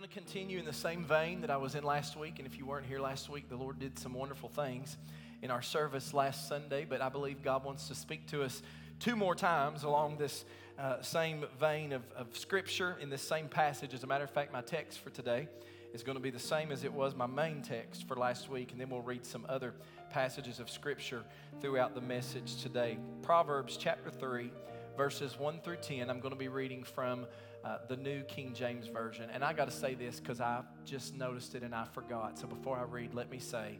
going 0.00 0.08
to 0.08 0.18
continue 0.18 0.58
in 0.58 0.64
the 0.64 0.72
same 0.72 1.04
vein 1.04 1.42
that 1.42 1.50
I 1.50 1.58
was 1.58 1.74
in 1.74 1.84
last 1.84 2.16
week. 2.16 2.38
And 2.38 2.46
if 2.46 2.56
you 2.56 2.64
weren't 2.64 2.86
here 2.86 3.00
last 3.00 3.28
week, 3.28 3.50
the 3.50 3.56
Lord 3.56 3.78
did 3.78 3.98
some 3.98 4.14
wonderful 4.14 4.48
things 4.48 4.96
in 5.42 5.50
our 5.50 5.60
service 5.60 6.14
last 6.14 6.48
Sunday. 6.48 6.86
But 6.88 7.02
I 7.02 7.10
believe 7.10 7.42
God 7.42 7.66
wants 7.66 7.86
to 7.88 7.94
speak 7.94 8.26
to 8.28 8.42
us 8.42 8.62
two 8.98 9.14
more 9.14 9.34
times 9.34 9.82
along 9.82 10.16
this 10.16 10.46
uh, 10.78 11.02
same 11.02 11.44
vein 11.58 11.92
of, 11.92 12.02
of 12.16 12.34
Scripture 12.34 12.96
in 12.98 13.10
this 13.10 13.20
same 13.20 13.46
passage. 13.46 13.92
As 13.92 14.02
a 14.02 14.06
matter 14.06 14.24
of 14.24 14.30
fact, 14.30 14.54
my 14.54 14.62
text 14.62 15.00
for 15.00 15.10
today 15.10 15.48
is 15.92 16.02
going 16.02 16.16
to 16.16 16.22
be 16.22 16.30
the 16.30 16.38
same 16.38 16.72
as 16.72 16.82
it 16.82 16.94
was 16.94 17.14
my 17.14 17.26
main 17.26 17.60
text 17.60 18.08
for 18.08 18.16
last 18.16 18.48
week. 18.48 18.72
And 18.72 18.80
then 18.80 18.88
we'll 18.88 19.02
read 19.02 19.26
some 19.26 19.44
other 19.50 19.74
passages 20.08 20.60
of 20.60 20.70
Scripture 20.70 21.24
throughout 21.60 21.94
the 21.94 22.00
message 22.00 22.62
today. 22.62 22.96
Proverbs 23.20 23.76
chapter 23.76 24.08
3, 24.08 24.50
verses 24.96 25.38
1 25.38 25.60
through 25.60 25.76
10. 25.76 26.10
I'm 26.10 26.20
going 26.20 26.32
to 26.32 26.38
be 26.38 26.48
reading 26.48 26.84
from 26.84 27.26
uh, 27.64 27.78
the 27.88 27.96
New 27.96 28.22
King 28.22 28.54
James 28.54 28.86
Version. 28.86 29.28
And 29.32 29.44
I 29.44 29.52
got 29.52 29.66
to 29.66 29.76
say 29.76 29.94
this 29.94 30.20
because 30.20 30.40
I 30.40 30.62
just 30.84 31.14
noticed 31.14 31.54
it 31.54 31.62
and 31.62 31.74
I 31.74 31.84
forgot. 31.84 32.38
So 32.38 32.46
before 32.46 32.78
I 32.78 32.84
read, 32.84 33.14
let 33.14 33.30
me 33.30 33.38
say 33.38 33.78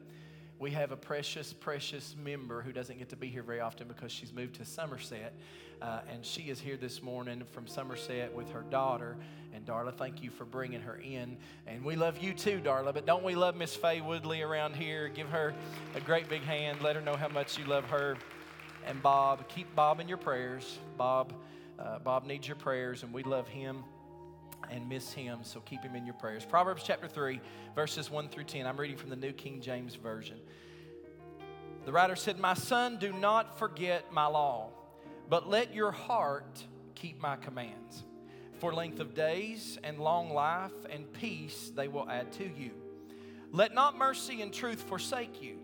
we 0.58 0.70
have 0.72 0.92
a 0.92 0.96
precious, 0.96 1.54
precious 1.54 2.14
member 2.22 2.60
who 2.60 2.70
doesn't 2.70 2.98
get 2.98 3.08
to 3.08 3.16
be 3.16 3.28
here 3.28 3.42
very 3.42 3.60
often 3.60 3.88
because 3.88 4.12
she's 4.12 4.32
moved 4.32 4.56
to 4.56 4.64
Somerset. 4.64 5.32
Uh, 5.80 6.00
and 6.12 6.24
she 6.24 6.42
is 6.42 6.60
here 6.60 6.76
this 6.76 7.02
morning 7.02 7.42
from 7.52 7.66
Somerset 7.66 8.34
with 8.34 8.50
her 8.50 8.62
daughter. 8.70 9.16
And 9.54 9.64
Darla, 9.64 9.94
thank 9.94 10.22
you 10.22 10.28
for 10.28 10.44
bringing 10.44 10.82
her 10.82 10.96
in. 10.96 11.38
And 11.66 11.82
we 11.82 11.96
love 11.96 12.18
you 12.18 12.34
too, 12.34 12.60
Darla. 12.62 12.92
But 12.92 13.06
don't 13.06 13.24
we 13.24 13.34
love 13.34 13.56
Miss 13.56 13.74
Faye 13.74 14.02
Woodley 14.02 14.42
around 14.42 14.76
here? 14.76 15.08
Give 15.08 15.28
her 15.30 15.54
a 15.94 16.00
great 16.00 16.28
big 16.28 16.42
hand. 16.42 16.82
Let 16.82 16.94
her 16.94 17.02
know 17.02 17.16
how 17.16 17.28
much 17.28 17.58
you 17.58 17.64
love 17.64 17.84
her. 17.86 18.18
And 18.86 19.02
Bob, 19.02 19.48
keep 19.48 19.74
Bob 19.74 20.00
in 20.00 20.08
your 20.08 20.18
prayers. 20.18 20.78
Bob 20.96 21.32
uh, 21.80 21.98
Bob 21.98 22.26
needs 22.26 22.46
your 22.46 22.56
prayers, 22.56 23.02
and 23.02 23.12
we 23.12 23.22
love 23.22 23.48
him 23.48 23.84
and 24.70 24.88
miss 24.88 25.12
him, 25.12 25.38
so 25.42 25.60
keep 25.60 25.82
him 25.82 25.96
in 25.96 26.04
your 26.04 26.14
prayers. 26.14 26.44
Proverbs 26.44 26.82
chapter 26.84 27.08
3, 27.08 27.40
verses 27.74 28.10
1 28.10 28.28
through 28.28 28.44
10. 28.44 28.66
I'm 28.66 28.78
reading 28.78 28.96
from 28.96 29.08
the 29.08 29.16
New 29.16 29.32
King 29.32 29.60
James 29.60 29.94
Version. 29.94 30.36
The 31.86 31.92
writer 31.92 32.16
said, 32.16 32.38
My 32.38 32.54
son, 32.54 32.98
do 32.98 33.12
not 33.12 33.58
forget 33.58 34.12
my 34.12 34.26
law, 34.26 34.68
but 35.30 35.48
let 35.48 35.74
your 35.74 35.90
heart 35.90 36.62
keep 36.94 37.18
my 37.20 37.36
commands. 37.36 38.04
For 38.58 38.74
length 38.74 39.00
of 39.00 39.14
days 39.14 39.78
and 39.82 39.98
long 39.98 40.34
life 40.34 40.72
and 40.90 41.10
peace 41.14 41.72
they 41.74 41.88
will 41.88 42.08
add 42.10 42.30
to 42.32 42.44
you. 42.44 42.72
Let 43.52 43.72
not 43.72 43.96
mercy 43.96 44.42
and 44.42 44.52
truth 44.52 44.82
forsake 44.82 45.42
you. 45.42 45.56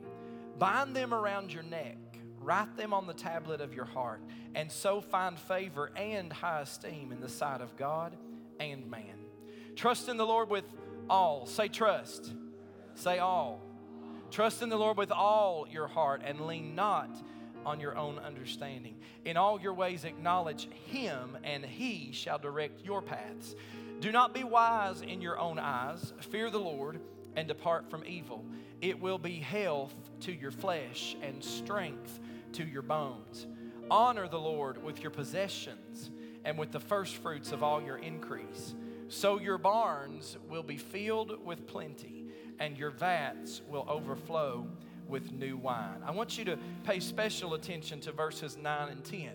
Bind 0.58 0.96
them 0.96 1.12
around 1.12 1.52
your 1.52 1.62
neck 1.62 1.98
Write 2.47 2.77
them 2.77 2.94
on 2.94 3.08
the 3.08 3.12
tablet 3.12 3.61
of 3.61 3.75
your 3.75 3.86
heart, 3.86 4.20
and 4.55 4.70
so 4.70 5.00
find 5.00 5.36
favor 5.36 5.91
and 5.97 6.33
high 6.33 6.61
esteem 6.61 7.11
in 7.11 7.20
the 7.20 7.28
sight 7.28 7.61
of 7.61 7.77
God 7.77 8.16
and 8.61 8.88
man. 8.88 9.19
Trust 9.75 10.08
in 10.08 10.16
the 10.16 10.25
Lord 10.25 10.48
with 10.48 10.64
all. 11.11 11.47
Say 11.47 11.66
trust. 11.66 12.33
Say 12.94 13.19
all. 13.19 13.61
Trust 14.30 14.62
in 14.62 14.69
the 14.69 14.77
Lord 14.77 14.97
with 14.97 15.11
all 15.11 15.66
your 15.69 15.88
heart 15.88 16.22
and 16.25 16.47
lean 16.47 16.77
not 16.77 17.11
on 17.64 17.80
your 17.80 17.98
own 17.98 18.20
understanding. 18.20 18.94
In 19.25 19.36
all 19.36 19.60
your 19.60 19.75
ways 19.75 20.05
acknowledge 20.05 20.69
Him, 20.86 21.36
and 21.42 21.64
He 21.64 22.12
shall 22.12 22.38
direct 22.38 22.84
your 22.84 23.03
paths. 23.03 23.56
Do 23.98 24.12
not 24.12 24.33
be 24.33 24.44
wise 24.44 25.03
in 25.03 25.20
your 25.20 25.36
own 25.36 25.58
eyes. 25.58 26.12
Fear 26.20 26.50
the 26.50 26.60
Lord 26.60 27.00
and 27.34 27.48
depart 27.48 27.91
from 27.91 28.05
evil. 28.06 28.44
It 28.81 29.00
will 29.00 29.19
be 29.19 29.41
health 29.41 29.94
to 30.20 30.33
your 30.33 30.53
flesh 30.53 31.16
and 31.22 31.42
strength 31.42 32.20
to 32.56 32.64
your 32.64 32.82
bones. 32.82 33.46
Honor 33.90 34.28
the 34.28 34.38
Lord 34.38 34.82
with 34.82 35.02
your 35.02 35.10
possessions 35.10 36.10
and 36.44 36.58
with 36.58 36.72
the 36.72 36.80
first 36.80 37.16
fruits 37.16 37.52
of 37.52 37.62
all 37.62 37.82
your 37.82 37.98
increase. 37.98 38.74
So 39.08 39.38
your 39.38 39.58
barns 39.58 40.36
will 40.48 40.62
be 40.62 40.76
filled 40.76 41.44
with 41.44 41.66
plenty, 41.66 42.26
and 42.58 42.76
your 42.76 42.90
vats 42.90 43.62
will 43.68 43.84
overflow 43.88 44.66
with 45.06 45.32
new 45.32 45.56
wine. 45.56 46.02
I 46.04 46.10
want 46.10 46.36
you 46.38 46.44
to 46.46 46.58
pay 46.82 46.98
special 46.98 47.54
attention 47.54 48.00
to 48.00 48.12
verses 48.12 48.56
9 48.56 48.88
and 48.88 49.04
10. 49.04 49.31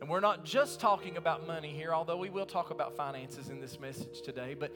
And 0.00 0.10
we're 0.10 0.20
not 0.20 0.44
just 0.44 0.80
talking 0.80 1.16
about 1.16 1.46
money 1.46 1.70
here, 1.70 1.94
although 1.94 2.16
we 2.16 2.30
will 2.30 2.46
talk 2.46 2.70
about 2.70 2.96
finances 2.96 3.48
in 3.48 3.60
this 3.60 3.78
message 3.78 4.22
today. 4.22 4.54
But 4.58 4.74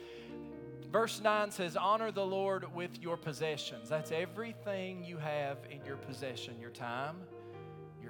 verse 0.91 1.21
9 1.23 1.51
says, 1.51 1.77
Honor 1.77 2.13
the 2.13 2.25
Lord 2.25 2.75
with 2.75 3.03
your 3.03 3.17
possessions. 3.17 3.89
That's 3.89 4.13
everything 4.13 5.05
you 5.05 5.19
have 5.19 5.59
in 5.71 5.85
your 5.85 5.97
possession 5.97 6.55
your 6.61 6.71
time, 6.71 7.17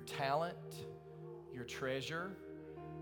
your 0.01 0.19
talent, 0.19 0.87
your 1.53 1.65
treasure, 1.65 2.31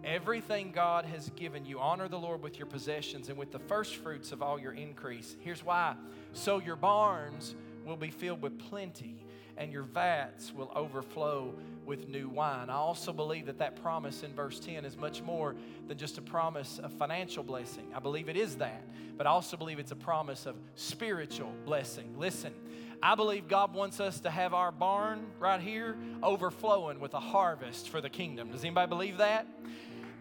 everything 0.03 0.73
God 0.73 1.05
has 1.05 1.31
given 1.37 1.65
you. 1.65 1.79
Honor 1.79 2.09
the 2.09 2.19
Lord 2.19 2.43
with 2.43 2.59
your 2.59 2.67
possessions 2.67 3.29
and 3.29 3.39
with 3.39 3.53
the 3.53 3.59
first 3.61 3.97
fruits 3.97 4.33
of 4.33 4.43
all 4.43 4.59
your 4.59 4.73
increase. 4.73 5.37
Here's 5.41 5.65
why 5.65 5.95
so 6.33 6.59
your 6.59 6.75
barns 6.75 7.55
will 7.87 7.97
be 7.97 8.11
filled 8.11 8.43
with 8.43 8.59
plenty 8.59 9.25
and 9.57 9.73
your 9.73 9.85
vats 9.85 10.53
will 10.53 10.73
overflow 10.75 11.55
with 11.89 12.07
new 12.07 12.29
wine. 12.29 12.69
I 12.69 12.75
also 12.75 13.15
believe 13.15 13.47
that 13.47 13.59
that 13.59 13.81
promise 13.83 14.23
in 14.23 14.35
verse 14.35 14.61
10 14.61 14.85
is 14.85 14.97
much 14.97 15.23
more 15.23 15.57
than 15.89 15.97
just 15.97 16.19
a 16.19 16.23
promise 16.23 16.79
of 16.79 16.93
financial 16.93 17.43
blessing. 17.43 17.87
I 17.95 17.99
believe 17.99 18.29
it 18.29 18.37
is 18.37 18.57
that, 18.57 18.85
but 19.17 19.27
I 19.27 19.31
also 19.31 19.57
believe 19.57 19.79
it's 19.79 19.91
a 19.91 19.97
promise 19.97 20.45
of 20.45 20.55
spiritual 20.75 21.51
blessing. 21.65 22.15
Listen, 22.19 22.53
I 23.03 23.15
believe 23.15 23.49
God 23.49 23.73
wants 23.73 24.01
us 24.01 24.21
to 24.21 24.31
have 24.31 24.53
our 24.53 24.71
barn 24.71 25.27
right 25.41 25.61
here 25.61 25.97
overflowing 26.23 27.01
with 27.01 27.15
a 27.15 27.21
harvest 27.21 27.89
for 27.89 28.03
the 28.03 28.11
kingdom. 28.11 28.51
Does 28.51 28.65
anybody 28.65 28.89
believe 28.89 29.17
that? 29.19 29.47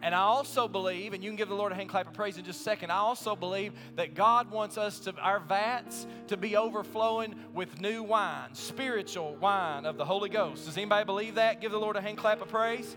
And 0.00 0.14
I 0.14 0.20
also 0.20 0.68
believe, 0.68 1.12
and 1.12 1.24
you 1.24 1.30
can 1.30 1.36
give 1.36 1.48
the 1.48 1.56
Lord 1.56 1.72
a 1.72 1.74
hand 1.74 1.88
clap 1.88 2.06
of 2.06 2.12
praise 2.12 2.38
in 2.38 2.44
just 2.44 2.60
a 2.60 2.62
second, 2.62 2.92
I 2.92 2.98
also 2.98 3.34
believe 3.34 3.72
that 3.96 4.14
God 4.14 4.50
wants 4.50 4.78
us 4.78 5.00
to, 5.00 5.14
our 5.16 5.40
vats 5.40 6.06
to 6.28 6.36
be 6.36 6.56
overflowing 6.56 7.34
with 7.52 7.80
new 7.80 8.04
wine, 8.04 8.54
spiritual 8.54 9.34
wine 9.36 9.86
of 9.86 9.96
the 9.96 10.04
Holy 10.04 10.28
Ghost. 10.28 10.66
Does 10.66 10.76
anybody 10.76 11.04
believe 11.04 11.34
that? 11.34 11.60
Give 11.60 11.72
the 11.72 11.78
Lord 11.78 11.96
a 11.96 12.00
hand 12.00 12.18
clap 12.18 12.40
of 12.40 12.48
praise. 12.48 12.96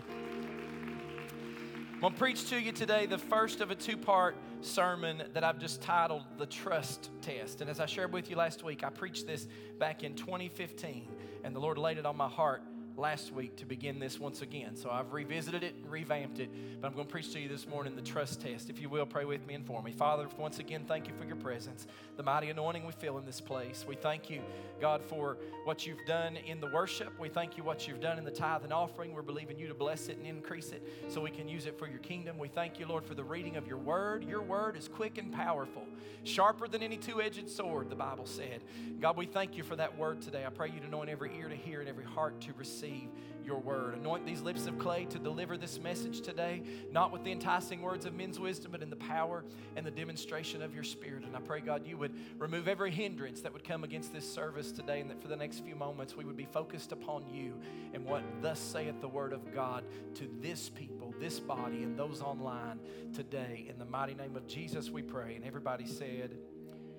I'm 1.94 2.00
going 2.00 2.12
to 2.14 2.18
preach 2.18 2.48
to 2.50 2.60
you 2.60 2.72
today 2.72 3.06
the 3.06 3.18
first 3.18 3.60
of 3.60 3.70
a 3.70 3.76
two 3.76 3.96
part 3.96 4.36
sermon 4.60 5.22
that 5.34 5.42
I've 5.44 5.58
just 5.58 5.82
titled 5.82 6.22
The 6.36 6.46
Trust 6.46 7.10
Test. 7.20 7.60
And 7.60 7.70
as 7.70 7.80
I 7.80 7.86
shared 7.86 8.12
with 8.12 8.30
you 8.30 8.36
last 8.36 8.62
week, 8.64 8.84
I 8.84 8.90
preached 8.90 9.26
this 9.26 9.46
back 9.78 10.02
in 10.04 10.14
2015, 10.14 11.08
and 11.44 11.54
the 11.54 11.60
Lord 11.60 11.78
laid 11.78 11.98
it 11.98 12.06
on 12.06 12.16
my 12.16 12.28
heart 12.28 12.62
last 12.96 13.32
week 13.32 13.56
to 13.56 13.64
begin 13.64 13.98
this 13.98 14.20
once 14.20 14.42
again. 14.42 14.76
So 14.76 14.90
I've 14.90 15.12
revisited 15.12 15.62
it 15.62 15.74
and 15.76 15.90
revamped 15.90 16.38
it, 16.38 16.50
but 16.80 16.86
I'm 16.86 16.94
going 16.94 17.06
to 17.06 17.10
preach 17.10 17.32
to 17.32 17.40
you 17.40 17.48
this 17.48 17.66
morning 17.66 17.96
the 17.96 18.02
trust 18.02 18.40
test. 18.40 18.68
If 18.68 18.80
you 18.80 18.88
will, 18.88 19.06
pray 19.06 19.24
with 19.24 19.46
me 19.46 19.54
and 19.54 19.66
for 19.66 19.82
me. 19.82 19.92
Father, 19.92 20.28
once 20.36 20.58
again, 20.58 20.84
thank 20.86 21.08
you 21.08 21.14
for 21.14 21.24
your 21.24 21.36
presence, 21.36 21.86
the 22.16 22.22
mighty 22.22 22.50
anointing 22.50 22.84
we 22.84 22.92
feel 22.92 23.16
in 23.18 23.24
this 23.24 23.40
place. 23.40 23.86
We 23.88 23.96
thank 23.96 24.28
you, 24.28 24.42
God, 24.80 25.02
for 25.02 25.38
what 25.64 25.86
you've 25.86 26.04
done 26.06 26.36
in 26.36 26.60
the 26.60 26.68
worship. 26.68 27.18
We 27.18 27.28
thank 27.28 27.56
you 27.56 27.64
what 27.64 27.88
you've 27.88 28.00
done 28.00 28.18
in 28.18 28.24
the 28.24 28.30
tithe 28.30 28.64
and 28.64 28.72
offering. 28.72 29.14
We're 29.14 29.22
believing 29.22 29.58
you 29.58 29.68
to 29.68 29.74
bless 29.74 30.08
it 30.08 30.18
and 30.18 30.26
increase 30.26 30.70
it 30.70 30.86
so 31.08 31.20
we 31.20 31.30
can 31.30 31.48
use 31.48 31.66
it 31.66 31.78
for 31.78 31.88
your 31.88 32.00
kingdom. 32.00 32.36
We 32.36 32.48
thank 32.48 32.78
you, 32.78 32.86
Lord, 32.86 33.04
for 33.04 33.14
the 33.14 33.24
reading 33.24 33.56
of 33.56 33.66
your 33.66 33.78
word. 33.78 34.24
Your 34.24 34.42
word 34.42 34.76
is 34.76 34.88
quick 34.88 35.16
and 35.16 35.32
powerful, 35.32 35.86
sharper 36.24 36.68
than 36.68 36.82
any 36.82 36.98
two-edged 36.98 37.48
sword, 37.48 37.88
the 37.88 37.96
Bible 37.96 38.26
said. 38.26 38.60
God, 39.00 39.16
we 39.16 39.26
thank 39.26 39.56
you 39.56 39.62
for 39.62 39.76
that 39.76 39.96
word 39.96 40.20
today. 40.20 40.44
I 40.44 40.50
pray 40.50 40.68
you 40.68 40.80
to 40.80 40.86
anoint 40.86 41.08
every 41.08 41.30
ear 41.38 41.48
to 41.48 41.56
hear 41.56 41.80
and 41.80 41.88
every 41.88 42.04
heart 42.04 42.40
to 42.42 42.52
receive 42.58 42.81
receive 42.82 43.08
your 43.44 43.58
word. 43.58 43.94
Anoint 43.94 44.24
these 44.24 44.40
lips 44.40 44.66
of 44.66 44.78
clay 44.78 45.04
to 45.06 45.18
deliver 45.18 45.56
this 45.56 45.80
message 45.80 46.20
today, 46.20 46.62
not 46.90 47.12
with 47.12 47.24
the 47.24 47.32
enticing 47.32 47.82
words 47.82 48.06
of 48.06 48.14
men's 48.14 48.38
wisdom, 48.38 48.70
but 48.72 48.82
in 48.82 48.90
the 48.90 48.96
power 48.96 49.44
and 49.76 49.84
the 49.84 49.90
demonstration 49.90 50.62
of 50.62 50.74
your 50.74 50.84
spirit. 50.84 51.24
And 51.24 51.36
I 51.36 51.40
pray, 51.40 51.60
God, 51.60 51.86
you 51.86 51.96
would 51.96 52.12
remove 52.38 52.68
every 52.68 52.90
hindrance 52.90 53.40
that 53.42 53.52
would 53.52 53.64
come 53.64 53.84
against 53.84 54.12
this 54.12 54.30
service 54.32 54.70
today, 54.70 55.00
and 55.00 55.10
that 55.10 55.20
for 55.20 55.28
the 55.28 55.36
next 55.36 55.64
few 55.64 55.74
moments 55.74 56.16
we 56.16 56.24
would 56.24 56.36
be 56.36 56.44
focused 56.44 56.92
upon 56.92 57.26
you 57.28 57.54
and 57.92 58.04
what 58.04 58.22
thus 58.40 58.58
saith 58.58 59.00
the 59.00 59.08
word 59.08 59.32
of 59.32 59.52
God 59.52 59.84
to 60.14 60.28
this 60.40 60.68
people, 60.68 61.14
this 61.20 61.40
body, 61.40 61.82
and 61.82 61.96
those 61.96 62.22
online 62.22 62.78
today. 63.12 63.66
In 63.68 63.78
the 63.78 63.84
mighty 63.84 64.14
name 64.14 64.36
of 64.36 64.46
Jesus, 64.46 64.90
we 64.90 65.02
pray. 65.02 65.34
And 65.34 65.44
everybody 65.44 65.86
said, 65.86 66.36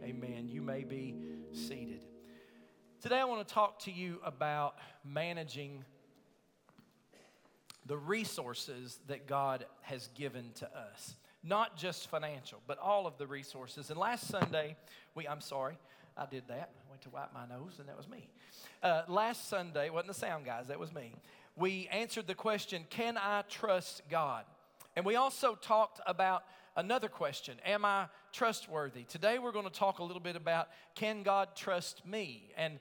Amen. 0.03 0.49
You 0.49 0.61
may 0.61 0.83
be 0.83 1.15
seated. 1.53 2.03
Today, 3.03 3.19
I 3.19 3.25
want 3.25 3.45
to 3.45 3.53
talk 3.53 3.79
to 3.79 3.91
you 3.91 4.19
about 4.23 4.75
managing 5.03 5.83
the 7.85 7.97
resources 7.97 8.97
that 9.07 9.27
God 9.27 9.65
has 9.81 10.07
given 10.15 10.51
to 10.55 10.67
us. 10.67 11.15
Not 11.43 11.75
just 11.75 12.09
financial, 12.09 12.61
but 12.65 12.77
all 12.77 13.05
of 13.05 13.17
the 13.17 13.27
resources. 13.27 13.89
And 13.89 13.99
last 13.99 14.29
Sunday, 14.29 14.77
we, 15.15 15.27
I'm 15.27 15.41
sorry, 15.41 15.77
I 16.15 16.27
did 16.27 16.43
that. 16.47 16.69
I 16.77 16.89
went 16.89 17.01
to 17.01 17.09
wipe 17.09 17.33
my 17.33 17.45
nose, 17.45 17.73
and 17.77 17.89
that 17.89 17.97
was 17.97 18.07
me. 18.07 18.29
Uh, 18.81 19.01
last 19.09 19.49
Sunday, 19.49 19.89
wasn't 19.89 20.07
the 20.07 20.13
sound 20.13 20.45
guys, 20.45 20.67
that 20.69 20.79
was 20.79 20.93
me. 20.93 21.13
We 21.57 21.89
answered 21.91 22.25
the 22.25 22.35
question, 22.35 22.85
Can 22.89 23.17
I 23.17 23.41
trust 23.49 24.03
God? 24.09 24.45
And 24.95 25.05
we 25.05 25.15
also 25.15 25.55
talked 25.55 25.99
about 26.05 26.43
another 26.75 27.07
question 27.07 27.57
Am 27.65 27.85
I 27.85 28.07
trustworthy? 28.31 29.03
Today 29.03 29.39
we're 29.39 29.51
going 29.51 29.65
to 29.65 29.71
talk 29.71 29.99
a 29.99 30.03
little 30.03 30.21
bit 30.21 30.35
about 30.35 30.69
Can 30.95 31.23
God 31.23 31.55
trust 31.55 32.05
me? 32.05 32.51
And 32.57 32.79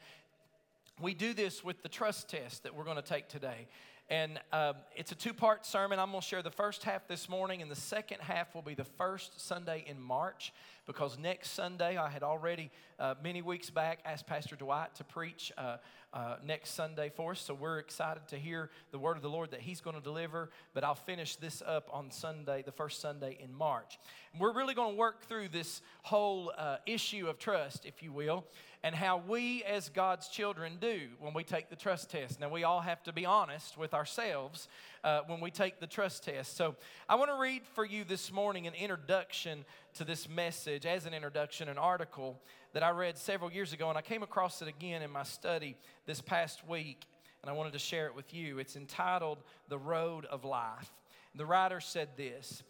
we 1.01 1.15
do 1.15 1.33
this 1.33 1.65
with 1.65 1.83
the 1.83 1.89
trust 1.89 2.29
test 2.29 2.65
that 2.65 2.75
we're 2.75 2.85
going 2.85 2.97
to 2.97 3.03
take 3.03 3.29
today. 3.29 3.67
And 4.11 4.39
um, 4.53 4.75
it's 4.95 5.11
a 5.13 5.15
two 5.15 5.33
part 5.33 5.65
sermon. 5.65 5.99
I'm 5.99 6.11
going 6.11 6.21
to 6.21 6.27
share 6.27 6.43
the 6.43 6.51
first 6.51 6.85
half 6.85 7.09
this 7.09 7.31
morning, 7.31 7.63
and 7.63 7.71
the 7.71 7.77
second 7.77 8.21
half 8.21 8.55
will 8.55 8.61
be 8.61 8.75
the 8.75 8.85
first 8.85 9.41
Sunday 9.41 9.85
in 9.87 9.99
March. 9.99 10.53
because 10.87 11.19
next 11.19 11.53
Sunday, 11.53 11.97
I 11.97 12.11
had 12.11 12.23
already, 12.23 12.71
uh, 12.99 13.15
many 13.23 13.41
weeks 13.41 13.71
back, 13.71 14.01
asked 14.05 14.27
Pastor 14.27 14.55
Dwight 14.55 14.95
to 14.97 15.05
preach 15.05 15.51
uh, 15.57 15.79
uh, 16.13 16.37
next 16.45 16.71
Sunday 16.71 17.11
for 17.15 17.33
us. 17.33 17.41
So 17.41 17.55
we're 17.55 17.79
excited 17.79 18.29
to 18.29 18.37
hear 18.37 18.71
the 18.91 18.99
word 18.99 19.17
of 19.17 19.23
the 19.23 19.31
Lord 19.31 19.51
that 19.53 19.61
he's 19.61 19.81
going 19.81 19.97
to 19.97 20.03
deliver. 20.03 20.51
But 20.75 20.85
I'll 20.85 20.95
finish 20.95 21.37
this 21.37 21.63
up 21.65 21.89
on 21.93 22.11
Sunday, 22.11 22.63
the 22.63 22.73
first 22.73 23.01
Sunday 23.01 23.39
in 23.43 23.55
March. 23.55 23.99
And 24.33 24.41
we're 24.41 24.55
really 24.55 24.75
going 24.75 24.93
to 24.93 24.99
work 24.99 25.25
through 25.25 25.49
this 25.49 25.83
whole 26.03 26.53
uh, 26.57 26.77
issue 26.87 27.29
of 27.29 27.39
trust, 27.39 27.85
if 27.87 28.03
you 28.03 28.13
will 28.13 28.45
and 28.85 28.95
how 28.95 29.23
we 29.29 29.63
as 29.65 29.89
God's 29.89 30.29
children 30.29 30.79
do 30.81 31.03
when 31.21 31.35
we 31.35 31.45
take 31.45 31.71
the 31.71 31.77
trust 31.77 32.11
test. 32.11 32.41
Now, 32.41 32.49
we 32.49 32.65
all 32.65 32.81
have 32.81 33.03
to 33.05 33.13
be 33.13 33.25
honest 33.25 33.79
with 33.79 33.95
ourselves 33.95 34.69
uh, 35.05 35.21
when 35.27 35.41
we 35.41 35.51
take 35.51 35.79
the 35.79 35.87
trust 35.87 36.25
test. 36.25 36.57
So, 36.57 36.75
I 37.09 37.15
want 37.15 37.31
to 37.31 37.37
read 37.37 37.63
for 37.75 37.85
you 37.85 38.03
this 38.03 38.33
morning 38.33 38.67
an 38.67 38.75
introduction 38.75 39.65
to 39.95 40.05
this 40.05 40.29
message, 40.29 40.85
as 40.85 41.07
an 41.07 41.15
introduction, 41.15 41.69
an 41.69 41.79
article 41.79 42.41
that 42.73 42.83
I 42.83 42.91
read 42.91 43.19
several 43.19 43.53
years 43.53 43.73
ago, 43.73 43.89
and 43.89 43.99
I 43.99 44.03
came 44.03 44.23
across 44.23 44.63
it 44.63 44.69
again 44.69 45.03
in 45.03 45.11
my 45.11 45.23
study 45.23 45.77
this 46.07 46.21
past 46.21 46.67
week, 46.67 47.05
and 47.43 47.51
I 47.51 47.55
wanted 47.55 47.73
to 47.75 47.79
share 47.79 48.07
it 48.07 48.15
with 48.15 48.33
you. 48.33 48.59
It's 48.59 48.77
entitled 48.77 49.39
The 49.69 49.79
Road 49.79 50.25
of 50.27 50.45
Life. 50.45 50.91
The 51.35 51.47
writer 51.47 51.81
said 51.81 52.09
this 52.17 52.63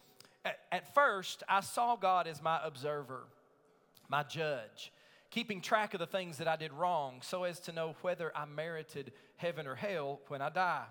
At 0.71 0.95
first, 0.95 1.43
I 1.49 1.61
saw 1.61 1.97
God 1.97 2.27
as 2.27 2.43
my 2.43 2.61
observer, 2.65 3.25
my 4.09 4.23
judge 4.23 4.93
keeping 5.33 5.63
track 5.63 5.95
of 5.95 6.01
the 6.01 6.07
things 6.07 6.37
that 6.37 6.47
I 6.47 6.57
did 6.57 6.73
wrong 6.75 7.21
so 7.23 7.45
as 7.45 7.59
to 7.61 7.73
know 7.73 7.97
whether 8.03 8.31
I 8.37 8.45
merited 8.45 9.13
heaven 9.37 9.67
or 9.67 9.75
hell 9.75 10.21
when 10.29 10.43
I 10.43 10.51
die. 10.51 10.85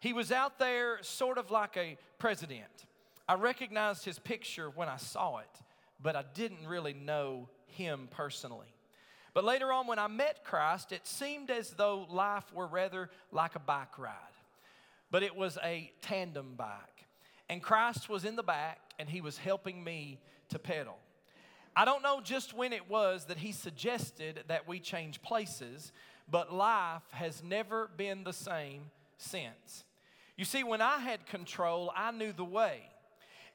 He 0.00 0.12
was 0.12 0.30
out 0.32 0.58
there 0.58 0.98
sort 1.02 1.38
of 1.38 1.50
like 1.50 1.76
a 1.76 1.96
president. 2.18 2.86
I 3.28 3.34
recognized 3.34 4.04
his 4.04 4.18
picture 4.18 4.68
when 4.68 4.88
I 4.88 4.96
saw 4.96 5.38
it, 5.38 5.60
but 6.02 6.16
I 6.16 6.24
didn't 6.34 6.66
really 6.66 6.92
know 6.92 7.48
him 7.70 8.08
personally. 8.10 8.74
But 9.34 9.44
later 9.44 9.72
on, 9.72 9.86
when 9.86 9.98
I 9.98 10.08
met 10.08 10.44
Christ, 10.44 10.92
it 10.92 11.06
seemed 11.06 11.50
as 11.50 11.70
though 11.70 12.06
life 12.10 12.52
were 12.52 12.66
rather 12.66 13.10
like 13.30 13.54
a 13.54 13.60
bike 13.60 13.98
ride, 13.98 14.14
but 15.10 15.22
it 15.22 15.36
was 15.36 15.58
a 15.62 15.92
tandem 16.02 16.54
bike. 16.56 17.06
And 17.48 17.62
Christ 17.62 18.08
was 18.08 18.24
in 18.24 18.36
the 18.36 18.42
back 18.42 18.80
and 18.98 19.08
he 19.08 19.20
was 19.20 19.38
helping 19.38 19.82
me 19.82 20.18
to 20.48 20.58
pedal. 20.58 20.96
I 21.76 21.84
don't 21.84 22.02
know 22.02 22.20
just 22.20 22.54
when 22.54 22.72
it 22.72 22.90
was 22.90 23.26
that 23.26 23.38
he 23.38 23.52
suggested 23.52 24.42
that 24.48 24.66
we 24.66 24.80
change 24.80 25.22
places, 25.22 25.92
but 26.28 26.52
life 26.52 27.02
has 27.12 27.42
never 27.42 27.90
been 27.96 28.24
the 28.24 28.32
same 28.32 28.90
since. 29.16 29.84
You 30.36 30.44
see, 30.44 30.64
when 30.64 30.80
I 30.80 30.98
had 30.98 31.26
control, 31.26 31.92
I 31.94 32.10
knew 32.10 32.32
the 32.32 32.44
way. 32.44 32.82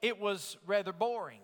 It 0.02 0.20
was 0.20 0.58
rather 0.66 0.94
boring, 0.94 1.42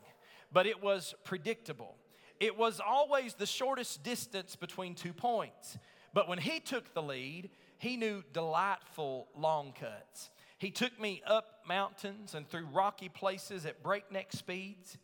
but 0.52 0.66
it 0.66 0.82
was 0.82 1.16
predictable. 1.24 1.96
It 2.40 2.58
was 2.58 2.80
always 2.80 3.34
the 3.34 3.46
shortest 3.46 4.04
distance 4.04 4.56
between 4.56 4.96
two 4.96 5.14
points. 5.14 5.78
But 6.14 6.28
when 6.28 6.40
he 6.40 6.60
took 6.60 6.94
the 6.94 7.02
lead, 7.02 7.50
he 7.78 7.98
knew 7.98 8.24
delightful 8.34 9.28
long 9.36 9.74
cuts. 9.80 10.30
He 10.58 10.72
took 10.72 11.00
me 11.00 11.22
up 11.26 11.62
mountains 11.68 12.36
and 12.36 12.48
through 12.50 12.66
rocky 12.74 13.10
places 13.10 13.66
at 13.66 13.84
breakneck 13.84 14.32
speeds. 14.32 14.98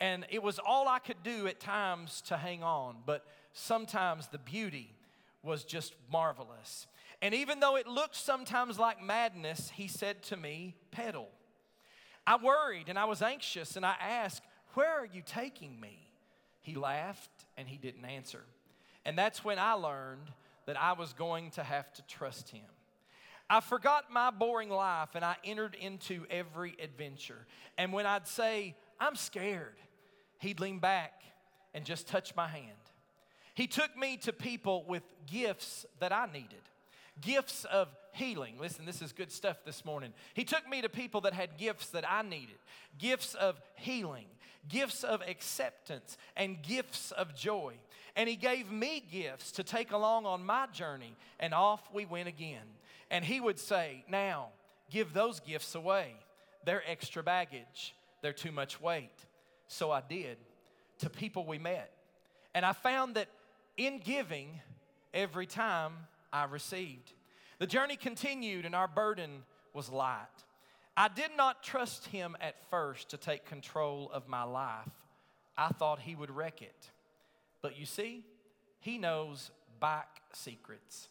And 0.00 0.26
it 0.30 0.42
was 0.42 0.58
all 0.58 0.88
I 0.88 0.98
could 0.98 1.22
do 1.22 1.46
at 1.46 1.60
times 1.60 2.22
to 2.22 2.36
hang 2.36 2.62
on, 2.62 2.96
but 3.04 3.24
sometimes 3.52 4.28
the 4.28 4.38
beauty 4.38 4.94
was 5.42 5.64
just 5.64 5.94
marvelous. 6.10 6.86
And 7.22 7.34
even 7.34 7.60
though 7.60 7.76
it 7.76 7.86
looked 7.86 8.16
sometimes 8.16 8.78
like 8.78 9.02
madness, 9.02 9.70
he 9.74 9.88
said 9.88 10.22
to 10.24 10.36
me, 10.36 10.76
Pedal. 10.90 11.28
I 12.26 12.36
worried 12.36 12.88
and 12.88 12.98
I 12.98 13.06
was 13.06 13.22
anxious 13.22 13.76
and 13.76 13.84
I 13.84 13.94
asked, 14.00 14.42
Where 14.74 14.90
are 14.90 15.06
you 15.06 15.22
taking 15.24 15.80
me? 15.80 16.09
He 16.60 16.74
laughed 16.74 17.30
and 17.56 17.68
he 17.68 17.76
didn't 17.76 18.04
answer. 18.04 18.42
And 19.04 19.16
that's 19.18 19.44
when 19.44 19.58
I 19.58 19.72
learned 19.72 20.30
that 20.66 20.80
I 20.80 20.92
was 20.92 21.12
going 21.12 21.50
to 21.52 21.62
have 21.62 21.92
to 21.94 22.02
trust 22.02 22.50
him. 22.50 22.64
I 23.48 23.60
forgot 23.60 24.12
my 24.12 24.30
boring 24.30 24.70
life 24.70 25.10
and 25.14 25.24
I 25.24 25.36
entered 25.44 25.74
into 25.74 26.24
every 26.30 26.76
adventure. 26.82 27.46
And 27.76 27.92
when 27.92 28.06
I'd 28.06 28.28
say, 28.28 28.76
I'm 29.00 29.16
scared, 29.16 29.74
he'd 30.38 30.60
lean 30.60 30.78
back 30.78 31.22
and 31.74 31.84
just 31.84 32.06
touch 32.06 32.36
my 32.36 32.46
hand. 32.46 32.66
He 33.54 33.66
took 33.66 33.96
me 33.96 34.16
to 34.18 34.32
people 34.32 34.84
with 34.86 35.02
gifts 35.26 35.84
that 35.98 36.12
I 36.12 36.26
needed, 36.32 36.62
gifts 37.20 37.64
of 37.64 37.88
healing. 38.12 38.54
Listen, 38.60 38.86
this 38.86 39.02
is 39.02 39.12
good 39.12 39.32
stuff 39.32 39.64
this 39.64 39.84
morning. 39.84 40.12
He 40.34 40.44
took 40.44 40.68
me 40.68 40.82
to 40.82 40.88
people 40.88 41.22
that 41.22 41.32
had 41.32 41.58
gifts 41.58 41.88
that 41.88 42.08
I 42.08 42.22
needed, 42.22 42.58
gifts 42.98 43.34
of 43.34 43.60
healing, 43.74 44.26
gifts 44.68 45.04
of 45.04 45.22
acceptance, 45.22 46.16
and 46.36 46.62
gifts 46.62 47.12
of 47.12 47.34
joy. 47.34 47.74
And 48.16 48.28
He 48.28 48.36
gave 48.36 48.70
me 48.70 49.02
gifts 49.10 49.52
to 49.52 49.64
take 49.64 49.92
along 49.92 50.26
on 50.26 50.44
my 50.44 50.66
journey, 50.72 51.16
and 51.38 51.54
off 51.54 51.82
we 51.92 52.06
went 52.06 52.28
again. 52.28 52.66
And 53.10 53.24
He 53.24 53.40
would 53.40 53.58
say, 53.58 54.04
Now, 54.08 54.48
give 54.90 55.12
those 55.12 55.40
gifts 55.40 55.74
away. 55.74 56.14
They're 56.64 56.82
extra 56.86 57.22
baggage, 57.22 57.94
they're 58.22 58.32
too 58.32 58.52
much 58.52 58.80
weight. 58.80 59.10
So 59.68 59.90
I 59.90 60.02
did 60.06 60.36
to 60.98 61.08
people 61.08 61.46
we 61.46 61.58
met. 61.58 61.92
And 62.54 62.66
I 62.66 62.72
found 62.72 63.14
that 63.14 63.28
in 63.76 64.00
giving, 64.00 64.60
every 65.14 65.46
time 65.46 65.92
I 66.32 66.44
received. 66.44 67.12
The 67.58 67.66
journey 67.66 67.96
continued 67.96 68.64
and 68.64 68.74
our 68.74 68.88
burden 68.88 69.42
was 69.74 69.88
light. 69.88 70.26
I 70.96 71.08
did 71.08 71.30
not 71.36 71.62
trust 71.62 72.06
him 72.06 72.36
at 72.40 72.56
first 72.68 73.10
to 73.10 73.16
take 73.16 73.44
control 73.46 74.10
of 74.12 74.28
my 74.28 74.42
life. 74.42 74.88
I 75.56 75.68
thought 75.68 76.00
he 76.00 76.14
would 76.14 76.30
wreck 76.30 76.62
it. 76.62 76.90
But 77.62 77.78
you 77.78 77.86
see, 77.86 78.24
he 78.80 78.98
knows 78.98 79.50
bike 79.78 80.04
secrets. 80.32 81.08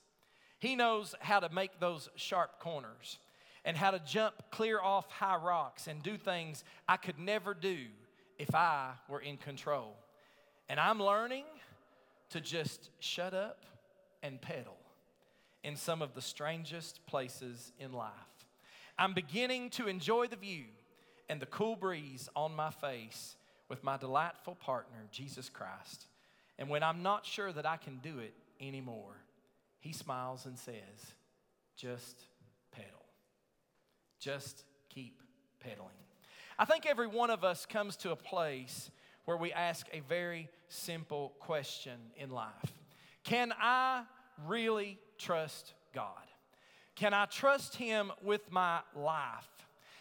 He 0.60 0.76
knows 0.76 1.16
how 1.20 1.40
to 1.40 1.50
make 1.54 1.80
those 1.80 2.10
sharp 2.16 2.60
corners 2.60 3.18
and 3.66 3.78
how 3.78 3.92
to 3.92 4.00
jump 4.00 4.36
clear 4.52 4.80
off 4.80 5.10
high 5.10 5.38
rocks 5.38 5.88
and 5.88 6.02
do 6.02 6.18
things 6.18 6.64
I 6.88 6.98
could 6.98 7.20
never 7.20 7.54
do 7.54 7.78
if 8.38 8.56
I 8.56 8.92
were 9.08 9.20
in 9.20 9.38
control. 9.38 9.96
And 10.68 10.80
I'm 10.80 11.02
learning 11.02 11.46
to 12.30 12.42
just 12.42 12.90
shut 13.00 13.34
up 13.34 13.66
and 14.22 14.42
pedal 14.42 14.78
in 15.64 15.75
some 15.75 16.02
of 16.02 16.14
the 16.14 16.22
strangest 16.22 17.06
places 17.06 17.72
in 17.80 17.92
life. 17.92 18.12
I'm 19.00 19.13
beginning 19.13 19.69
to 19.72 19.88
enjoy 19.88 20.28
the 20.28 20.36
view 20.36 20.66
and 21.30 21.42
the 21.42 21.46
cool 21.46 21.78
breeze 21.78 22.28
on 22.36 22.54
my 22.54 22.69
face 22.69 23.38
with 23.69 23.81
my 23.81 23.96
delightful 23.96 24.56
partner, 24.56 25.07
Jesus 25.10 25.48
Christ. 25.48 26.07
And 26.57 26.69
when 26.69 26.84
I'm 26.84 27.01
not 27.01 27.25
sure 27.25 27.53
that 27.53 27.65
I 27.65 27.77
can 27.77 28.00
do 28.00 28.20
it 28.20 28.34
anymore, 28.60 29.15
he 29.79 29.94
smiles 29.94 30.46
and 30.46 30.60
says, 30.60 30.75
Just 31.77 32.25
pedal. 32.74 33.06
Just 34.20 34.65
keep 34.89 35.22
pedaling. 35.62 35.88
I 36.58 36.65
think 36.65 36.86
every 36.86 37.08
one 37.08 37.29
of 37.29 37.46
us 37.46 37.65
comes 37.65 37.96
to 37.98 38.12
a 38.12 38.18
place 38.18 38.91
where 39.24 39.38
we 39.38 39.53
ask 39.53 39.88
a 39.94 40.01
very 40.01 40.50
simple 40.68 41.34
question 41.39 42.00
in 42.18 42.32
life 42.32 42.74
Can 43.24 43.53
I 43.58 44.03
really 44.46 45.00
trust 45.18 45.74
God? 45.96 46.28
Can 47.00 47.13
I 47.13 47.27
trust 47.27 47.77
Him 47.77 48.12
with 48.22 48.51
my 48.51 48.82
life? 48.94 49.48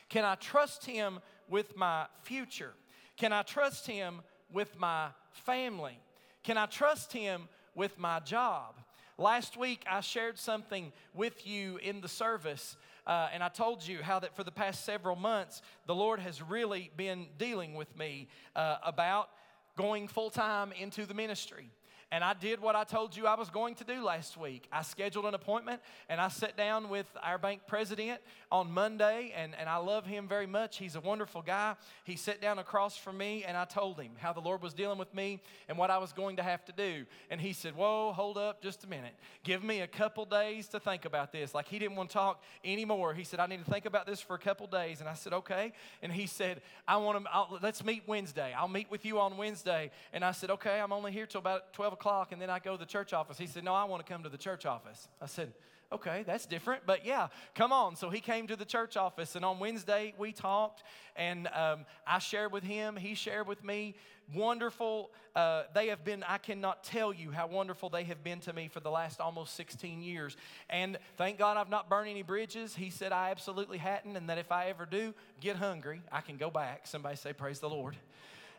Can 0.09 0.25
I 0.25 0.35
trust 0.35 0.85
Him 0.85 1.21
with 1.49 1.77
my 1.77 2.07
future? 2.23 2.73
Can 3.17 3.33
I 3.33 3.43
trust 3.43 3.87
Him 3.87 4.21
with 4.53 4.77
my 4.77 5.11
family? 5.31 6.01
Can 6.43 6.59
I 6.59 6.67
trust 6.67 7.13
Him 7.13 7.49
with 7.77 8.01
my 8.01 8.19
job? 8.19 8.75
Last 9.17 9.57
week, 9.57 9.85
I 9.89 10.01
shared 10.01 10.41
something 10.41 10.93
with 11.15 11.47
you 11.47 11.77
in 11.77 12.01
the 12.01 12.09
service 12.09 12.77
uh, 13.07 13.29
and 13.33 13.45
I 13.45 13.49
told 13.49 13.87
you 13.87 14.03
how 14.03 14.19
that 14.19 14.35
for 14.35 14.43
the 14.43 14.51
past 14.51 14.85
several 14.85 15.15
months, 15.15 15.63
the 15.87 15.95
Lord 15.95 16.19
has 16.19 16.43
really 16.43 16.91
been 16.97 17.29
dealing 17.39 17.75
with 17.75 17.97
me 17.97 18.27
uh, 18.57 18.79
about 18.85 19.29
going 19.77 20.09
full 20.09 20.31
time 20.31 20.73
into 20.73 21.07
the 21.07 21.15
ministry. 21.15 21.71
And 22.11 22.25
I 22.25 22.33
did 22.33 22.61
what 22.61 22.75
I 22.75 22.85
told 22.85 23.15
you 23.15 23.27
I 23.27 23.35
was 23.35 23.51
going 23.51 23.75
to 23.77 23.85
do 23.85 24.03
last 24.03 24.39
week. 24.39 24.67
I 24.73 24.81
scheduled 24.81 25.27
an 25.27 25.35
appointment 25.35 25.83
and 26.09 26.21
I 26.23 26.29
sat 26.29 26.57
down 26.57 26.89
with 26.89 27.07
our 27.23 27.37
bank 27.37 27.63
president 27.67 28.23
on 28.51 28.73
Monday, 28.73 29.35
and, 29.37 29.55
and 29.59 29.69
I 29.69 29.77
love 29.77 30.07
him 30.07 30.27
very 30.27 30.47
much. 30.47 30.79
He's 30.79 30.97
a 30.97 31.01
wonderful 31.01 31.43
guy. 31.43 31.75
He 32.05 32.17
sat 32.17 32.41
down 32.41 32.59
across 32.59 32.97
from 32.97 33.19
me 33.19 33.45
and 33.45 33.59
I 33.59 33.67
told 33.67 34.01
him 34.01 34.13
how 34.17 34.33
the 34.33 34.41
Lord 34.41 34.63
was 34.63 34.73
dealing 34.73 34.97
with 34.97 35.13
me 35.15 35.43
and 35.69 35.77
what 35.77 35.91
I 35.91 35.99
was 35.99 36.13
going 36.13 36.37
to 36.37 36.43
have 36.43 36.65
to 36.65 36.73
do. 36.73 37.05
And 37.31 37.43
he 37.43 37.53
said, 37.53 37.77
Whoa, 37.77 38.13
hold 38.13 38.39
up 38.39 38.63
just 38.63 38.85
a 38.85 38.87
minute. 38.87 39.15
Give 39.45 39.63
me 39.63 39.81
a 39.81 39.87
couple 39.87 40.25
days 40.25 40.67
to 40.69 40.81
think 40.81 41.05
about 41.05 41.31
this. 41.31 41.55
Like 41.55 41.69
he 41.69 41.79
didn't 41.79 41.97
want 41.97 42.09
to 42.09 42.15
talk 42.15 42.43
anymore. 42.65 43.13
He 43.13 43.25
said, 43.25 43.39
I 43.39 43.47
need 43.47 43.63
to 43.63 43.71
think 43.71 43.85
about 43.85 44.07
this 44.07 44.21
for 44.21 44.35
a 44.35 44.39
couple 44.39 44.67
days. 44.67 45.01
And 45.01 45.09
I 45.11 45.15
said, 45.15 45.35
Okay. 45.35 45.75
And 46.03 46.11
he 46.11 46.27
said, 46.27 46.63
I 46.87 46.97
want 46.97 47.23
to, 47.23 47.31
I'll, 47.31 47.59
let's 47.63 47.85
meet 47.85 48.05
Wednesday. 48.07 48.55
I'll 48.57 48.67
meet 48.67 48.91
with 48.91 49.05
you 49.05 49.21
on 49.21 49.37
Wednesday. 49.37 49.91
And 50.15 50.25
I 50.25 50.33
said, 50.33 50.51
Okay, 50.51 50.81
I'm 50.81 50.93
only 50.93 51.13
here 51.13 51.27
till 51.27 51.41
about 51.41 51.75
12 51.75 51.98
o'clock 51.99 52.33
and 52.33 52.41
then 52.41 52.51
I 52.51 52.59
go 52.59 52.73
to 52.73 52.79
the 52.79 52.87
church 52.87 53.13
office. 53.13 53.39
He 53.39 53.47
said, 53.47 53.65
No, 53.65 53.75
I 53.75 53.85
want 53.85 54.05
to 54.05 54.11
come 54.11 54.23
to 54.23 54.29
the 54.29 54.39
church 54.39 54.67
office. 54.67 55.09
I 55.21 55.27
said, 55.27 55.53
Okay, 55.91 56.23
that's 56.27 56.45
different, 56.45 56.83
but 56.85 57.07
yeah, 57.07 57.29
come 57.55 57.73
on. 57.73 57.97
So 57.97 58.11
he 58.11 58.21
came 58.21 58.47
to 58.49 58.57
the 58.57 58.67
church 58.67 58.99
office, 58.99 59.37
and 59.37 59.45
on 59.45 59.59
Wednesday 59.59 60.13
we 60.19 60.33
talked, 60.33 60.83
and 61.17 61.49
um, 61.55 61.87
I 62.07 62.19
shared 62.19 62.53
with 62.53 62.63
him, 62.63 62.95
he 62.95 63.15
shared 63.15 63.47
with 63.47 63.65
me 63.65 63.95
wonderful. 64.35 65.11
Uh, 65.35 65.63
they 65.75 65.87
have 65.87 66.05
been, 66.05 66.23
I 66.25 66.37
cannot 66.37 66.85
tell 66.85 67.11
you 67.11 67.31
how 67.31 67.47
wonderful 67.47 67.89
they 67.89 68.05
have 68.05 68.23
been 68.23 68.41
to 68.41 68.53
me 68.53 68.69
for 68.69 68.81
the 68.81 68.91
last 68.91 69.19
almost 69.19 69.55
16 69.55 70.03
years. 70.03 70.37
And 70.69 70.99
thank 71.17 71.39
God 71.39 71.57
I've 71.57 71.71
not 71.71 71.89
burned 71.89 72.11
any 72.11 72.23
bridges. 72.23 72.75
He 72.75 72.91
said 72.91 73.11
I 73.11 73.31
absolutely 73.31 73.79
hadn't, 73.79 74.15
and 74.15 74.29
that 74.29 74.37
if 74.37 74.53
I 74.53 74.67
ever 74.67 74.85
do 74.85 75.15
get 75.41 75.57
hungry, 75.57 76.03
I 76.13 76.21
can 76.21 76.37
go 76.37 76.51
back. 76.51 76.87
Somebody 76.87 77.17
say, 77.17 77.33
Praise 77.33 77.61
the 77.61 77.71
Lord. 77.71 77.97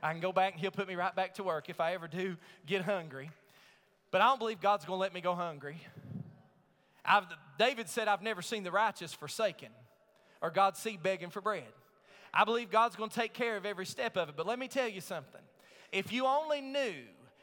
I 0.01 0.11
can 0.11 0.21
go 0.21 0.31
back 0.31 0.53
and 0.53 0.61
He'll 0.61 0.71
put 0.71 0.87
me 0.87 0.95
right 0.95 1.15
back 1.15 1.35
to 1.35 1.43
work 1.43 1.69
if 1.69 1.79
I 1.79 1.93
ever 1.93 2.07
do 2.07 2.37
get 2.65 2.83
hungry. 2.83 3.29
But 4.11 4.21
I 4.21 4.25
don't 4.25 4.39
believe 4.39 4.61
God's 4.61 4.85
going 4.85 4.97
to 4.97 5.01
let 5.01 5.13
me 5.13 5.21
go 5.21 5.35
hungry. 5.35 5.77
I've, 7.05 7.25
David 7.57 7.89
said, 7.89 8.07
I've 8.07 8.21
never 8.21 8.41
seen 8.41 8.63
the 8.63 8.71
righteous 8.71 9.13
forsaken 9.13 9.69
or 10.41 10.49
God's 10.49 10.79
seed 10.79 11.03
begging 11.03 11.29
for 11.29 11.41
bread. 11.41 11.63
I 12.33 12.45
believe 12.45 12.69
God's 12.69 12.95
going 12.95 13.09
to 13.09 13.15
take 13.15 13.33
care 13.33 13.57
of 13.57 13.65
every 13.65 13.85
step 13.85 14.17
of 14.17 14.29
it. 14.29 14.35
But 14.37 14.47
let 14.47 14.59
me 14.59 14.67
tell 14.67 14.87
you 14.87 15.01
something. 15.01 15.41
If 15.91 16.13
you 16.13 16.25
only 16.25 16.61
knew 16.61 16.93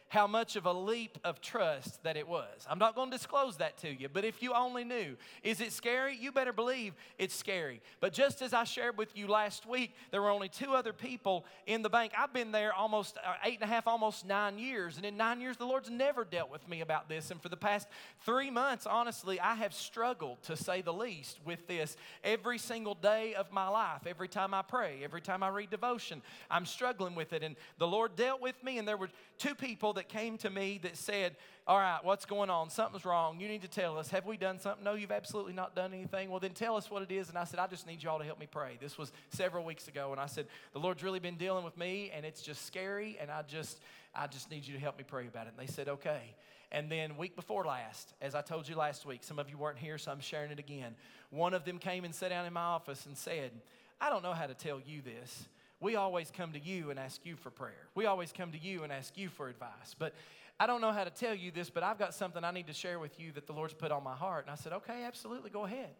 how 0.08 0.26
much 0.26 0.54
of 0.56 0.66
a 0.66 0.72
leap 0.72 1.18
of 1.24 1.40
trust 1.40 2.02
that 2.04 2.16
it 2.16 2.28
was. 2.28 2.66
I'm 2.70 2.78
not 2.78 2.94
going 2.94 3.10
to 3.10 3.16
disclose 3.16 3.56
that 3.56 3.76
to 3.78 3.92
you, 3.92 4.08
but 4.08 4.24
if 4.24 4.42
you 4.42 4.52
only 4.52 4.84
knew, 4.84 5.16
is 5.42 5.60
it 5.60 5.72
scary? 5.72 6.16
You 6.16 6.30
better 6.30 6.52
believe 6.52 6.94
it's 7.18 7.34
scary. 7.34 7.80
But 8.00 8.12
just 8.12 8.40
as 8.40 8.52
I 8.52 8.64
shared 8.64 8.96
with 8.96 9.16
you 9.16 9.26
last 9.26 9.66
week, 9.66 9.94
there 10.12 10.22
were 10.22 10.30
only 10.30 10.48
two 10.48 10.74
other 10.74 10.92
people 10.92 11.44
in 11.66 11.82
the 11.82 11.90
bank. 11.90 12.12
I've 12.16 12.32
been 12.32 12.52
there 12.52 12.72
almost 12.72 13.18
uh, 13.18 13.34
eight 13.44 13.54
and 13.60 13.64
a 13.64 13.66
half, 13.66 13.88
almost 13.88 14.24
nine 14.24 14.58
years, 14.58 14.96
and 14.96 15.04
in 15.04 15.16
nine 15.16 15.40
years, 15.40 15.56
the 15.56 15.66
Lord's 15.66 15.90
never 15.90 16.24
dealt 16.24 16.50
with 16.50 16.68
me 16.68 16.82
about 16.82 17.08
this. 17.08 17.32
And 17.32 17.42
for 17.42 17.48
the 17.48 17.56
past 17.56 17.88
three 18.24 18.50
months, 18.50 18.86
honestly, 18.86 19.40
I 19.40 19.56
have 19.56 19.74
struggled 19.74 20.42
to 20.44 20.56
say 20.56 20.82
the 20.82 20.92
least 20.92 21.40
with 21.44 21.66
this 21.66 21.96
every 22.22 22.58
single 22.58 22.94
day 22.94 23.34
of 23.34 23.50
my 23.50 23.68
life. 23.68 24.06
Every 24.06 24.28
time 24.28 24.54
I 24.54 24.62
pray, 24.62 25.00
every 25.02 25.20
time 25.20 25.42
I 25.42 25.48
read 25.48 25.70
devotion, 25.70 26.22
I'm 26.48 26.64
struggling 26.64 27.16
with 27.16 27.32
it. 27.32 27.42
And 27.42 27.56
the 27.78 27.88
Lord 27.88 28.14
dealt 28.14 28.40
with 28.40 28.62
me, 28.62 28.78
and 28.78 28.86
there 28.86 28.96
were 28.96 29.10
two 29.38 29.54
people 29.54 29.94
that 29.96 30.08
came 30.08 30.38
to 30.38 30.48
me 30.48 30.80
that 30.82 30.96
said, 30.96 31.36
All 31.66 31.76
right, 31.76 31.98
what's 32.02 32.24
going 32.24 32.48
on? 32.48 32.70
Something's 32.70 33.04
wrong. 33.04 33.40
You 33.40 33.48
need 33.48 33.62
to 33.62 33.68
tell 33.68 33.98
us. 33.98 34.08
Have 34.10 34.24
we 34.24 34.36
done 34.36 34.58
something? 34.58 34.84
No, 34.84 34.94
you've 34.94 35.10
absolutely 35.10 35.52
not 35.52 35.74
done 35.74 35.92
anything. 35.92 36.30
Well, 36.30 36.40
then 36.40 36.52
tell 36.52 36.76
us 36.76 36.90
what 36.90 37.02
it 37.02 37.10
is. 37.10 37.28
And 37.28 37.36
I 37.36 37.44
said, 37.44 37.58
I 37.58 37.66
just 37.66 37.86
need 37.86 38.02
y'all 38.02 38.18
to 38.18 38.24
help 38.24 38.38
me 38.38 38.46
pray. 38.50 38.78
This 38.80 38.96
was 38.96 39.12
several 39.30 39.64
weeks 39.64 39.88
ago. 39.88 40.12
And 40.12 40.20
I 40.20 40.26
said, 40.26 40.46
The 40.72 40.78
Lord's 40.78 41.02
really 41.02 41.18
been 41.18 41.36
dealing 41.36 41.64
with 41.64 41.76
me, 41.76 42.10
and 42.14 42.24
it's 42.24 42.40
just 42.40 42.66
scary, 42.66 43.18
and 43.20 43.30
I 43.30 43.42
just, 43.42 43.80
I 44.14 44.26
just 44.26 44.50
need 44.50 44.66
you 44.66 44.74
to 44.74 44.80
help 44.80 44.96
me 44.96 45.04
pray 45.06 45.26
about 45.26 45.46
it. 45.46 45.54
And 45.58 45.68
they 45.68 45.70
said, 45.70 45.88
Okay. 45.88 46.34
And 46.72 46.90
then, 46.90 47.16
week 47.16 47.36
before 47.36 47.64
last, 47.64 48.12
as 48.20 48.34
I 48.34 48.42
told 48.42 48.68
you 48.68 48.74
last 48.74 49.06
week, 49.06 49.22
some 49.22 49.38
of 49.38 49.48
you 49.48 49.56
weren't 49.56 49.78
here, 49.78 49.98
so 49.98 50.10
I'm 50.10 50.20
sharing 50.20 50.50
it 50.50 50.58
again. 50.58 50.96
One 51.30 51.54
of 51.54 51.64
them 51.64 51.78
came 51.78 52.04
and 52.04 52.14
sat 52.14 52.30
down 52.30 52.44
in 52.44 52.52
my 52.52 52.60
office 52.60 53.06
and 53.06 53.16
said, 53.16 53.52
I 54.00 54.10
don't 54.10 54.22
know 54.22 54.32
how 54.32 54.46
to 54.46 54.54
tell 54.54 54.80
you 54.84 55.00
this, 55.00 55.44
we 55.80 55.96
always 55.96 56.30
come 56.30 56.52
to 56.52 56.58
you 56.58 56.90
and 56.90 56.98
ask 56.98 57.24
you 57.24 57.36
for 57.36 57.50
prayer. 57.50 57.88
We 57.94 58.06
always 58.06 58.32
come 58.32 58.52
to 58.52 58.58
you 58.58 58.82
and 58.82 58.92
ask 58.92 59.16
you 59.16 59.28
for 59.28 59.48
advice. 59.48 59.94
But 59.98 60.14
I 60.58 60.66
don't 60.66 60.80
know 60.80 60.92
how 60.92 61.04
to 61.04 61.10
tell 61.10 61.34
you 61.34 61.50
this, 61.50 61.68
but 61.68 61.82
I've 61.82 61.98
got 61.98 62.14
something 62.14 62.42
I 62.42 62.50
need 62.50 62.66
to 62.68 62.72
share 62.72 62.98
with 62.98 63.20
you 63.20 63.32
that 63.32 63.46
the 63.46 63.52
Lord's 63.52 63.74
put 63.74 63.92
on 63.92 64.02
my 64.02 64.14
heart. 64.14 64.46
And 64.46 64.50
I 64.50 64.54
said, 64.54 64.72
okay, 64.72 65.04
absolutely, 65.04 65.50
go 65.50 65.64
ahead. 65.64 65.90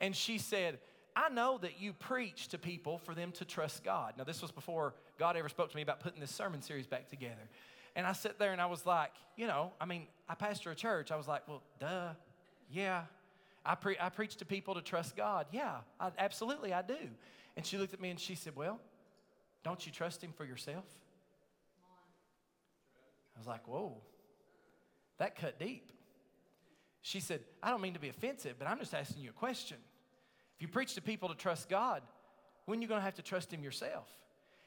And 0.00 0.16
she 0.16 0.38
said, 0.38 0.78
I 1.14 1.28
know 1.28 1.58
that 1.58 1.80
you 1.80 1.92
preach 1.92 2.48
to 2.48 2.58
people 2.58 2.98
for 2.98 3.14
them 3.14 3.32
to 3.32 3.44
trust 3.44 3.84
God. 3.84 4.14
Now, 4.16 4.24
this 4.24 4.40
was 4.40 4.52
before 4.52 4.94
God 5.18 5.36
ever 5.36 5.48
spoke 5.48 5.70
to 5.70 5.76
me 5.76 5.82
about 5.82 6.00
putting 6.00 6.20
this 6.20 6.30
sermon 6.30 6.62
series 6.62 6.86
back 6.86 7.10
together. 7.10 7.48
And 7.96 8.06
I 8.06 8.12
sat 8.12 8.38
there 8.38 8.52
and 8.52 8.60
I 8.60 8.66
was 8.66 8.86
like, 8.86 9.10
you 9.36 9.46
know, 9.46 9.72
I 9.80 9.84
mean, 9.84 10.06
I 10.28 10.34
pastor 10.34 10.70
a 10.70 10.74
church. 10.74 11.10
I 11.10 11.16
was 11.16 11.28
like, 11.28 11.46
well, 11.46 11.62
duh, 11.78 12.10
yeah. 12.72 13.02
I, 13.66 13.74
pre- 13.74 13.98
I 14.00 14.08
preach 14.08 14.36
to 14.36 14.46
people 14.46 14.74
to 14.74 14.80
trust 14.80 15.16
God. 15.16 15.46
Yeah, 15.52 15.78
I, 15.98 16.10
absolutely, 16.16 16.72
I 16.72 16.80
do. 16.80 16.96
And 17.56 17.66
she 17.66 17.76
looked 17.76 17.92
at 17.92 18.00
me 18.00 18.08
and 18.08 18.18
she 18.18 18.34
said, 18.34 18.56
well, 18.56 18.80
don't 19.62 19.84
you 19.86 19.92
trust 19.92 20.22
Him 20.22 20.32
for 20.36 20.44
yourself? 20.44 20.84
I 23.36 23.38
was 23.38 23.46
like, 23.46 23.66
Whoa, 23.66 23.96
that 25.18 25.36
cut 25.36 25.58
deep. 25.58 25.92
She 27.02 27.20
said, 27.20 27.40
I 27.62 27.70
don't 27.70 27.80
mean 27.80 27.94
to 27.94 28.00
be 28.00 28.08
offensive, 28.08 28.56
but 28.58 28.68
I'm 28.68 28.78
just 28.78 28.94
asking 28.94 29.22
you 29.22 29.30
a 29.30 29.32
question. 29.32 29.78
If 30.56 30.62
you 30.62 30.68
preach 30.68 30.94
to 30.94 31.00
people 31.00 31.30
to 31.30 31.34
trust 31.34 31.68
God, 31.68 32.02
when 32.66 32.78
are 32.78 32.82
you 32.82 32.88
going 32.88 33.00
to 33.00 33.04
have 33.04 33.14
to 33.14 33.22
trust 33.22 33.52
Him 33.52 33.62
yourself? 33.62 34.06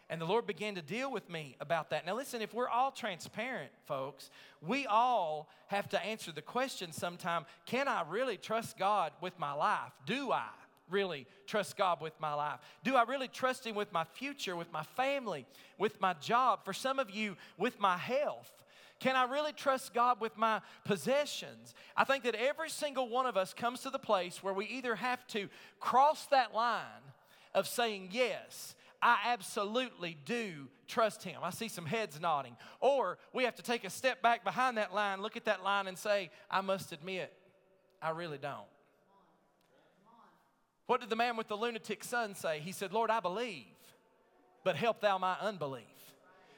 And 0.10 0.20
the 0.20 0.26
Lord 0.26 0.46
began 0.46 0.76
to 0.76 0.82
deal 0.82 1.12
with 1.12 1.30
me 1.30 1.56
about 1.60 1.90
that. 1.92 2.06
Now, 2.06 2.16
listen, 2.16 2.42
if 2.42 2.54
we're 2.54 2.70
all 2.70 2.92
transparent, 2.92 3.72
folks, 3.86 4.30
we 4.62 4.86
all 4.86 5.50
have 5.68 5.90
to 5.90 6.06
answer 6.06 6.32
the 6.32 6.42
question 6.42 6.92
sometime 6.92 7.46
can 7.66 7.88
I 7.88 8.04
really 8.08 8.38
trust 8.38 8.78
God 8.78 9.12
with 9.22 9.40
my 9.40 9.54
life? 9.54 9.92
Do 10.06 10.32
I? 10.32 10.50
Really 10.94 11.28
trust 11.48 11.76
God 11.76 12.00
with 12.00 12.14
my 12.20 12.34
life? 12.34 12.60
Do 12.84 12.96
I 12.96 13.04
really 13.04 13.28
trust 13.28 13.66
Him 13.66 13.76
with 13.76 13.92
my 13.92 14.06
future, 14.06 14.56
with 14.56 14.72
my 14.72 14.84
family, 14.84 15.46
with 15.78 16.00
my 16.00 16.14
job? 16.14 16.64
For 16.64 16.72
some 16.72 17.00
of 17.00 17.12
you, 17.12 17.36
with 17.58 17.80
my 17.80 17.98
health. 17.98 18.52
Can 19.00 19.18
I 19.18 19.26
really 19.26 19.52
trust 19.52 19.94
God 19.94 20.22
with 20.22 20.38
my 20.38 20.62
possessions? 20.86 21.74
I 21.98 22.06
think 22.06 22.24
that 22.24 22.36
every 22.36 22.70
single 22.70 23.10
one 23.10 23.26
of 23.26 23.36
us 23.36 23.54
comes 23.54 23.82
to 23.82 23.90
the 23.90 24.00
place 24.00 24.42
where 24.42 24.54
we 24.54 24.66
either 24.68 24.96
have 24.96 25.28
to 25.28 25.50
cross 25.82 26.26
that 26.28 26.54
line 26.54 26.86
of 27.54 27.68
saying, 27.68 28.10
Yes, 28.12 28.76
I 29.02 29.18
absolutely 29.26 30.18
do 30.24 30.70
trust 30.88 31.24
Him. 31.24 31.42
I 31.44 31.50
see 31.50 31.68
some 31.68 31.86
heads 31.86 32.22
nodding. 32.22 32.56
Or 32.80 33.18
we 33.34 33.44
have 33.44 33.56
to 33.56 33.62
take 33.62 33.84
a 33.84 33.90
step 33.90 34.22
back 34.22 34.46
behind 34.46 34.78
that 34.78 34.94
line, 34.94 35.22
look 35.22 35.36
at 35.36 35.46
that 35.46 35.64
line, 35.64 35.88
and 35.88 35.98
say, 35.98 36.30
I 36.50 36.62
must 36.62 36.94
admit, 36.94 37.34
I 38.02 38.12
really 38.12 38.38
don't. 38.38 38.73
What 40.86 41.02
did 41.02 41.10
the 41.10 41.16
man 41.16 41.38
with 41.38 41.48
the 41.48 41.56
lunatic 41.56 42.04
son 42.04 42.36
say? 42.36 42.60
He 42.60 42.72
said, 42.72 42.92
Lord, 42.92 43.10
I 43.10 43.20
believe, 43.20 43.66
but 44.64 44.76
help 44.76 45.02
thou 45.02 45.18
my 45.18 45.36
unbelief. 45.40 45.84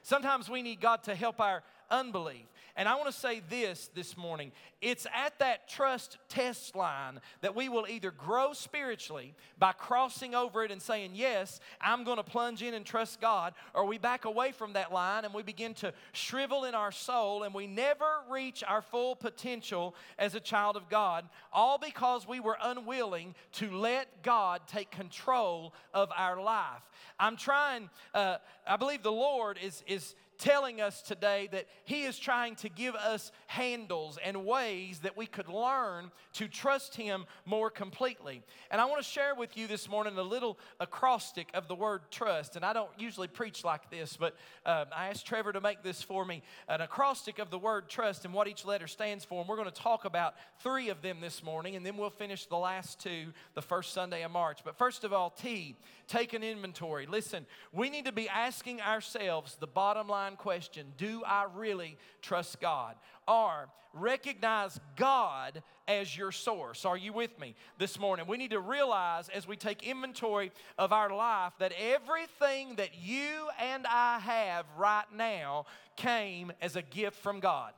Sometimes 0.02 0.50
we 0.50 0.62
need 0.62 0.82
God 0.82 1.04
to 1.04 1.16
help 1.16 1.40
our 1.40 1.64
unbelief. 1.90 2.46
And 2.78 2.90
I 2.90 2.96
want 2.96 3.08
to 3.08 3.18
say 3.18 3.42
this 3.50 3.90
this 3.96 4.18
morning 4.18 4.52
it's 4.82 5.08
at 5.16 5.40
that 5.40 5.70
trust 5.70 6.18
test 6.28 6.76
line 6.76 7.22
that 7.40 7.56
we 7.56 7.70
will 7.70 7.88
either 7.88 8.12
grow 8.12 8.52
spiritually 8.52 9.34
by 9.58 9.72
crossing 9.72 10.36
over 10.36 10.64
it 10.64 10.72
and 10.72 10.82
saying, 10.82 11.12
Yes, 11.14 11.62
I'm 11.80 12.04
going 12.04 12.18
to 12.18 12.24
plunge 12.24 12.62
in 12.62 12.74
and 12.74 12.86
trust 12.86 13.22
God, 13.22 13.54
or 13.74 13.86
we 13.86 13.98
back 13.98 14.26
away 14.26 14.52
from 14.52 14.74
that 14.74 14.92
line 14.92 15.24
and 15.24 15.34
we 15.34 15.42
begin 15.42 15.74
to 15.76 15.94
shrivel 16.12 16.66
in 16.66 16.76
our 16.76 16.92
soul 16.92 17.44
and 17.44 17.54
we 17.54 17.66
never 17.66 18.06
reach 18.30 18.62
our 18.68 18.82
full 18.82 19.16
potential 19.16 19.96
as 20.20 20.36
a 20.36 20.42
child 20.42 20.76
of 20.76 20.90
God, 20.90 21.24
all 21.54 21.78
because 21.78 22.28
we 22.28 22.42
were 22.42 22.58
unwilling 22.62 23.36
to 23.54 23.72
let 23.72 24.22
God 24.22 24.62
take 24.68 24.92
control 24.92 25.74
of 25.94 26.10
our 26.16 26.42
life. 26.42 26.84
I'm 27.18 27.38
trying, 27.38 27.90
uh, 28.14 28.38
I 28.68 28.76
believe 28.76 29.02
the 29.02 29.12
Lord 29.12 29.58
is, 29.64 29.82
is 29.88 30.16
telling 30.38 30.82
us 30.82 31.02
today 31.02 31.50
that 31.52 31.66
He 31.86 32.04
is 32.04 32.18
trying 32.18 32.56
to 32.58 32.70
give 32.70 32.96
us 32.96 33.32
handles 33.48 34.18
and 34.24 34.46
ways 34.46 35.00
that 35.00 35.16
we 35.18 35.26
could 35.26 35.48
learn 35.48 36.12
to 36.34 36.48
trust 36.48 36.96
Him 36.96 37.26
more 37.46 37.70
completely. 37.70 38.42
And 38.72 38.82
I 38.82 38.86
want 38.86 39.02
to 39.02 39.08
share 39.08 39.36
with 39.36 39.58
you 39.58 39.68
this 39.68 39.90
morning 39.90 40.18
a 40.18 40.24
little 40.24 40.58
acrostic 40.80 41.50
of 41.54 41.68
the 41.68 41.76
word 41.76 42.02
trust. 42.12 42.56
And 42.56 42.66
I 42.66 42.74
don't 42.74 42.90
usually 42.98 43.28
preach 43.28 43.64
like 43.64 43.90
this, 43.90 44.18
but 44.18 44.36
uh, 44.66 44.86
I 44.96 45.10
asked 45.10 45.26
Trevor 45.26 45.54
to 45.54 45.62
make 45.62 45.84
this 45.84 46.02
for 46.02 46.26
me 46.26 46.44
an 46.68 46.82
acrostic 46.82 47.40
of 47.40 47.50
the 47.50 47.60
word 47.60 47.90
trust 47.90 48.26
and 48.26 48.34
what 48.34 48.48
each 48.48 48.66
letter 48.66 48.88
stands 48.88 49.24
for. 49.24 49.40
And 49.40 49.50
we're 49.50 49.58
going 49.58 49.70
to 49.70 49.82
talk 49.82 50.06
about 50.06 50.36
three 50.60 50.90
of 50.90 51.02
them 51.02 51.20
this 51.22 51.44
morning, 51.44 51.76
and 51.76 51.86
then 51.86 51.98
we'll 51.98 52.10
finish 52.10 52.46
the 52.46 52.58
last 52.58 53.00
two 53.00 53.34
the 53.54 53.62
first 53.62 53.94
Sunday 53.94 54.24
of 54.24 54.32
March. 54.32 54.60
But 54.64 54.78
first 54.78 55.04
of 55.04 55.14
all, 55.14 55.30
T, 55.30 55.76
take 56.08 56.34
an 56.34 56.44
inventory. 56.44 57.06
Listen, 57.06 57.46
we 57.72 57.90
need 57.90 58.06
to 58.06 58.12
be 58.12 58.28
asking 58.30 58.82
ourselves 58.82 59.58
the 59.60 59.68
bottom 59.68 60.08
line 60.08 60.25
question 60.36 60.94
Do 60.98 61.24
I 61.26 61.46
really 61.56 61.98
trust 62.22 62.60
God? 62.60 62.96
Or 63.28 63.70
recognize 63.94 64.80
God 64.96 65.64
as 65.88 66.16
your 66.16 66.32
source. 66.32 66.86
Are 66.86 66.98
you 66.98 67.14
with 67.14 67.40
me 67.40 67.56
this 67.78 67.98
morning? 68.00 68.26
We 68.28 68.38
need 68.38 68.52
to 68.52 68.60
realize 68.60 69.30
as 69.30 69.48
we 69.48 69.56
take 69.56 69.84
inventory 69.84 70.52
of 70.78 70.92
our 70.92 71.16
life 71.16 71.54
that 71.60 71.72
everything 71.80 72.76
that 72.76 72.90
you 73.02 73.48
and 73.60 73.86
I 73.88 74.20
have 74.20 74.66
right 74.78 75.06
now 75.16 75.66
came 75.96 76.52
as 76.62 76.76
a 76.76 76.82
gift 76.82 77.18
from 77.18 77.40
God. 77.40 77.72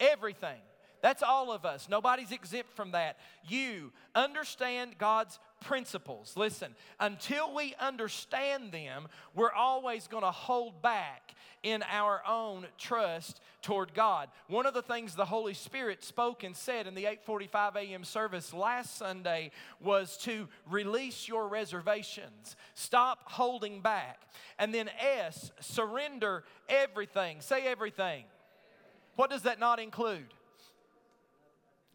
Everything. 0.00 0.60
That's 1.02 1.22
all 1.22 1.52
of 1.52 1.64
us. 1.64 1.88
Nobody's 1.90 2.30
exempt 2.30 2.74
from 2.74 2.92
that. 2.92 3.18
You 3.46 3.92
understand 4.14 4.96
God's 4.98 5.38
principles. 5.62 6.34
Listen, 6.36 6.74
until 7.00 7.54
we 7.54 7.74
understand 7.80 8.72
them, 8.72 9.08
we're 9.34 9.52
always 9.52 10.06
going 10.06 10.22
to 10.22 10.30
hold 10.30 10.82
back 10.82 11.34
in 11.62 11.82
our 11.90 12.22
own 12.28 12.66
trust 12.76 13.40
toward 13.62 13.94
God. 13.94 14.28
One 14.48 14.66
of 14.66 14.74
the 14.74 14.82
things 14.82 15.14
the 15.14 15.24
Holy 15.24 15.54
Spirit 15.54 16.02
spoke 16.02 16.42
and 16.42 16.56
said 16.56 16.86
in 16.86 16.94
the 16.94 17.04
8:45 17.04 17.76
a.m. 17.76 18.04
service 18.04 18.52
last 18.52 18.96
Sunday 18.96 19.52
was 19.80 20.16
to 20.18 20.48
release 20.68 21.28
your 21.28 21.48
reservations. 21.48 22.56
Stop 22.74 23.30
holding 23.30 23.80
back. 23.80 24.20
And 24.58 24.74
then 24.74 24.90
S, 24.98 25.52
surrender 25.60 26.44
everything. 26.68 27.40
Say 27.40 27.66
everything. 27.66 28.24
What 29.16 29.30
does 29.30 29.42
that 29.42 29.60
not 29.60 29.78
include? 29.78 30.34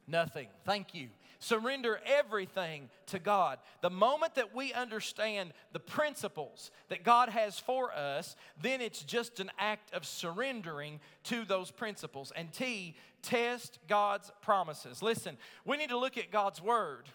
Nothing. 0.08 0.48
Thank 0.66 0.94
you. 0.94 1.10
Surrender 1.40 2.00
everything 2.06 2.90
to 3.08 3.20
God. 3.20 3.60
The 3.82 3.90
moment 3.90 4.36
that 4.36 4.56
we 4.56 4.74
understand 4.74 5.54
the 5.72 5.80
principles 5.80 6.72
that 6.90 7.04
God 7.04 7.30
has 7.30 7.60
for 7.60 7.94
us, 7.94 8.36
then 8.62 8.82
it's 8.82 9.04
just 9.04 9.40
an 9.40 9.52
act 9.60 9.94
of 9.94 10.06
surrendering 10.06 11.00
to 11.26 11.46
those 11.46 11.70
principles. 11.70 12.32
And 12.36 12.52
T, 12.52 12.96
test 13.22 13.80
God's 13.88 14.32
promises. 14.42 15.02
Listen, 15.02 15.38
we 15.66 15.78
need 15.78 15.90
to 15.90 15.98
look 15.98 16.18
at 16.18 16.32
God's 16.32 16.62
word 16.62 17.10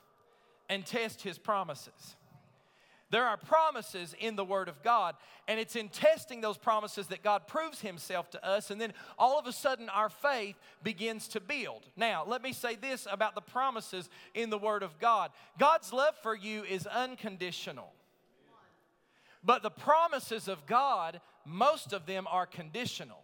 and 0.69 0.87
test 0.87 1.23
his 1.23 1.39
promises. 1.39 2.17
There 3.13 3.27
are 3.27 3.37
promises 3.37 4.15
in 4.19 4.37
the 4.37 4.45
Word 4.45 4.71
of 4.71 4.83
God, 4.83 5.17
and 5.47 5.61
it's 5.61 5.77
in 5.77 5.91
testing 5.91 6.41
those 6.41 6.57
promises 6.57 7.09
that 7.09 7.23
God 7.23 7.47
proves 7.47 7.83
Himself 7.83 8.31
to 8.31 8.43
us, 8.45 8.71
and 8.71 8.81
then 8.81 8.95
all 9.19 9.39
of 9.39 9.47
a 9.47 9.53
sudden 9.53 9.91
our 9.91 10.09
faith 10.09 10.57
begins 10.83 11.29
to 11.29 11.41
build. 11.41 11.83
Now, 11.95 12.25
let 12.27 12.43
me 12.43 12.55
say 12.55 12.75
this 12.75 13.07
about 13.11 13.35
the 13.35 13.43
promises 13.43 14.09
in 14.33 14.49
the 14.49 14.57
Word 14.57 14.83
of 14.83 14.99
God 14.99 15.31
God's 15.59 15.93
love 15.93 16.15
for 16.23 16.35
you 16.35 16.65
is 16.65 16.87
unconditional, 16.87 17.93
but 19.45 19.63
the 19.63 19.71
promises 19.71 20.49
of 20.49 20.65
God, 20.65 21.21
most 21.45 21.93
of 21.93 22.07
them 22.07 22.27
are 22.31 22.47
conditional. 22.47 23.23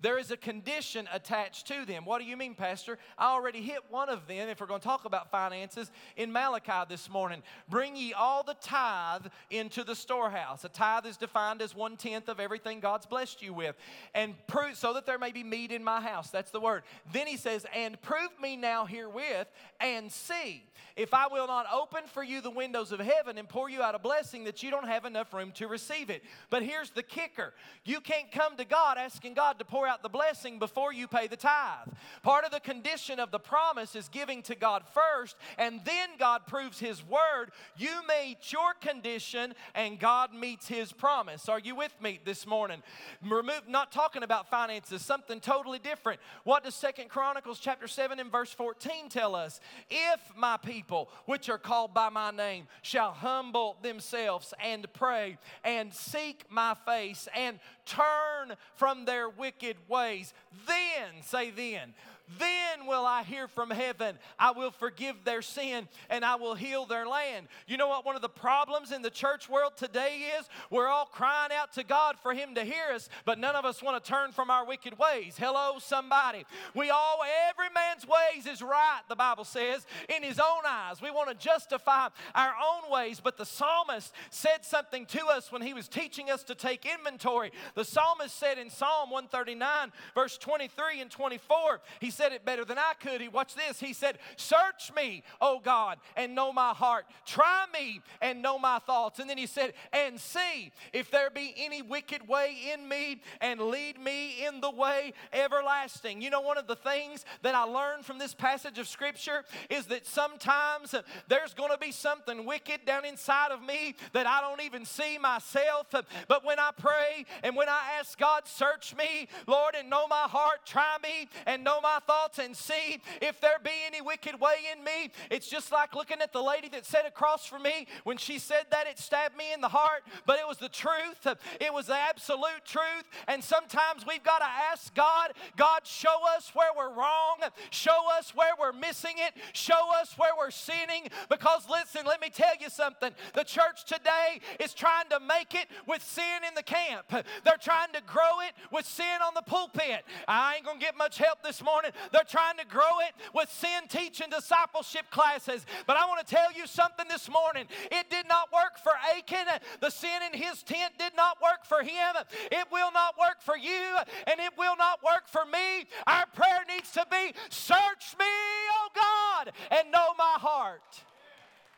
There 0.00 0.18
is 0.18 0.30
a 0.30 0.36
condition 0.36 1.08
attached 1.12 1.66
to 1.68 1.84
them. 1.86 2.04
What 2.04 2.20
do 2.20 2.26
you 2.26 2.36
mean, 2.36 2.54
Pastor? 2.54 2.98
I 3.16 3.32
already 3.32 3.62
hit 3.62 3.80
one 3.88 4.08
of 4.08 4.26
them, 4.26 4.48
if 4.48 4.60
we're 4.60 4.66
going 4.66 4.80
to 4.80 4.86
talk 4.86 5.04
about 5.04 5.30
finances, 5.30 5.90
in 6.16 6.32
Malachi 6.32 6.86
this 6.88 7.08
morning. 7.08 7.42
Bring 7.68 7.96
ye 7.96 8.12
all 8.12 8.42
the 8.42 8.56
tithe 8.60 9.26
into 9.50 9.84
the 9.84 9.94
storehouse. 9.94 10.64
A 10.64 10.68
tithe 10.68 11.06
is 11.06 11.16
defined 11.16 11.62
as 11.62 11.74
one 11.74 11.96
tenth 11.96 12.28
of 12.28 12.40
everything 12.40 12.80
God's 12.80 13.06
blessed 13.06 13.42
you 13.42 13.54
with, 13.54 13.76
and 14.14 14.34
prove 14.46 14.76
so 14.76 14.92
that 14.94 15.06
there 15.06 15.18
may 15.18 15.32
be 15.32 15.42
meat 15.42 15.72
in 15.72 15.82
my 15.82 16.00
house. 16.00 16.30
That's 16.30 16.50
the 16.50 16.60
word. 16.60 16.82
Then 17.12 17.26
he 17.26 17.36
says, 17.36 17.64
And 17.74 18.00
prove 18.02 18.30
me 18.40 18.56
now 18.56 18.84
herewith, 18.84 19.48
and 19.80 20.12
see 20.12 20.64
if 20.96 21.12
I 21.12 21.26
will 21.28 21.46
not 21.46 21.66
open 21.72 22.02
for 22.06 22.22
you 22.22 22.40
the 22.40 22.50
windows 22.50 22.92
of 22.92 23.00
heaven 23.00 23.38
and 23.38 23.48
pour 23.48 23.68
you 23.68 23.82
out 23.82 23.94
a 23.94 23.98
blessing 23.98 24.44
that 24.44 24.62
you 24.62 24.70
don't 24.70 24.88
have 24.88 25.04
enough 25.04 25.32
room 25.32 25.52
to 25.52 25.68
receive 25.68 26.10
it. 26.10 26.22
But 26.48 26.62
here's 26.62 26.90
the 26.90 27.02
kicker 27.02 27.52
you 27.84 28.00
can't 28.00 28.32
come 28.32 28.56
to 28.56 28.64
God 28.64 28.96
asking 28.98 29.34
God 29.34 29.58
to 29.58 29.64
pour 29.64 29.85
out 29.86 30.02
the 30.02 30.08
blessing 30.08 30.58
before 30.58 30.92
you 30.92 31.08
pay 31.08 31.26
the 31.26 31.36
tithe. 31.36 31.88
Part 32.22 32.44
of 32.44 32.50
the 32.50 32.60
condition 32.60 33.20
of 33.20 33.30
the 33.30 33.38
promise 33.38 33.94
is 33.94 34.08
giving 34.08 34.42
to 34.42 34.54
God 34.54 34.82
first, 34.92 35.36
and 35.58 35.80
then 35.84 36.10
God 36.18 36.46
proves 36.46 36.78
His 36.78 37.06
word. 37.06 37.50
You 37.76 38.00
meet 38.08 38.52
your 38.52 38.74
condition, 38.80 39.54
and 39.74 39.98
God 39.98 40.32
meets 40.34 40.68
His 40.68 40.92
promise. 40.92 41.48
Are 41.48 41.58
you 41.58 41.74
with 41.74 41.94
me 42.00 42.20
this 42.24 42.46
morning? 42.46 42.82
Remove, 43.22 43.68
not 43.68 43.92
talking 43.92 44.22
about 44.22 44.50
finances, 44.50 45.02
something 45.02 45.40
totally 45.40 45.78
different. 45.78 46.20
What 46.44 46.64
does 46.64 46.74
Second 46.74 47.08
Chronicles 47.08 47.58
chapter 47.58 47.86
7 47.86 48.18
and 48.18 48.30
verse 48.30 48.52
14 48.52 49.08
tell 49.08 49.34
us? 49.34 49.60
If 49.90 50.20
my 50.36 50.56
people, 50.56 51.08
which 51.26 51.48
are 51.48 51.58
called 51.58 51.94
by 51.94 52.08
my 52.08 52.30
name, 52.30 52.66
shall 52.82 53.12
humble 53.12 53.76
themselves 53.82 54.52
and 54.62 54.86
pray 54.92 55.38
and 55.64 55.92
seek 55.92 56.44
my 56.50 56.74
face 56.86 57.28
and 57.34 57.58
turn 57.84 58.56
from 58.74 59.04
their 59.04 59.28
wicked 59.28 59.75
wicked 59.76 59.88
ways. 59.88 60.34
Then, 60.66 61.22
say 61.22 61.50
then, 61.50 61.94
then 62.38 62.86
will 62.86 63.04
I 63.04 63.22
hear 63.22 63.48
from 63.48 63.70
heaven. 63.70 64.18
I 64.38 64.50
will 64.50 64.70
forgive 64.70 65.16
their 65.24 65.42
sin 65.42 65.88
and 66.10 66.24
I 66.24 66.36
will 66.36 66.54
heal 66.54 66.84
their 66.84 67.06
land. 67.06 67.46
You 67.66 67.76
know 67.76 67.88
what 67.88 68.04
one 68.04 68.16
of 68.16 68.22
the 68.22 68.28
problems 68.28 68.92
in 68.92 69.02
the 69.02 69.10
church 69.10 69.48
world 69.48 69.72
today 69.76 70.32
is? 70.38 70.48
We're 70.70 70.88
all 70.88 71.06
crying 71.06 71.52
out 71.52 71.72
to 71.74 71.84
God 71.84 72.16
for 72.22 72.34
Him 72.34 72.54
to 72.56 72.64
hear 72.64 72.92
us, 72.94 73.08
but 73.24 73.38
none 73.38 73.54
of 73.54 73.64
us 73.64 73.82
want 73.82 74.02
to 74.02 74.10
turn 74.10 74.32
from 74.32 74.50
our 74.50 74.66
wicked 74.66 74.98
ways. 74.98 75.36
Hello, 75.38 75.78
somebody. 75.78 76.44
We 76.74 76.90
all, 76.90 77.20
every 77.48 77.68
man's 77.74 78.06
ways 78.06 78.46
is 78.46 78.62
right, 78.62 79.02
the 79.08 79.16
Bible 79.16 79.44
says, 79.44 79.86
in 80.14 80.22
his 80.22 80.38
own 80.38 80.62
eyes. 80.66 81.00
We 81.00 81.10
want 81.10 81.28
to 81.28 81.34
justify 81.34 82.08
our 82.34 82.54
own 82.54 82.90
ways, 82.90 83.20
but 83.22 83.36
the 83.36 83.46
psalmist 83.46 84.12
said 84.30 84.64
something 84.64 85.06
to 85.06 85.26
us 85.26 85.52
when 85.52 85.62
he 85.62 85.74
was 85.74 85.88
teaching 85.88 86.30
us 86.30 86.42
to 86.44 86.54
take 86.54 86.86
inventory. 86.86 87.52
The 87.74 87.84
psalmist 87.84 88.36
said 88.36 88.58
in 88.58 88.70
Psalm 88.70 89.10
139, 89.10 89.92
verse 90.14 90.38
23 90.38 91.00
and 91.00 91.10
24, 91.10 91.80
he 92.00 92.10
said 92.16 92.32
it 92.32 92.44
better 92.44 92.64
than 92.64 92.78
I 92.78 92.94
could. 92.98 93.20
He 93.20 93.28
watch 93.28 93.54
this. 93.54 93.78
He 93.78 93.92
said, 93.92 94.18
"Search 94.36 94.92
me, 94.92 95.22
O 95.40 95.58
God, 95.58 95.98
and 96.16 96.34
know 96.34 96.52
my 96.52 96.72
heart. 96.72 97.06
Try 97.26 97.66
me 97.72 98.00
and 98.20 98.42
know 98.42 98.58
my 98.58 98.78
thoughts." 98.78 99.18
And 99.18 99.28
then 99.28 99.38
he 99.38 99.46
said, 99.46 99.74
"And 99.92 100.20
see 100.20 100.72
if 100.92 101.10
there 101.10 101.30
be 101.30 101.54
any 101.58 101.82
wicked 101.82 102.26
way 102.26 102.72
in 102.72 102.88
me, 102.88 103.22
and 103.40 103.60
lead 103.60 103.98
me 103.98 104.44
in 104.44 104.60
the 104.60 104.70
way 104.70 105.12
everlasting." 105.32 106.22
You 106.22 106.30
know, 106.30 106.40
one 106.40 106.58
of 106.58 106.66
the 106.66 106.76
things 106.76 107.24
that 107.42 107.54
I 107.54 107.62
learned 107.62 108.06
from 108.06 108.18
this 108.18 108.34
passage 108.34 108.78
of 108.78 108.88
scripture 108.88 109.44
is 109.68 109.86
that 109.86 110.06
sometimes 110.06 110.94
there's 111.28 111.54
going 111.54 111.70
to 111.70 111.78
be 111.78 111.92
something 111.92 112.44
wicked 112.46 112.84
down 112.84 113.04
inside 113.04 113.52
of 113.52 113.62
me 113.62 113.94
that 114.12 114.26
I 114.26 114.40
don't 114.40 114.62
even 114.62 114.84
see 114.84 115.18
myself. 115.18 115.88
But 116.28 116.44
when 116.44 116.58
I 116.58 116.70
pray 116.70 117.26
and 117.42 117.54
when 117.54 117.68
I 117.68 117.92
ask 117.98 118.16
God, 118.16 118.46
"Search 118.46 118.94
me, 118.94 119.28
Lord, 119.46 119.74
and 119.74 119.90
know 119.90 120.06
my 120.06 120.28
heart. 120.28 120.64
Try 120.64 120.96
me 121.02 121.28
and 121.44 121.62
know 121.62 121.80
my 121.80 122.00
thoughts 122.06 122.38
and 122.38 122.56
see 122.56 123.00
if 123.20 123.40
there 123.40 123.58
be 123.62 123.70
any 123.86 124.00
wicked 124.00 124.40
way 124.40 124.56
in 124.72 124.84
me. 124.84 125.10
It's 125.30 125.48
just 125.48 125.72
like 125.72 125.94
looking 125.94 126.20
at 126.20 126.32
the 126.32 126.42
lady 126.42 126.68
that 126.70 126.86
sat 126.86 127.06
across 127.06 127.46
from 127.46 127.62
me. 127.62 127.86
When 128.04 128.16
she 128.16 128.38
said 128.38 128.66
that, 128.70 128.86
it 128.86 128.98
stabbed 128.98 129.36
me 129.36 129.52
in 129.52 129.60
the 129.60 129.68
heart, 129.68 130.02
but 130.26 130.38
it 130.38 130.46
was 130.46 130.58
the 130.58 130.68
truth. 130.68 131.26
It 131.60 131.72
was 131.72 131.86
the 131.86 131.96
absolute 131.96 132.64
truth. 132.64 133.04
And 133.26 133.42
sometimes 133.42 134.04
we've 134.06 134.22
got 134.22 134.38
to 134.38 134.48
ask 134.72 134.94
God, 134.94 135.32
God, 135.56 135.80
show 135.84 136.16
us 136.36 136.50
where 136.54 136.70
we're 136.76 136.94
wrong, 136.94 137.38
show 137.70 138.04
us 138.18 138.32
where 138.34 138.52
we're 138.58 138.72
missing 138.72 139.14
it, 139.16 139.34
show 139.52 139.90
us 140.00 140.14
where 140.16 140.32
we're 140.38 140.50
sinning. 140.50 141.08
Because 141.28 141.66
listen, 141.68 142.06
let 142.06 142.20
me 142.20 142.30
tell 142.30 142.54
you 142.60 142.70
something. 142.70 143.10
The 143.34 143.44
church 143.44 143.84
today 143.84 144.40
is 144.60 144.74
trying 144.74 145.08
to 145.10 145.20
make 145.20 145.54
it 145.54 145.66
with 145.86 146.02
sin 146.02 146.44
in 146.46 146.54
the 146.54 146.62
camp, 146.62 147.06
they're 147.44 147.56
trying 147.60 147.92
to 147.92 148.00
grow 148.06 148.40
it 148.46 148.52
with 148.70 148.86
sin 148.86 149.20
on 149.26 149.34
the 149.34 149.42
pulpit. 149.42 150.04
I 150.28 150.56
ain't 150.56 150.66
to 150.78 150.84
get 150.84 150.96
much 150.96 151.18
help 151.18 151.42
this 151.42 151.62
morning. 151.62 151.90
They're 152.12 152.22
trying 152.28 152.56
to 152.58 152.66
grow 152.66 153.00
it 153.06 153.14
with 153.34 153.50
sin 153.50 153.88
teaching 153.88 154.28
discipleship 154.30 155.10
classes. 155.10 155.66
But 155.86 155.96
I 155.96 156.06
want 156.06 156.26
to 156.26 156.34
tell 156.34 156.52
you 156.52 156.66
something 156.66 157.06
this 157.08 157.30
morning. 157.30 157.66
It 157.90 158.10
did 158.10 158.28
not 158.28 158.52
work 158.52 158.78
for 158.82 158.92
Achan. 159.16 159.46
The 159.80 159.90
sin 159.90 160.20
in 160.32 160.38
his 160.38 160.62
tent 160.62 160.94
did 160.98 161.12
not 161.16 161.38
work 161.42 161.64
for 161.64 161.82
him. 161.82 162.16
It 162.52 162.66
will 162.70 162.92
not 162.92 163.14
work 163.18 163.40
for 163.40 163.56
you, 163.56 163.96
and 164.26 164.40
it 164.40 164.52
will 164.58 164.76
not 164.76 165.02
work 165.02 165.28
for 165.28 165.44
me. 165.44 165.86
Our 166.06 166.26
prayer 166.34 166.64
needs 166.68 166.90
to 166.92 167.06
be 167.10 167.34
Search 167.48 168.16
me, 168.18 168.26
oh 168.26 168.88
God, 168.94 169.52
and 169.70 169.90
know 169.90 170.14
my 170.18 170.36
heart. 170.38 171.04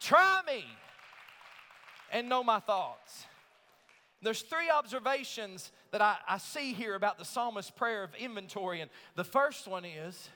Try 0.00 0.40
me 0.46 0.64
and 2.12 2.28
know 2.28 2.42
my 2.42 2.60
thoughts. 2.60 3.27
There's 4.20 4.42
three 4.42 4.68
observations 4.70 5.70
that 5.92 6.02
I, 6.02 6.16
I 6.28 6.38
see 6.38 6.72
here 6.72 6.94
about 6.94 7.18
the 7.18 7.24
psalmist's 7.24 7.70
prayer 7.70 8.02
of 8.02 8.14
inventory. 8.16 8.80
And 8.80 8.90
the 9.14 9.24
first 9.24 9.68
one 9.68 9.84
is 9.84 10.28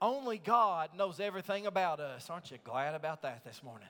only 0.00 0.38
God 0.38 0.90
knows 0.96 1.18
everything 1.18 1.66
about 1.66 1.98
us. 1.98 2.28
Aren't 2.28 2.50
you 2.50 2.58
glad 2.62 2.94
about 2.94 3.22
that 3.22 3.44
this 3.44 3.62
morning? 3.62 3.88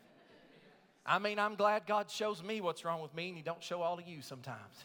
I 1.05 1.19
mean, 1.19 1.39
I'm 1.41 1.57
glad 1.57 1.87
God 1.87 2.11
shows 2.11 2.43
me 2.43 2.61
what's 2.61 2.85
wrong 2.85 3.03
with 3.03 3.15
me 3.15 3.29
and 3.29 3.37
He 3.37 3.43
don't 3.43 3.63
show 3.63 3.83
all 3.83 3.99
of 3.99 4.07
you 4.07 4.23
sometimes. 4.23 4.85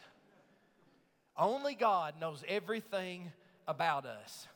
Only 1.38 1.76
God 1.76 2.16
knows 2.20 2.44
everything 2.48 3.32
about 3.68 4.06
us. 4.08 4.48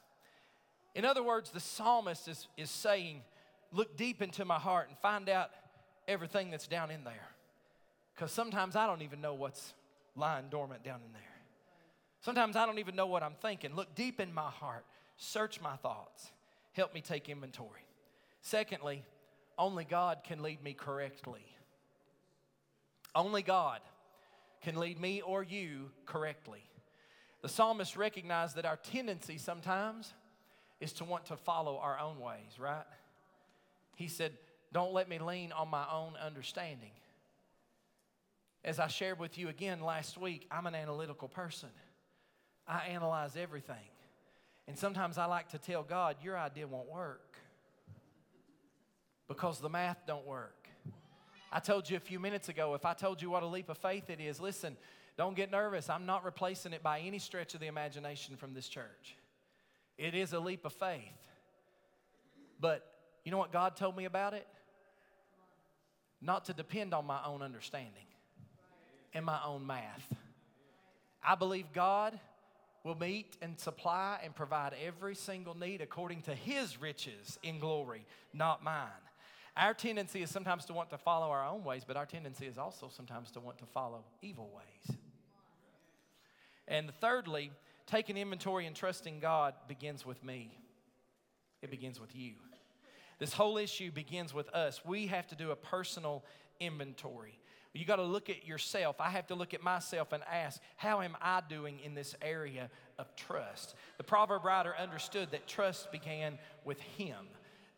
In 0.95 1.05
other 1.05 1.21
words, 1.21 1.51
the 1.51 1.59
psalmist 1.59 2.27
is, 2.27 2.47
is 2.57 2.69
saying, 2.69 3.21
Look 3.73 3.95
deep 3.95 4.21
into 4.21 4.43
my 4.43 4.59
heart 4.59 4.89
and 4.89 4.97
find 4.97 5.29
out 5.29 5.49
everything 6.05 6.51
that's 6.51 6.67
down 6.67 6.91
in 6.91 7.05
there. 7.05 7.29
Because 8.13 8.31
sometimes 8.31 8.75
I 8.75 8.85
don't 8.85 9.01
even 9.01 9.21
know 9.21 9.33
what's 9.33 9.73
lying 10.15 10.49
dormant 10.49 10.83
down 10.83 11.01
in 11.05 11.13
there. 11.13 11.21
Sometimes 12.21 12.55
I 12.55 12.65
don't 12.65 12.79
even 12.79 12.95
know 12.95 13.07
what 13.07 13.23
I'm 13.23 13.35
thinking. 13.41 13.75
Look 13.75 13.95
deep 13.95 14.19
in 14.19 14.33
my 14.33 14.49
heart, 14.49 14.85
search 15.17 15.59
my 15.61 15.75
thoughts, 15.77 16.31
help 16.73 16.93
me 16.93 17.01
take 17.01 17.29
inventory. 17.29 17.85
Secondly, 18.41 19.03
only 19.57 19.83
God 19.83 20.19
can 20.23 20.41
lead 20.41 20.63
me 20.63 20.73
correctly. 20.73 21.45
Only 23.13 23.41
God 23.41 23.81
can 24.61 24.77
lead 24.77 24.99
me 24.99 25.21
or 25.21 25.43
you 25.43 25.91
correctly. 26.05 26.63
The 27.41 27.49
psalmist 27.49 27.97
recognized 27.97 28.55
that 28.55 28.65
our 28.65 28.77
tendency 28.77 29.37
sometimes 29.37 30.13
is 30.79 30.93
to 30.93 31.03
want 31.03 31.25
to 31.25 31.37
follow 31.37 31.77
our 31.77 31.99
own 31.99 32.19
ways, 32.19 32.59
right? 32.59 32.85
He 33.95 34.07
said, 34.07 34.31
Don't 34.71 34.93
let 34.93 35.09
me 35.09 35.19
lean 35.19 35.51
on 35.51 35.67
my 35.69 35.85
own 35.91 36.13
understanding. 36.23 36.91
As 38.63 38.79
I 38.79 38.87
shared 38.87 39.19
with 39.19 39.37
you 39.37 39.49
again 39.49 39.81
last 39.81 40.17
week, 40.17 40.47
I'm 40.51 40.67
an 40.67 40.75
analytical 40.75 41.27
person. 41.27 41.69
I 42.67 42.87
analyze 42.89 43.35
everything. 43.35 43.75
And 44.67 44.77
sometimes 44.77 45.17
I 45.17 45.25
like 45.25 45.49
to 45.49 45.57
tell 45.57 45.81
God, 45.81 46.17
your 46.21 46.37
idea 46.37 46.67
won't 46.67 46.89
work 46.89 47.37
because 49.27 49.59
the 49.59 49.69
math 49.69 49.97
don't 50.05 50.27
work. 50.27 50.67
I 51.51 51.59
told 51.59 51.89
you 51.89 51.97
a 51.97 51.99
few 51.99 52.19
minutes 52.19 52.49
ago, 52.49 52.75
if 52.75 52.85
I 52.85 52.93
told 52.93 53.21
you 53.21 53.31
what 53.31 53.43
a 53.43 53.47
leap 53.47 53.69
of 53.69 53.77
faith 53.77 54.09
it 54.09 54.21
is, 54.21 54.39
listen, 54.39 54.77
don't 55.17 55.35
get 55.35 55.51
nervous. 55.51 55.89
I'm 55.89 56.05
not 56.05 56.23
replacing 56.23 56.71
it 56.71 56.83
by 56.83 56.99
any 56.99 57.19
stretch 57.19 57.55
of 57.55 57.59
the 57.59 57.67
imagination 57.67 58.37
from 58.37 58.53
this 58.53 58.69
church. 58.69 59.17
It 59.97 60.13
is 60.13 60.33
a 60.33 60.39
leap 60.39 60.65
of 60.65 60.73
faith. 60.73 61.01
But 62.59 62.85
you 63.25 63.31
know 63.31 63.37
what 63.37 63.51
God 63.51 63.75
told 63.75 63.97
me 63.97 64.05
about 64.05 64.33
it? 64.33 64.47
Not 66.21 66.45
to 66.45 66.53
depend 66.53 66.93
on 66.93 67.05
my 67.05 67.19
own 67.25 67.41
understanding 67.41 68.05
and 69.13 69.25
my 69.25 69.39
own 69.45 69.65
math. 69.65 70.13
I 71.23 71.35
believe 71.35 71.65
God 71.73 72.19
will 72.83 72.95
meet 72.95 73.37
and 73.41 73.59
supply 73.59 74.19
and 74.23 74.35
provide 74.35 74.73
every 74.85 75.15
single 75.15 75.55
need 75.55 75.81
according 75.81 76.21
to 76.23 76.33
His 76.33 76.81
riches 76.81 77.37
in 77.43 77.59
glory, 77.59 78.05
not 78.33 78.63
mine. 78.63 78.87
Our 79.55 79.73
tendency 79.73 80.21
is 80.21 80.29
sometimes 80.29 80.65
to 80.65 80.73
want 80.73 80.89
to 80.91 80.97
follow 80.97 81.29
our 81.29 81.45
own 81.45 81.63
ways, 81.63 81.83
but 81.85 81.97
our 81.97 82.05
tendency 82.05 82.47
is 82.47 82.57
also 82.57 82.89
sometimes 82.89 83.31
to 83.31 83.39
want 83.39 83.57
to 83.59 83.65
follow 83.65 84.05
evil 84.21 84.49
ways. 84.55 84.97
And 86.67 86.91
thirdly, 87.01 87.51
taking 87.85 88.15
inventory 88.15 88.65
and 88.65 88.75
trusting 88.75 89.19
God 89.19 89.53
begins 89.67 90.05
with 90.05 90.23
me, 90.23 90.57
it 91.61 91.69
begins 91.69 91.99
with 91.99 92.15
you. 92.15 92.33
This 93.19 93.33
whole 93.33 93.57
issue 93.57 93.91
begins 93.91 94.33
with 94.33 94.49
us. 94.49 94.83
We 94.83 95.07
have 95.07 95.27
to 95.27 95.35
do 95.35 95.51
a 95.51 95.55
personal 95.55 96.23
inventory. 96.59 97.37
You 97.73 97.85
got 97.85 97.97
to 97.97 98.03
look 98.03 98.29
at 98.29 98.45
yourself. 98.45 98.97
I 98.99 99.09
have 99.09 99.27
to 99.27 99.35
look 99.35 99.53
at 99.53 99.63
myself 99.63 100.11
and 100.11 100.23
ask, 100.29 100.59
how 100.75 101.01
am 101.01 101.15
I 101.21 101.41
doing 101.47 101.79
in 101.79 101.93
this 101.95 102.15
area 102.21 102.69
of 102.99 103.15
trust? 103.15 103.75
The 103.97 104.03
proverb 104.03 104.43
writer 104.43 104.75
understood 104.77 105.31
that 105.31 105.47
trust 105.47 105.91
began 105.91 106.37
with 106.65 106.81
him, 106.81 107.27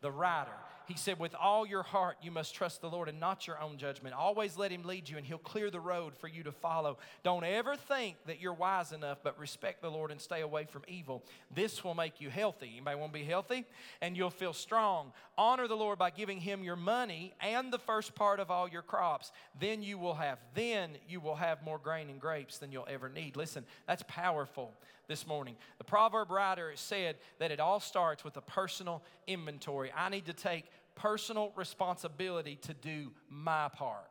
the 0.00 0.10
writer. 0.10 0.50
He 0.86 0.96
said, 0.96 1.18
With 1.18 1.34
all 1.34 1.66
your 1.66 1.82
heart, 1.82 2.16
you 2.22 2.30
must 2.30 2.54
trust 2.54 2.80
the 2.80 2.90
Lord 2.90 3.08
and 3.08 3.18
not 3.18 3.46
your 3.46 3.60
own 3.60 3.78
judgment. 3.78 4.14
Always 4.14 4.56
let 4.56 4.70
Him 4.70 4.84
lead 4.84 5.08
you, 5.08 5.16
and 5.16 5.26
He'll 5.26 5.38
clear 5.38 5.70
the 5.70 5.80
road 5.80 6.14
for 6.16 6.28
you 6.28 6.42
to 6.42 6.52
follow. 6.52 6.98
Don't 7.22 7.44
ever 7.44 7.76
think 7.76 8.16
that 8.26 8.40
you're 8.40 8.52
wise 8.52 8.92
enough, 8.92 9.18
but 9.22 9.38
respect 9.38 9.82
the 9.82 9.90
Lord 9.90 10.10
and 10.10 10.20
stay 10.20 10.42
away 10.42 10.66
from 10.66 10.82
evil. 10.86 11.22
This 11.54 11.82
will 11.82 11.94
make 11.94 12.20
you 12.20 12.30
healthy. 12.30 12.72
Anybody 12.76 12.96
want 12.98 13.12
to 13.12 13.18
be 13.18 13.24
healthy? 13.24 13.64
And 14.00 14.16
you'll 14.16 14.30
feel 14.30 14.52
strong. 14.52 15.12
Honor 15.38 15.66
the 15.66 15.76
Lord 15.76 15.98
by 15.98 16.10
giving 16.10 16.40
Him 16.40 16.62
your 16.62 16.76
money 16.76 17.32
and 17.40 17.72
the 17.72 17.78
first 17.78 18.14
part 18.14 18.38
of 18.40 18.50
all 18.50 18.68
your 18.68 18.82
crops. 18.82 19.32
Then 19.58 19.82
you 19.82 19.98
will 19.98 20.14
have, 20.14 20.38
then 20.54 20.90
you 21.08 21.20
will 21.20 21.36
have 21.36 21.62
more 21.64 21.78
grain 21.78 22.10
and 22.10 22.20
grapes 22.20 22.58
than 22.58 22.72
you'll 22.72 22.88
ever 22.90 23.08
need. 23.08 23.36
Listen, 23.36 23.64
that's 23.86 24.04
powerful 24.06 24.72
this 25.08 25.26
morning. 25.26 25.56
The 25.78 25.84
proverb 25.84 26.30
writer 26.30 26.72
said 26.74 27.16
that 27.38 27.50
it 27.50 27.60
all 27.60 27.80
starts 27.80 28.24
with 28.24 28.36
a 28.36 28.40
personal 28.40 29.02
inventory. 29.26 29.92
I 29.96 30.08
need 30.08 30.26
to 30.26 30.32
take 30.32 30.64
personal 30.94 31.52
responsibility 31.56 32.56
to 32.62 32.74
do 32.74 33.10
my 33.28 33.68
part. 33.68 34.08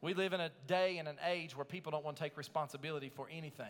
We 0.00 0.14
live 0.14 0.32
in 0.32 0.40
a 0.40 0.50
day 0.66 0.98
and 0.98 1.08
an 1.08 1.16
age 1.28 1.56
where 1.56 1.64
people 1.64 1.90
don't 1.90 2.04
want 2.04 2.16
to 2.16 2.22
take 2.22 2.36
responsibility 2.36 3.08
for 3.08 3.28
anything. 3.32 3.66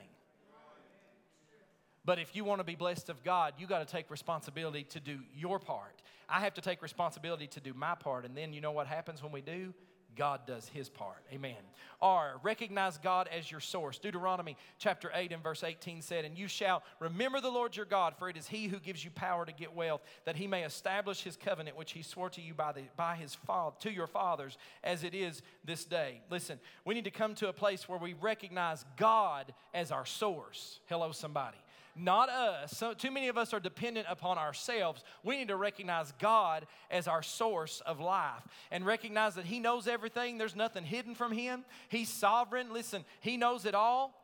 But 2.05 2.19
if 2.19 2.35
you 2.35 2.45
want 2.45 2.61
to 2.61 2.65
be 2.65 2.75
blessed 2.75 3.11
of 3.11 3.23
God, 3.23 3.55
you 3.59 3.67
got 3.67 3.87
to 3.87 3.93
take 3.93 4.11
responsibility 4.11 4.85
to 4.85 5.01
do 5.01 5.19
your 5.35 5.59
part. 5.59 6.01
I 6.29 6.41
have 6.41 6.55
to 6.55 6.61
take 6.61 6.83
responsibility 6.83 7.47
to 7.49 7.61
do 7.61 7.75
my 7.75 7.95
part. 7.95 8.25
And 8.25 8.37
then 8.37 8.53
you 8.53 8.61
know 8.61 8.73
what 8.73 8.87
happens 8.87 9.23
when 9.23 9.33
we 9.33 9.41
do? 9.41 9.75
God 10.19 10.41
does 10.47 10.69
his 10.69 10.89
part. 10.89 11.25
Amen. 11.33 11.55
R, 12.03 12.41
recognize 12.43 12.99
God 12.99 13.29
as 13.35 13.51
your 13.51 13.61
source. 13.61 13.99
Deuteronomy 13.99 14.57
chapter 14.79 15.11
8 15.15 15.33
and 15.33 15.43
verse 15.43 15.63
18 15.63 16.03
said, 16.03 16.25
And 16.25 16.37
you 16.37 16.49
shall 16.49 16.83
remember 16.99 17.41
the 17.41 17.51
Lord 17.51 17.77
your 17.77 17.87
God, 17.87 18.15
for 18.19 18.29
it 18.29 18.37
is 18.37 18.49
he 18.49 18.67
who 18.67 18.81
gives 18.81 19.05
you 19.05 19.13
power 19.13 19.47
to 19.47 19.53
get 19.53 19.75
wealth, 19.75 20.03
that 20.25 20.37
he 20.37 20.49
may 20.49 20.65
establish 20.65 21.23
his 21.23 21.37
covenant 21.37 21.77
which 21.77 21.93
he 21.93 22.03
swore 22.03 22.31
to 22.31 22.41
you 22.41 22.53
by, 22.53 22.73
the, 22.73 22.83
by 22.97 23.15
his 23.15 23.35
father, 23.35 23.77
to 23.81 23.93
your 23.93 24.09
fathers, 24.09 24.59
as 24.83 25.05
it 25.05 25.15
is 25.15 25.41
this 25.65 25.85
day. 25.85 26.21
Listen, 26.31 26.59
we 26.85 26.95
need 26.95 27.05
to 27.05 27.11
come 27.13 27.35
to 27.37 27.49
a 27.49 27.53
place 27.53 27.89
where 27.89 27.99
we 27.99 28.15
recognize 28.15 28.85
God 28.97 29.55
as 29.73 29.93
our 29.93 30.05
source. 30.05 30.81
Hello, 30.89 31.13
somebody 31.13 31.59
not 31.99 32.29
us. 32.29 32.77
So, 32.77 32.95
too 32.95 33.11
many 33.11 33.29
of 33.29 33.37
us 33.37 33.53
are 33.53 33.61
dependent 33.61 34.07
upon 34.09 34.39
ourselves. 34.39 35.05
We 35.23 35.37
need 35.37 35.49
to 35.49 35.57
recognize 35.57 36.13
God 36.19 36.67
as 36.91 37.09
our 37.09 37.23
source 37.23 37.83
of 37.87 38.01
life 38.01 38.47
and 38.71 38.85
recognize 38.87 39.35
that 39.35 39.45
He 39.45 39.61
knows 39.61 39.87
everything. 39.87 40.39
There's 40.39 40.57
nothing 40.57 40.85
hidden 40.85 41.15
from 41.15 41.33
Him. 41.33 41.65
He's 41.89 42.09
sovereign. 42.09 42.73
Listen, 42.73 43.05
He 43.21 43.37
knows 43.37 43.65
it 43.65 43.75
all. 43.75 44.15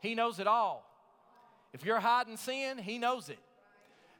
He 0.00 0.14
knows 0.14 0.38
it 0.38 0.46
all. 0.46 0.84
If 1.72 1.84
you're 1.84 2.00
hiding 2.00 2.36
sin, 2.36 2.78
He 2.78 2.98
knows 2.98 3.28
it. 3.28 3.38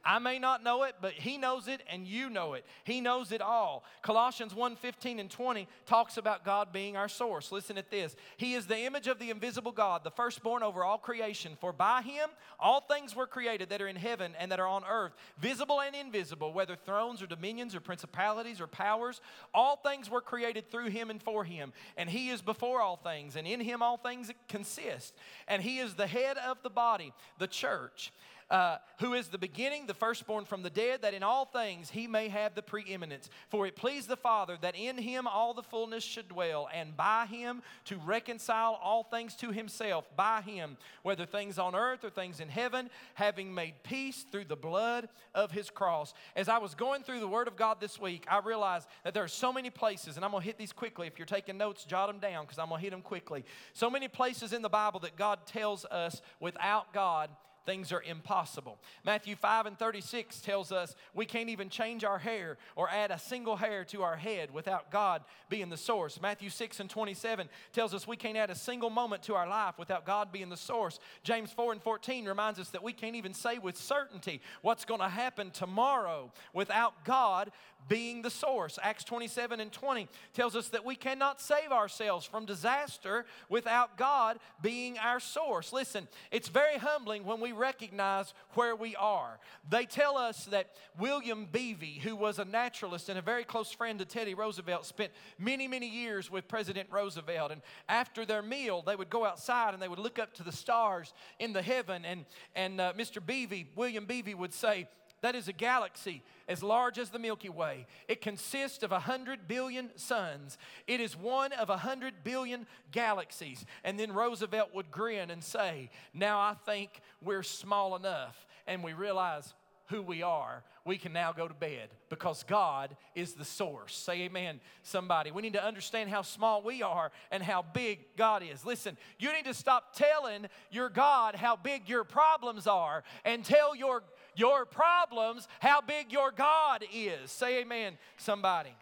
I 0.03 0.19
may 0.19 0.39
not 0.39 0.63
know 0.63 0.83
it, 0.83 0.95
but 1.01 1.11
he 1.11 1.37
knows 1.37 1.67
it 1.67 1.81
and 1.91 2.07
you 2.07 2.29
know 2.29 2.53
it. 2.53 2.65
He 2.85 3.01
knows 3.01 3.33
it 3.33 3.41
all. 3.41 3.83
Colossians 4.01 4.55
1 4.55 4.77
15 4.77 5.19
and 5.19 5.29
20 5.29 5.67
talks 5.85 6.17
about 6.17 6.45
God 6.45 6.71
being 6.71 6.95
our 6.95 7.09
source. 7.09 7.51
Listen 7.51 7.77
at 7.77 7.91
this. 7.91 8.15
He 8.37 8.53
is 8.53 8.65
the 8.65 8.79
image 8.79 9.07
of 9.07 9.19
the 9.19 9.29
invisible 9.29 9.73
God, 9.73 10.03
the 10.05 10.11
firstborn 10.11 10.63
over 10.63 10.83
all 10.85 10.97
creation. 10.97 11.57
For 11.59 11.73
by 11.73 12.01
him 12.01 12.29
all 12.59 12.79
things 12.79 13.13
were 13.13 13.27
created 13.27 13.69
that 13.69 13.81
are 13.81 13.87
in 13.87 13.97
heaven 13.97 14.33
and 14.39 14.51
that 14.51 14.59
are 14.59 14.67
on 14.67 14.83
earth, 14.89 15.13
visible 15.37 15.81
and 15.81 15.93
invisible, 15.93 16.53
whether 16.53 16.77
thrones 16.77 17.21
or 17.21 17.27
dominions 17.27 17.75
or 17.75 17.81
principalities 17.81 18.61
or 18.61 18.67
powers. 18.67 19.19
All 19.53 19.75
things 19.75 20.09
were 20.09 20.21
created 20.21 20.71
through 20.71 20.89
him 20.89 21.09
and 21.09 21.21
for 21.21 21.43
him. 21.43 21.73
And 21.97 22.09
he 22.09 22.29
is 22.29 22.41
before 22.41 22.81
all 22.81 22.95
things, 22.95 23.35
and 23.35 23.45
in 23.45 23.59
him 23.59 23.81
all 23.81 23.97
things 23.97 24.31
consist. 24.47 25.13
And 25.47 25.61
he 25.61 25.79
is 25.79 25.95
the 25.95 26.07
head 26.07 26.37
of 26.37 26.57
the 26.63 26.69
body, 26.69 27.13
the 27.37 27.47
church 27.47 28.13
uh, 28.49 28.77
who 28.99 29.13
is 29.13 29.27
the 29.27 29.37
beginning, 29.37 29.85
the 29.85 29.93
firstborn 29.93 30.45
from 30.45 30.63
the 30.63 30.69
dead, 30.69 31.01
that 31.01 31.13
in 31.13 31.23
all 31.23 31.45
things 31.45 31.89
he 31.89 32.07
may 32.07 32.27
have 32.29 32.55
the 32.55 32.61
preeminence. 32.61 33.29
For 33.49 33.67
it 33.67 33.75
pleased 33.75 34.07
the 34.07 34.17
Father 34.17 34.57
that 34.61 34.75
in 34.75 34.97
him 34.97 35.27
all 35.27 35.53
the 35.53 35.63
fullness 35.63 36.03
should 36.03 36.27
dwell, 36.29 36.67
and 36.73 36.95
by 36.97 37.25
him 37.25 37.61
to 37.85 37.97
reconcile 37.97 38.79
all 38.81 39.03
things 39.03 39.35
to 39.35 39.51
himself, 39.51 40.09
by 40.15 40.41
him, 40.41 40.77
whether 41.03 41.25
things 41.25 41.59
on 41.59 41.75
earth 41.75 42.03
or 42.03 42.09
things 42.09 42.39
in 42.39 42.49
heaven, 42.49 42.89
having 43.13 43.53
made 43.53 43.83
peace 43.83 44.25
through 44.31 44.45
the 44.45 44.55
blood 44.55 45.09
of 45.35 45.51
his 45.51 45.69
cross. 45.69 46.13
As 46.35 46.49
I 46.49 46.57
was 46.57 46.75
going 46.75 47.03
through 47.03 47.19
the 47.19 47.27
Word 47.27 47.47
of 47.47 47.55
God 47.55 47.79
this 47.79 47.99
week, 47.99 48.25
I 48.29 48.39
realized 48.39 48.87
that 49.03 49.13
there 49.13 49.23
are 49.23 49.27
so 49.27 49.53
many 49.53 49.69
places, 49.69 50.15
and 50.15 50.25
I'm 50.25 50.31
going 50.31 50.41
to 50.41 50.47
hit 50.47 50.57
these 50.57 50.73
quickly. 50.73 51.07
If 51.07 51.17
you're 51.19 51.25
taking 51.25 51.57
notes, 51.57 51.85
jot 51.85 52.07
them 52.07 52.19
down 52.19 52.45
because 52.45 52.59
I'm 52.59 52.69
going 52.69 52.79
to 52.79 52.83
hit 52.83 52.91
them 52.91 53.01
quickly. 53.01 53.45
So 53.73 53.89
many 53.89 54.07
places 54.07 54.53
in 54.53 54.61
the 54.61 54.69
Bible 54.69 54.99
that 55.01 55.15
God 55.15 55.45
tells 55.45 55.85
us 55.85 56.21
without 56.39 56.93
God, 56.93 57.29
things 57.69 57.91
are 57.91 58.01
impossible. 58.01 58.79
Matthew 59.05 59.35
5 59.35 59.67
and 59.67 59.77
36 59.77 60.41
tells 60.41 60.71
us 60.71 60.95
we 61.13 61.23
can't 61.23 61.49
even 61.49 61.69
change 61.69 62.03
our 62.03 62.17
hair 62.17 62.57
or 62.75 62.89
add 62.89 63.11
a 63.11 63.19
single 63.19 63.55
hair 63.55 63.85
to 63.85 64.01
our 64.01 64.15
head 64.15 64.51
without 64.51 64.89
God 64.89 65.21
being 65.49 65.69
the 65.69 65.77
source. 65.77 66.19
Matthew 66.19 66.49
6 66.49 66.79
and 66.79 66.89
27 66.89 67.47
tells 67.71 67.93
us 67.93 68.07
we 68.07 68.17
can't 68.17 68.37
add 68.37 68.49
a 68.49 68.55
single 68.55 68.89
moment 68.89 69.21
to 69.23 69.35
our 69.35 69.47
life 69.47 69.77
without 69.77 70.03
God 70.03 70.31
being 70.31 70.49
the 70.49 70.57
source. 70.57 70.99
James 71.21 71.51
4 71.51 71.73
and 71.73 71.83
14 71.83 72.25
reminds 72.25 72.57
us 72.57 72.69
that 72.69 72.81
we 72.81 72.91
can't 72.91 73.15
even 73.15 73.35
say 73.35 73.59
with 73.59 73.77
certainty 73.77 74.41
what's 74.63 74.83
going 74.83 75.01
to 75.01 75.07
happen 75.07 75.51
tomorrow 75.51 76.31
without 76.55 77.05
God 77.05 77.51
being 77.87 78.21
the 78.21 78.29
source. 78.29 78.77
Acts 78.81 79.03
27 79.03 79.59
and 79.59 79.71
20 79.71 80.07
tells 80.33 80.55
us 80.55 80.69
that 80.69 80.85
we 80.85 80.95
cannot 80.95 81.41
save 81.41 81.71
ourselves 81.71 82.25
from 82.25 82.45
disaster 82.45 83.25
without 83.49 83.97
God 83.97 84.39
being 84.61 84.97
our 84.97 85.19
source. 85.19 85.73
Listen, 85.73 86.07
it's 86.31 86.49
very 86.49 86.77
humbling 86.77 87.25
when 87.25 87.39
we 87.39 87.51
recognize 87.51 88.33
where 88.53 88.75
we 88.75 88.95
are. 88.95 89.39
They 89.69 89.85
tell 89.85 90.17
us 90.17 90.45
that 90.45 90.71
William 90.97 91.47
Beebe, 91.51 91.99
who 91.99 92.15
was 92.15 92.39
a 92.39 92.45
naturalist 92.45 93.09
and 93.09 93.17
a 93.17 93.23
very 93.23 93.43
close 93.43 93.71
friend 93.71 93.99
to 93.99 94.05
Teddy 94.05 94.33
Roosevelt, 94.33 94.85
spent 94.85 95.11
many, 95.37 95.67
many 95.67 95.89
years 95.89 96.29
with 96.29 96.47
President 96.47 96.89
Roosevelt. 96.91 97.51
And 97.51 97.61
after 97.87 98.25
their 98.25 98.41
meal, 98.41 98.83
they 98.85 98.95
would 98.95 99.09
go 99.09 99.25
outside 99.25 99.73
and 99.73 99.81
they 99.81 99.87
would 99.87 99.99
look 99.99 100.19
up 100.19 100.33
to 100.35 100.43
the 100.43 100.51
stars 100.51 101.13
in 101.39 101.53
the 101.53 101.61
heaven. 101.61 102.05
And, 102.05 102.25
and 102.55 102.79
uh, 102.79 102.93
Mr. 102.97 103.25
Beebe, 103.25 103.65
William 103.75 104.05
Beebe, 104.05 104.33
would 104.33 104.53
say, 104.53 104.87
that 105.21 105.35
is 105.35 105.47
a 105.47 105.53
galaxy 105.53 106.23
as 106.47 106.63
large 106.63 106.97
as 106.97 107.09
the 107.09 107.19
Milky 107.19 107.49
Way. 107.49 107.85
It 108.07 108.21
consists 108.21 108.83
of 108.83 108.91
a 108.91 108.99
hundred 108.99 109.47
billion 109.47 109.89
suns. 109.95 110.57
It 110.87 110.99
is 110.99 111.15
one 111.15 111.53
of 111.53 111.69
a 111.69 111.77
hundred 111.77 112.23
billion 112.23 112.65
galaxies. 112.91 113.65
And 113.83 113.99
then 113.99 114.11
Roosevelt 114.11 114.73
would 114.73 114.91
grin 114.91 115.29
and 115.29 115.43
say, 115.43 115.89
Now 116.13 116.39
I 116.39 116.55
think 116.65 117.01
we're 117.21 117.43
small 117.43 117.95
enough. 117.95 118.45
And 118.65 118.83
we 118.83 118.93
realize 118.93 119.53
who 119.89 120.01
we 120.03 120.21
are, 120.21 120.63
we 120.85 120.97
can 120.97 121.13
now 121.13 121.31
go 121.31 121.47
to 121.47 121.53
bed 121.53 121.89
because 122.09 122.43
God 122.43 122.95
is 123.15 123.33
the 123.33 123.45
source. 123.45 123.95
Say 123.95 124.21
amen, 124.21 124.59
somebody. 124.83 125.31
We 125.31 125.41
need 125.41 125.53
to 125.53 125.63
understand 125.63 126.09
how 126.09 126.21
small 126.21 126.61
we 126.61 126.83
are 126.83 127.11
and 127.31 127.41
how 127.43 127.63
big 127.73 127.99
God 128.15 128.43
is. 128.43 128.65
Listen, 128.65 128.97
you 129.17 129.33
need 129.33 129.45
to 129.45 129.53
stop 129.53 129.95
telling 129.95 130.47
your 130.71 130.89
God 130.89 131.35
how 131.35 131.55
big 131.55 131.89
your 131.89 132.03
problems 132.03 132.67
are 132.67 133.03
and 133.25 133.43
tell 133.43 133.75
your 133.75 134.03
your 134.39 134.65
problems, 134.65 135.47
how 135.59 135.81
big 135.81 136.11
your 136.11 136.31
God 136.31 136.83
is. 136.93 137.31
Say 137.31 137.61
amen, 137.61 137.97
somebody. 138.17 138.73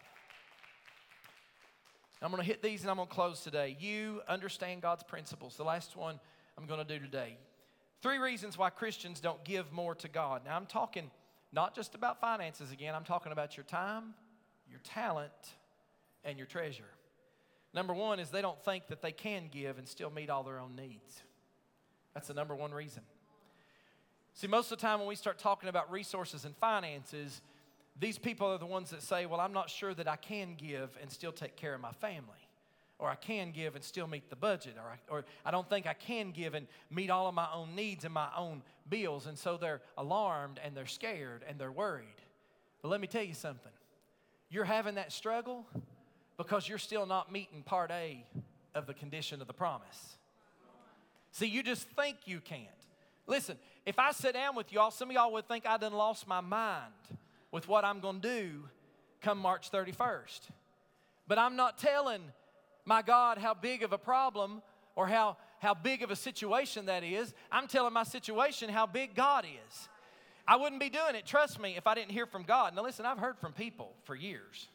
I'm 2.20 2.30
going 2.30 2.42
to 2.42 2.46
hit 2.46 2.62
these 2.62 2.82
and 2.82 2.90
I'm 2.90 2.96
going 2.96 3.08
to 3.08 3.14
close 3.14 3.40
today. 3.40 3.76
You 3.78 4.22
understand 4.28 4.82
God's 4.82 5.04
principles. 5.04 5.56
The 5.56 5.64
last 5.64 5.96
one 5.96 6.18
I'm 6.56 6.66
going 6.66 6.84
to 6.84 6.98
do 6.98 7.04
today. 7.04 7.38
Three 8.02 8.18
reasons 8.18 8.56
why 8.58 8.70
Christians 8.70 9.20
don't 9.20 9.42
give 9.44 9.72
more 9.72 9.94
to 9.96 10.08
God. 10.08 10.42
Now, 10.44 10.56
I'm 10.56 10.66
talking 10.66 11.10
not 11.52 11.74
just 11.74 11.94
about 11.94 12.20
finances 12.20 12.72
again, 12.72 12.94
I'm 12.94 13.04
talking 13.04 13.32
about 13.32 13.56
your 13.56 13.64
time, 13.64 14.14
your 14.70 14.80
talent, 14.84 15.32
and 16.24 16.36
your 16.38 16.46
treasure. 16.46 16.90
Number 17.74 17.94
one 17.94 18.18
is 18.18 18.30
they 18.30 18.42
don't 18.42 18.62
think 18.64 18.88
that 18.88 19.02
they 19.02 19.12
can 19.12 19.48
give 19.50 19.78
and 19.78 19.86
still 19.86 20.10
meet 20.10 20.30
all 20.30 20.42
their 20.42 20.58
own 20.58 20.74
needs. 20.74 21.22
That's 22.14 22.28
the 22.28 22.34
number 22.34 22.54
one 22.54 22.72
reason. 22.72 23.02
See, 24.38 24.46
most 24.46 24.70
of 24.70 24.78
the 24.78 24.82
time 24.82 25.00
when 25.00 25.08
we 25.08 25.16
start 25.16 25.36
talking 25.40 25.68
about 25.68 25.90
resources 25.90 26.44
and 26.44 26.56
finances, 26.58 27.40
these 27.98 28.18
people 28.18 28.46
are 28.46 28.58
the 28.58 28.66
ones 28.66 28.90
that 28.90 29.02
say, 29.02 29.26
Well, 29.26 29.40
I'm 29.40 29.52
not 29.52 29.68
sure 29.68 29.92
that 29.94 30.06
I 30.06 30.14
can 30.14 30.54
give 30.54 30.96
and 31.02 31.10
still 31.10 31.32
take 31.32 31.56
care 31.56 31.74
of 31.74 31.80
my 31.80 31.90
family. 31.90 32.46
Or 33.00 33.08
I 33.08 33.16
can 33.16 33.50
give 33.50 33.74
and 33.74 33.82
still 33.82 34.06
meet 34.06 34.30
the 34.30 34.36
budget. 34.36 34.76
Or 34.78 34.92
I, 34.92 35.12
or 35.12 35.24
I 35.44 35.50
don't 35.50 35.68
think 35.68 35.88
I 35.88 35.92
can 35.92 36.30
give 36.30 36.54
and 36.54 36.68
meet 36.88 37.10
all 37.10 37.26
of 37.26 37.34
my 37.34 37.48
own 37.52 37.74
needs 37.74 38.04
and 38.04 38.14
my 38.14 38.28
own 38.36 38.62
bills. 38.88 39.26
And 39.26 39.36
so 39.36 39.56
they're 39.56 39.80
alarmed 39.96 40.60
and 40.64 40.72
they're 40.76 40.86
scared 40.86 41.44
and 41.48 41.58
they're 41.58 41.72
worried. 41.72 42.06
But 42.80 42.90
let 42.90 43.00
me 43.00 43.08
tell 43.08 43.24
you 43.24 43.34
something 43.34 43.72
you're 44.50 44.64
having 44.64 44.94
that 44.94 45.10
struggle 45.10 45.66
because 46.36 46.68
you're 46.68 46.78
still 46.78 47.06
not 47.06 47.32
meeting 47.32 47.64
part 47.64 47.90
A 47.90 48.24
of 48.72 48.86
the 48.86 48.94
condition 48.94 49.40
of 49.40 49.48
the 49.48 49.52
promise. 49.52 50.16
See, 51.32 51.46
you 51.46 51.64
just 51.64 51.88
think 51.88 52.18
you 52.26 52.38
can't. 52.38 52.68
Listen, 53.28 53.58
if 53.88 53.98
I 53.98 54.12
sit 54.12 54.34
down 54.34 54.54
with 54.54 54.70
y'all, 54.70 54.90
some 54.90 55.08
of 55.08 55.14
y'all 55.14 55.32
would 55.32 55.48
think 55.48 55.64
I 55.66 55.78
done 55.78 55.94
lost 55.94 56.28
my 56.28 56.42
mind 56.42 56.92
with 57.50 57.66
what 57.68 57.86
I'm 57.86 58.00
going 58.00 58.20
to 58.20 58.40
do 58.40 58.64
come 59.22 59.38
March 59.38 59.70
31st. 59.70 60.40
But 61.26 61.38
I'm 61.38 61.56
not 61.56 61.78
telling 61.78 62.20
my 62.84 63.00
God 63.00 63.38
how 63.38 63.54
big 63.54 63.82
of 63.82 63.94
a 63.94 63.98
problem 63.98 64.60
or 64.94 65.06
how, 65.06 65.38
how 65.58 65.72
big 65.72 66.02
of 66.02 66.10
a 66.10 66.16
situation 66.16 66.84
that 66.84 67.02
is. 67.02 67.32
I'm 67.50 67.66
telling 67.66 67.94
my 67.94 68.02
situation 68.02 68.68
how 68.68 68.84
big 68.84 69.14
God 69.14 69.46
is. 69.46 69.88
I 70.46 70.56
wouldn't 70.56 70.82
be 70.82 70.90
doing 70.90 71.14
it, 71.14 71.24
trust 71.24 71.58
me, 71.58 71.74
if 71.78 71.86
I 71.86 71.94
didn't 71.94 72.12
hear 72.12 72.26
from 72.26 72.42
God. 72.42 72.76
Now, 72.76 72.82
listen, 72.82 73.06
I've 73.06 73.18
heard 73.18 73.38
from 73.38 73.54
people 73.54 73.94
for 74.04 74.14
years 74.14 74.68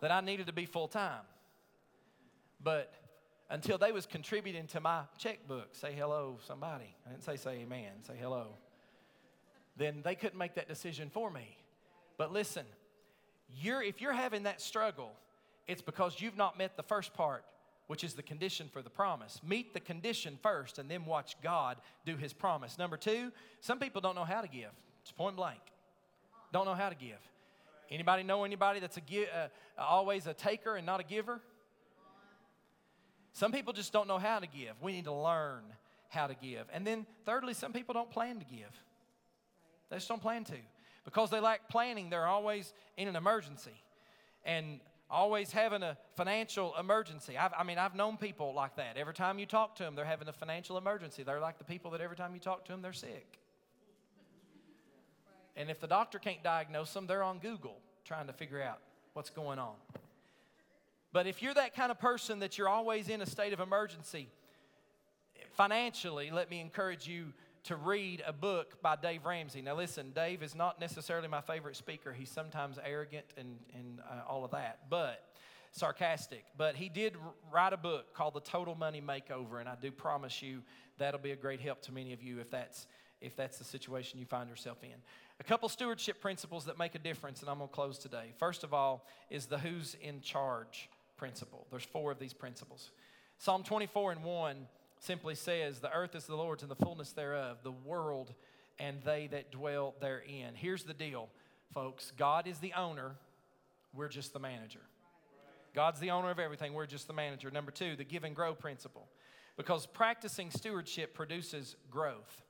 that 0.00 0.10
I 0.10 0.22
needed 0.22 0.46
to 0.46 0.54
be 0.54 0.64
full 0.64 0.88
time. 0.88 1.20
But 2.64 2.90
until 3.48 3.78
they 3.78 3.92
was 3.92 4.06
contributing 4.06 4.66
to 4.68 4.80
my 4.80 5.02
checkbook, 5.18 5.74
say 5.74 5.92
hello, 5.92 6.38
somebody. 6.46 6.94
I 7.06 7.10
didn't 7.10 7.24
say 7.24 7.36
say 7.36 7.60
amen, 7.62 7.90
say 8.02 8.14
hello. 8.20 8.48
Then 9.76 10.00
they 10.02 10.14
couldn't 10.14 10.38
make 10.38 10.54
that 10.54 10.68
decision 10.68 11.10
for 11.10 11.30
me. 11.30 11.56
But 12.16 12.32
listen, 12.32 12.64
you're, 13.60 13.82
if 13.82 14.00
you're 14.00 14.12
having 14.12 14.44
that 14.44 14.60
struggle, 14.60 15.12
it's 15.66 15.82
because 15.82 16.20
you've 16.20 16.36
not 16.36 16.58
met 16.58 16.76
the 16.76 16.82
first 16.82 17.12
part, 17.14 17.44
which 17.86 18.02
is 18.02 18.14
the 18.14 18.22
condition 18.22 18.68
for 18.72 18.82
the 18.82 18.90
promise. 18.90 19.40
Meet 19.46 19.74
the 19.74 19.80
condition 19.80 20.38
first 20.42 20.78
and 20.78 20.90
then 20.90 21.04
watch 21.04 21.36
God 21.42 21.76
do 22.04 22.16
his 22.16 22.32
promise. 22.32 22.78
Number 22.78 22.96
two, 22.96 23.32
some 23.60 23.78
people 23.78 24.00
don't 24.00 24.14
know 24.14 24.24
how 24.24 24.40
to 24.40 24.48
give. 24.48 24.70
It's 25.02 25.12
point 25.12 25.36
blank. 25.36 25.60
Don't 26.52 26.64
know 26.64 26.74
how 26.74 26.88
to 26.88 26.94
give. 26.94 27.18
Anybody 27.90 28.22
know 28.22 28.44
anybody 28.44 28.80
that's 28.80 28.96
a 28.96 29.00
uh, 29.00 29.48
always 29.78 30.26
a 30.26 30.34
taker 30.34 30.74
and 30.76 30.84
not 30.84 31.00
a 31.00 31.04
giver? 31.04 31.40
Some 33.36 33.52
people 33.52 33.74
just 33.74 33.92
don't 33.92 34.08
know 34.08 34.16
how 34.16 34.38
to 34.38 34.46
give. 34.46 34.80
We 34.80 34.92
need 34.92 35.04
to 35.04 35.12
learn 35.12 35.60
how 36.08 36.26
to 36.26 36.34
give. 36.34 36.64
And 36.72 36.86
then, 36.86 37.04
thirdly, 37.26 37.52
some 37.52 37.70
people 37.70 37.92
don't 37.92 38.10
plan 38.10 38.38
to 38.38 38.46
give. 38.46 38.70
They 39.90 39.96
just 39.96 40.08
don't 40.08 40.22
plan 40.22 40.44
to. 40.44 40.56
Because 41.04 41.28
they 41.28 41.38
lack 41.38 41.68
planning, 41.68 42.08
they're 42.08 42.26
always 42.26 42.72
in 42.96 43.08
an 43.08 43.14
emergency. 43.14 43.82
And 44.46 44.80
always 45.10 45.52
having 45.52 45.82
a 45.82 45.98
financial 46.16 46.74
emergency. 46.80 47.36
I've, 47.36 47.52
i 47.58 47.62
mean, 47.62 47.76
I've 47.76 47.94
known 47.94 48.16
people 48.16 48.54
like 48.54 48.76
that. 48.76 48.96
Every 48.96 49.12
time 49.12 49.38
you 49.38 49.44
talk 49.44 49.76
to 49.76 49.82
them, 49.82 49.96
they're 49.96 50.06
having 50.06 50.28
a 50.28 50.32
financial 50.32 50.78
emergency. 50.78 51.22
They're 51.22 51.38
like 51.38 51.58
the 51.58 51.64
people 51.64 51.90
that 51.90 52.00
every 52.00 52.16
time 52.16 52.32
you 52.32 52.40
talk 52.40 52.64
to 52.64 52.72
them, 52.72 52.80
they're 52.80 52.94
sick. 52.94 53.38
And 55.56 55.68
if 55.68 55.78
the 55.78 55.88
doctor 55.88 56.18
can't 56.18 56.42
diagnose 56.42 56.90
them, 56.94 57.06
they're 57.06 57.22
on 57.22 57.38
Google 57.38 57.76
trying 58.02 58.28
to 58.28 58.32
figure 58.32 58.62
out 58.62 58.78
what's 59.12 59.28
going 59.28 59.58
on. 59.58 59.74
But 61.12 61.26
if 61.26 61.42
you're 61.42 61.54
that 61.54 61.74
kind 61.74 61.90
of 61.90 61.98
person 61.98 62.40
that 62.40 62.58
you're 62.58 62.68
always 62.68 63.08
in 63.08 63.20
a 63.22 63.26
state 63.26 63.52
of 63.52 63.60
emergency, 63.60 64.28
financially, 65.52 66.30
let 66.30 66.50
me 66.50 66.60
encourage 66.60 67.06
you 67.06 67.32
to 67.64 67.76
read 67.76 68.22
a 68.26 68.32
book 68.32 68.80
by 68.80 68.94
Dave 68.94 69.24
Ramsey. 69.24 69.60
Now, 69.60 69.74
listen, 69.74 70.12
Dave 70.14 70.42
is 70.42 70.54
not 70.54 70.80
necessarily 70.80 71.26
my 71.26 71.40
favorite 71.40 71.76
speaker. 71.76 72.12
He's 72.12 72.30
sometimes 72.30 72.78
arrogant 72.84 73.26
and, 73.36 73.56
and 73.74 74.00
uh, 74.08 74.28
all 74.28 74.44
of 74.44 74.52
that, 74.52 74.80
but 74.88 75.24
sarcastic. 75.72 76.44
But 76.56 76.76
he 76.76 76.88
did 76.88 77.16
write 77.52 77.72
a 77.72 77.76
book 77.76 78.14
called 78.14 78.34
The 78.34 78.40
Total 78.40 78.74
Money 78.74 79.00
Makeover, 79.00 79.58
and 79.58 79.68
I 79.68 79.74
do 79.80 79.90
promise 79.90 80.42
you 80.42 80.62
that'll 80.98 81.20
be 81.20 81.32
a 81.32 81.36
great 81.36 81.60
help 81.60 81.82
to 81.82 81.92
many 81.92 82.12
of 82.12 82.22
you 82.22 82.38
if 82.40 82.50
that's 82.50 82.86
if 83.22 83.34
that's 83.34 83.56
the 83.56 83.64
situation 83.64 84.18
you 84.20 84.26
find 84.26 84.48
yourself 84.48 84.76
in. 84.82 84.92
A 85.40 85.44
couple 85.44 85.70
stewardship 85.70 86.20
principles 86.20 86.66
that 86.66 86.78
make 86.78 86.94
a 86.94 86.98
difference, 86.98 87.40
and 87.40 87.48
I'm 87.48 87.56
going 87.56 87.68
to 87.68 87.74
close 87.74 87.98
today. 87.98 88.34
First 88.38 88.62
of 88.62 88.74
all, 88.74 89.06
is 89.30 89.46
the 89.46 89.56
who's 89.56 89.96
in 90.02 90.20
charge 90.20 90.90
principle. 91.16 91.66
There's 91.70 91.84
four 91.84 92.12
of 92.12 92.18
these 92.18 92.32
principles. 92.32 92.90
Psalm 93.38 93.62
24 93.62 94.12
and 94.12 94.24
1 94.24 94.56
simply 94.98 95.34
says, 95.34 95.80
The 95.80 95.92
earth 95.92 96.14
is 96.14 96.24
the 96.24 96.36
Lord's 96.36 96.62
and 96.62 96.70
the 96.70 96.76
fullness 96.76 97.12
thereof, 97.12 97.58
the 97.62 97.72
world 97.72 98.34
and 98.78 99.02
they 99.02 99.26
that 99.28 99.50
dwell 99.50 99.94
therein. 100.00 100.54
Here's 100.54 100.84
the 100.84 100.94
deal, 100.94 101.28
folks 101.74 102.12
God 102.16 102.46
is 102.46 102.58
the 102.58 102.72
owner, 102.74 103.16
we're 103.94 104.08
just 104.08 104.32
the 104.32 104.38
manager. 104.38 104.80
God's 105.74 106.00
the 106.00 106.10
owner 106.10 106.30
of 106.30 106.38
everything, 106.38 106.72
we're 106.72 106.86
just 106.86 107.06
the 107.06 107.12
manager. 107.12 107.50
Number 107.50 107.70
two, 107.70 107.96
the 107.96 108.04
give 108.04 108.24
and 108.24 108.34
grow 108.34 108.54
principle. 108.54 109.08
Because 109.56 109.86
practicing 109.86 110.50
stewardship 110.50 111.14
produces 111.14 111.76
growth. 111.90 112.42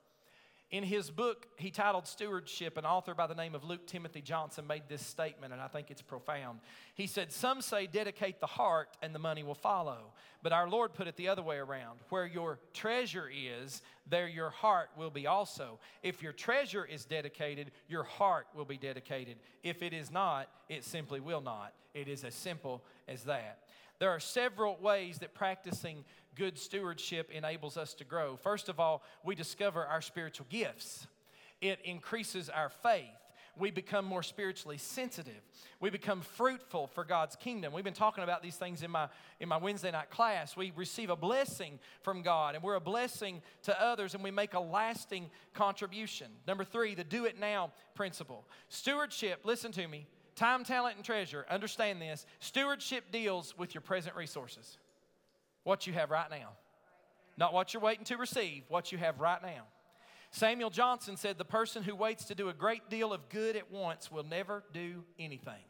In 0.72 0.83
his 0.83 1.11
book, 1.11 1.46
he 1.59 1.70
titled 1.70 2.09
Stewardship, 2.09 2.76
an 2.76 2.85
author 2.85 3.14
by 3.14 3.29
the 3.29 3.37
name 3.37 3.55
of 3.55 3.62
Luke 3.62 3.87
Timothy 3.87 4.20
Johnson 4.20 4.66
made 4.66 4.83
this 4.88 5.00
statement, 5.00 5.52
and 5.52 5.62
I 5.62 5.68
think 5.68 5.92
it's 5.92 6.02
profound. 6.02 6.59
He 6.96 7.07
said, 7.07 7.33
Some 7.33 7.62
say 7.62 7.87
dedicate 7.87 8.40
the 8.40 8.48
heart 8.48 8.88
and 9.00 9.14
the 9.14 9.20
money 9.20 9.44
will 9.44 9.55
follow. 9.55 10.12
But 10.42 10.52
our 10.52 10.68
Lord 10.68 10.92
put 10.92 11.07
it 11.07 11.16
the 11.16 11.29
other 11.29 11.42
way 11.42 11.59
around. 11.59 12.00
Where 12.09 12.26
your 12.26 12.59
treasure 12.74 13.31
is, 13.33 13.81
there 14.11 14.26
your 14.26 14.50
heart 14.50 14.90
will 14.96 15.11
be 15.11 15.29
also. 15.29 15.79
If 16.02 16.20
your 16.20 16.33
treasure 16.33 16.85
is 16.85 17.05
dedicated, 17.05 17.70
your 17.88 18.02
heart 18.02 18.48
will 18.52 18.64
be 18.64 18.76
dedicated. 18.76 19.37
If 19.62 19.85
it 19.85 19.92
is 19.92 20.11
not, 20.11 20.48
it 20.68 20.83
simply 20.83 21.20
will 21.20 21.40
not. 21.40 21.74
It 21.94 22.09
is 22.09 22.24
as 22.24 22.35
simple 22.35 22.83
as 23.07 23.22
that. 23.22 23.61
There 23.98 24.11
are 24.11 24.20
several 24.20 24.76
ways 24.76 25.18
that 25.20 25.33
practicing 25.33 26.05
good 26.37 26.59
stewardship 26.59 27.31
enables 27.33 27.77
us 27.77 27.94
to 27.94 28.05
grow. 28.05 28.37
First 28.37 28.68
of 28.68 28.79
all, 28.79 29.03
we 29.25 29.35
discover 29.35 29.85
our 29.85 30.01
spiritual 30.01 30.46
gifts, 30.49 31.07
it 31.61 31.81
increases 31.85 32.49
our 32.49 32.68
faith. 32.68 33.05
We 33.59 33.70
become 33.70 34.05
more 34.05 34.22
spiritually 34.22 34.77
sensitive. 34.77 35.40
We 35.81 35.88
become 35.88 36.20
fruitful 36.20 36.88
for 36.88 37.05
God's 37.05 37.37
kingdom. 37.37 37.72
We've 37.72 37.83
been 37.83 37.94
talking 37.94 38.22
about 38.22 38.42
these 38.42 38.57
things 38.57 38.83
in 38.83 38.90
my, 38.90 39.09
in 39.40 39.49
my 39.49 39.57
Wednesday 39.57 39.90
night 39.90 40.11
class. 40.11 40.55
We 40.59 40.75
receive 40.77 41.09
a 41.09 41.16
blessing 41.16 41.79
from 42.03 42.20
God, 42.20 42.55
and 42.55 42.62
we're 42.62 42.75
a 42.75 42.81
blessing 42.81 43.40
to 43.62 43.83
others, 43.83 44.12
and 44.12 44.22
we 44.22 44.31
make 44.31 44.53
a 44.53 44.61
lasting 44.61 45.31
contribution. 45.55 46.27
Number 46.46 46.64
three, 46.64 46.94
the 46.94 47.03
do 47.03 47.25
it 47.25 47.40
now 47.40 47.72
principle. 47.94 48.44
Stewardship, 48.68 49.40
listen 49.44 49.72
to 49.72 49.88
me, 49.88 50.07
time, 50.35 50.62
talent, 50.62 50.96
and 50.96 51.05
treasure. 51.05 51.46
Understand 51.49 52.03
this. 52.03 52.27
Stewardship 52.40 53.11
deals 53.11 53.57
with 53.57 53.75
your 53.75 53.81
present 53.81 54.14
resources 54.16 54.77
what 55.66 55.85
you 55.85 55.92
have 55.92 56.12
right 56.12 56.31
now. 56.31 56.50
Not 57.37 57.52
what 57.52 57.74
you're 57.74 57.83
waiting 57.83 58.05
to 58.05 58.16
receive, 58.16 58.62
what 58.68 58.92
you 58.92 58.98
have 58.98 59.18
right 59.18 59.42
now. 59.42 59.64
Samuel 60.31 60.70
Johnson 60.70 61.16
said, 61.16 61.38
The 61.38 61.44
person 61.44 61.83
who 61.83 61.96
waits 61.96 62.26
to 62.26 62.37
do 62.37 62.48
a 62.48 62.55
great 62.55 62.88
deal 62.88 63.12
of 63.12 63.29
good 63.29 63.57
at 63.57 63.72
once 63.72 64.09
will 64.09 64.22
never 64.22 64.62
do 64.72 65.02
anything. 65.18 65.64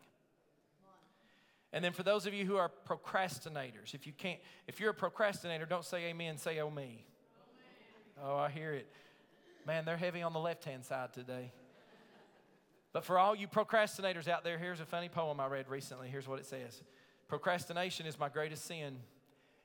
And 1.72 1.82
then 1.82 1.94
for 1.94 2.02
those 2.02 2.26
of 2.26 2.34
you 2.34 2.44
who 2.44 2.56
are 2.56 2.70
procrastinators, 2.86 3.94
if 3.94 4.06
you 4.06 4.12
can't, 4.12 4.38
if 4.66 4.80
you're 4.80 4.90
a 4.90 4.94
procrastinator, 4.94 5.64
don't 5.64 5.84
say 5.84 6.04
amen, 6.04 6.36
say 6.36 6.60
oh 6.60 6.70
me. 6.70 7.06
Oh, 8.22 8.36
I 8.36 8.50
hear 8.50 8.74
it. 8.74 8.86
Man, 9.66 9.86
they're 9.86 9.96
heavy 9.96 10.20
on 10.20 10.34
the 10.34 10.38
left 10.38 10.64
hand 10.64 10.84
side 10.84 11.14
today. 11.14 11.52
But 12.92 13.04
for 13.04 13.18
all 13.18 13.34
you 13.34 13.48
procrastinators 13.48 14.28
out 14.28 14.44
there, 14.44 14.58
here's 14.58 14.80
a 14.80 14.86
funny 14.86 15.08
poem 15.08 15.40
I 15.40 15.46
read 15.46 15.68
recently. 15.68 16.08
Here's 16.08 16.28
what 16.28 16.38
it 16.38 16.44
says 16.44 16.82
Procrastination 17.28 18.04
is 18.04 18.18
my 18.18 18.28
greatest 18.28 18.66
sin. 18.66 18.98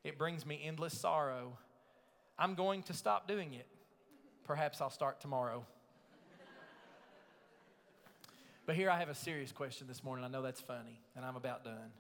It 0.04 0.18
brings 0.18 0.46
me 0.46 0.60
endless 0.64 0.98
sorrow. 0.98 1.58
I'm 2.38 2.56
going 2.56 2.84
to 2.84 2.94
stop 2.94 3.28
doing 3.28 3.54
it. 3.54 3.68
Perhaps 4.46 4.82
I'll 4.82 4.90
start 4.90 5.22
tomorrow. 5.22 5.66
but 8.66 8.76
here 8.76 8.90
I 8.90 8.98
have 8.98 9.10
a 9.10 9.16
serious 9.16 9.52
question 9.52 9.88
this 9.88 10.04
morning. 10.04 10.26
I 10.26 10.28
know 10.28 10.42
that's 10.42 10.62
funny, 10.62 11.00
and 11.16 11.24
I'm 11.24 11.36
about 11.36 11.64
done. 11.64 11.92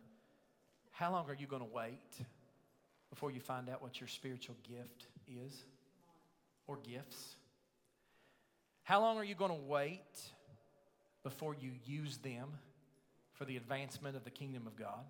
How 0.91 1.11
long 1.11 1.29
are 1.29 1.35
you 1.35 1.45
going 1.45 1.61
to 1.61 1.67
wait 1.71 1.99
before 3.11 3.29
you 3.29 3.39
find 3.39 3.69
out 3.69 3.81
what 3.81 3.99
your 3.99 4.07
spiritual 4.07 4.55
gift 4.67 5.05
is 5.27 5.63
or 6.65 6.77
gifts? 6.77 7.35
How 8.83 8.99
long 8.99 9.17
are 9.17 9.23
you 9.23 9.35
going 9.35 9.51
to 9.51 9.67
wait 9.67 10.19
before 11.23 11.53
you 11.53 11.71
use 11.85 12.17
them 12.17 12.49
for 13.33 13.45
the 13.45 13.57
advancement 13.57 14.15
of 14.15 14.23
the 14.23 14.31
kingdom 14.31 14.65
of 14.65 14.75
God? 14.75 15.05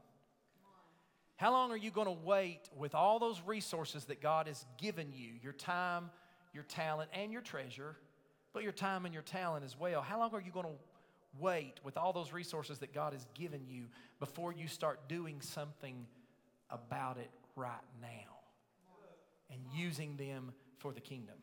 How 1.42 1.52
long 1.52 1.72
are 1.72 1.78
you 1.78 1.90
going 1.90 2.06
to 2.06 2.18
wait 2.24 2.70
with 2.78 2.94
all 2.94 3.18
those 3.18 3.42
resources 3.44 4.06
that 4.06 4.22
God 4.22 4.46
has 4.46 4.64
given 4.78 5.08
you 5.12 5.32
your 5.42 5.54
time, 5.54 6.12
your 6.54 6.62
talent, 6.62 7.10
and 7.16 7.32
your 7.34 7.42
treasure, 7.42 7.96
but 8.54 8.62
your 8.62 8.72
time 8.72 9.06
and 9.06 9.14
your 9.14 9.24
talent 9.24 9.66
as 9.66 9.76
well? 9.76 10.04
How 10.04 10.20
long 10.20 10.36
are 10.36 10.40
you 10.40 10.52
going 10.52 10.68
to 10.68 10.76
wait 11.40 11.80
with 11.84 11.98
all 11.98 12.14
those 12.14 12.32
resources 12.32 12.78
that 12.78 12.94
God 12.94 13.14
has 13.14 13.26
given 13.34 13.62
you 13.68 13.86
before 14.20 14.54
you 14.54 14.68
start 14.68 15.10
doing 15.10 15.42
something 15.42 16.06
about 16.70 17.18
it 17.18 17.32
right 17.56 17.72
now 18.00 18.38
and 19.50 19.62
using 19.74 20.18
them 20.18 20.52
for 20.78 20.94
the 20.94 21.02
kingdom? 21.02 21.38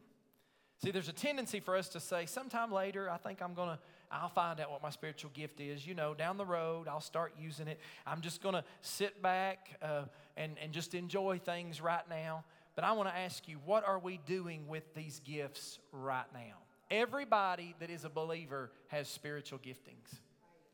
See, 0.80 0.92
there's 0.92 1.08
a 1.08 1.12
tendency 1.12 1.58
for 1.58 1.74
us 1.74 1.88
to 1.88 1.98
say, 1.98 2.26
sometime 2.26 2.70
later, 2.70 3.10
I 3.10 3.16
think 3.16 3.42
I'm 3.42 3.54
going 3.54 3.70
to, 3.70 3.78
I'll 4.10 4.28
find 4.28 4.60
out 4.60 4.70
what 4.70 4.82
my 4.82 4.90
spiritual 4.90 5.30
gift 5.34 5.60
is. 5.60 5.86
You 5.86 5.94
know, 5.94 6.14
down 6.14 6.38
the 6.38 6.46
road, 6.46 6.88
I'll 6.88 7.00
start 7.00 7.34
using 7.38 7.68
it. 7.68 7.78
I'm 8.06 8.20
just 8.20 8.42
going 8.42 8.54
to 8.54 8.64
sit 8.80 9.22
back 9.22 9.76
uh, 9.82 10.04
and, 10.36 10.56
and 10.62 10.72
just 10.72 10.94
enjoy 10.94 11.38
things 11.38 11.80
right 11.80 12.08
now. 12.08 12.44
But 12.74 12.84
I 12.84 12.92
want 12.92 13.08
to 13.08 13.16
ask 13.16 13.48
you, 13.48 13.58
what 13.64 13.86
are 13.86 13.98
we 13.98 14.20
doing 14.24 14.68
with 14.68 14.94
these 14.94 15.20
gifts 15.24 15.78
right 15.92 16.26
now? 16.32 16.56
Everybody 16.90 17.74
that 17.80 17.90
is 17.90 18.04
a 18.04 18.08
believer 18.08 18.70
has 18.88 19.08
spiritual 19.08 19.58
giftings. 19.58 20.20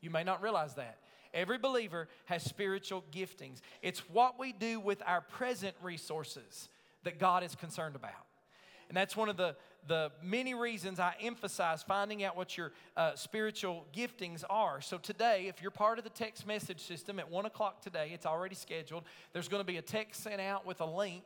You 0.01 0.09
may 0.09 0.23
not 0.23 0.41
realize 0.41 0.75
that. 0.75 0.99
Every 1.33 1.57
believer 1.57 2.07
has 2.25 2.43
spiritual 2.43 3.03
giftings. 3.11 3.59
It's 3.81 3.99
what 4.09 4.39
we 4.39 4.53
do 4.53 4.79
with 4.79 5.01
our 5.05 5.19
present 5.19 5.75
resources 5.81 6.69
that 7.03 7.19
God 7.19 7.43
is 7.43 7.55
concerned 7.55 7.95
about. 7.95 8.24
And 8.87 8.95
that's 8.95 9.15
one 9.15 9.29
of 9.29 9.37
the, 9.37 9.55
the 9.87 10.11
many 10.21 10.53
reasons 10.53 10.99
I 10.99 11.15
emphasize 11.21 11.83
finding 11.83 12.23
out 12.23 12.37
what 12.37 12.57
your 12.57 12.71
uh, 12.95 13.15
spiritual 13.15 13.85
giftings 13.95 14.43
are. 14.49 14.81
So, 14.81 14.97
today, 14.97 15.47
if 15.47 15.61
you're 15.61 15.71
part 15.71 15.97
of 15.97 16.03
the 16.03 16.09
text 16.09 16.45
message 16.45 16.81
system 16.81 17.19
at 17.19 17.29
1 17.29 17.45
o'clock 17.45 17.81
today, 17.81 18.11
it's 18.13 18.25
already 18.25 18.55
scheduled, 18.55 19.03
there's 19.33 19.47
going 19.47 19.61
to 19.61 19.67
be 19.67 19.77
a 19.77 19.81
text 19.81 20.23
sent 20.23 20.41
out 20.41 20.65
with 20.65 20.81
a 20.81 20.85
link 20.85 21.23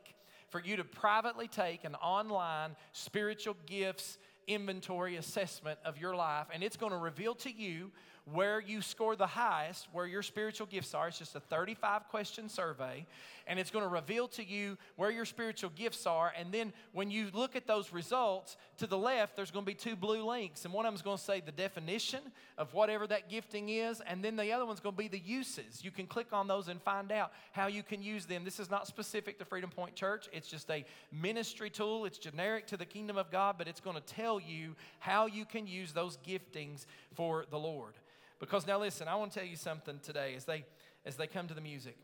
for 0.50 0.60
you 0.60 0.76
to 0.76 0.84
privately 0.84 1.48
take 1.48 1.84
an 1.84 1.94
online 1.96 2.74
spiritual 2.92 3.56
gifts 3.66 4.18
inventory 4.50 5.16
assessment 5.16 5.78
of 5.84 5.98
your 5.98 6.14
life. 6.14 6.46
And 6.52 6.62
it's 6.62 6.76
going 6.76 6.92
to 6.92 6.98
reveal 6.98 7.34
to 7.36 7.50
you 7.50 7.90
where 8.32 8.60
you 8.60 8.82
score 8.82 9.16
the 9.16 9.26
highest, 9.26 9.88
where 9.92 10.06
your 10.06 10.22
spiritual 10.22 10.66
gifts 10.66 10.94
are. 10.94 11.08
It's 11.08 11.18
just 11.18 11.34
a 11.34 11.40
35 11.40 12.08
question 12.08 12.48
survey, 12.48 13.06
and 13.46 13.58
it's 13.58 13.70
going 13.70 13.84
to 13.84 13.88
reveal 13.88 14.28
to 14.28 14.44
you 14.44 14.78
where 14.96 15.10
your 15.10 15.24
spiritual 15.24 15.70
gifts 15.70 16.06
are. 16.06 16.32
And 16.38 16.52
then 16.52 16.72
when 16.92 17.10
you 17.10 17.28
look 17.32 17.56
at 17.56 17.66
those 17.66 17.92
results, 17.92 18.56
to 18.78 18.86
the 18.86 18.98
left, 18.98 19.36
there's 19.36 19.50
going 19.50 19.64
to 19.64 19.70
be 19.70 19.74
two 19.74 19.96
blue 19.96 20.24
links, 20.24 20.64
and 20.64 20.72
one 20.72 20.86
of 20.86 20.90
them 20.90 20.96
is 20.96 21.02
going 21.02 21.18
to 21.18 21.22
say 21.22 21.40
the 21.40 21.52
definition 21.52 22.20
of 22.56 22.72
whatever 22.72 23.06
that 23.06 23.28
gifting 23.28 23.68
is, 23.68 24.00
and 24.06 24.24
then 24.24 24.36
the 24.36 24.52
other 24.52 24.64
one's 24.64 24.80
going 24.80 24.94
to 24.94 25.02
be 25.02 25.08
the 25.08 25.18
uses. 25.18 25.84
You 25.84 25.90
can 25.90 26.06
click 26.06 26.32
on 26.32 26.46
those 26.46 26.68
and 26.68 26.80
find 26.80 27.12
out 27.12 27.32
how 27.52 27.66
you 27.66 27.82
can 27.82 28.02
use 28.02 28.26
them. 28.26 28.44
This 28.44 28.58
is 28.58 28.70
not 28.70 28.86
specific 28.86 29.38
to 29.38 29.44
Freedom 29.44 29.70
Point 29.70 29.94
Church, 29.94 30.28
it's 30.32 30.48
just 30.48 30.70
a 30.70 30.84
ministry 31.12 31.68
tool. 31.68 32.04
It's 32.04 32.18
generic 32.18 32.66
to 32.68 32.76
the 32.76 32.86
kingdom 32.86 33.18
of 33.18 33.30
God, 33.30 33.56
but 33.58 33.68
it's 33.68 33.80
going 33.80 33.96
to 33.96 34.02
tell 34.02 34.39
you 34.46 34.74
how 34.98 35.26
you 35.26 35.44
can 35.44 35.66
use 35.66 35.92
those 35.92 36.18
giftings 36.26 36.86
for 37.14 37.44
the 37.50 37.58
Lord. 37.58 37.94
Because 38.38 38.66
now 38.66 38.78
listen, 38.78 39.08
I 39.08 39.16
want 39.16 39.32
to 39.32 39.38
tell 39.40 39.48
you 39.48 39.56
something 39.56 40.00
today 40.02 40.34
as 40.36 40.44
they 40.44 40.64
as 41.04 41.16
they 41.16 41.26
come 41.26 41.48
to 41.48 41.54
the 41.54 41.60
music. 41.60 41.96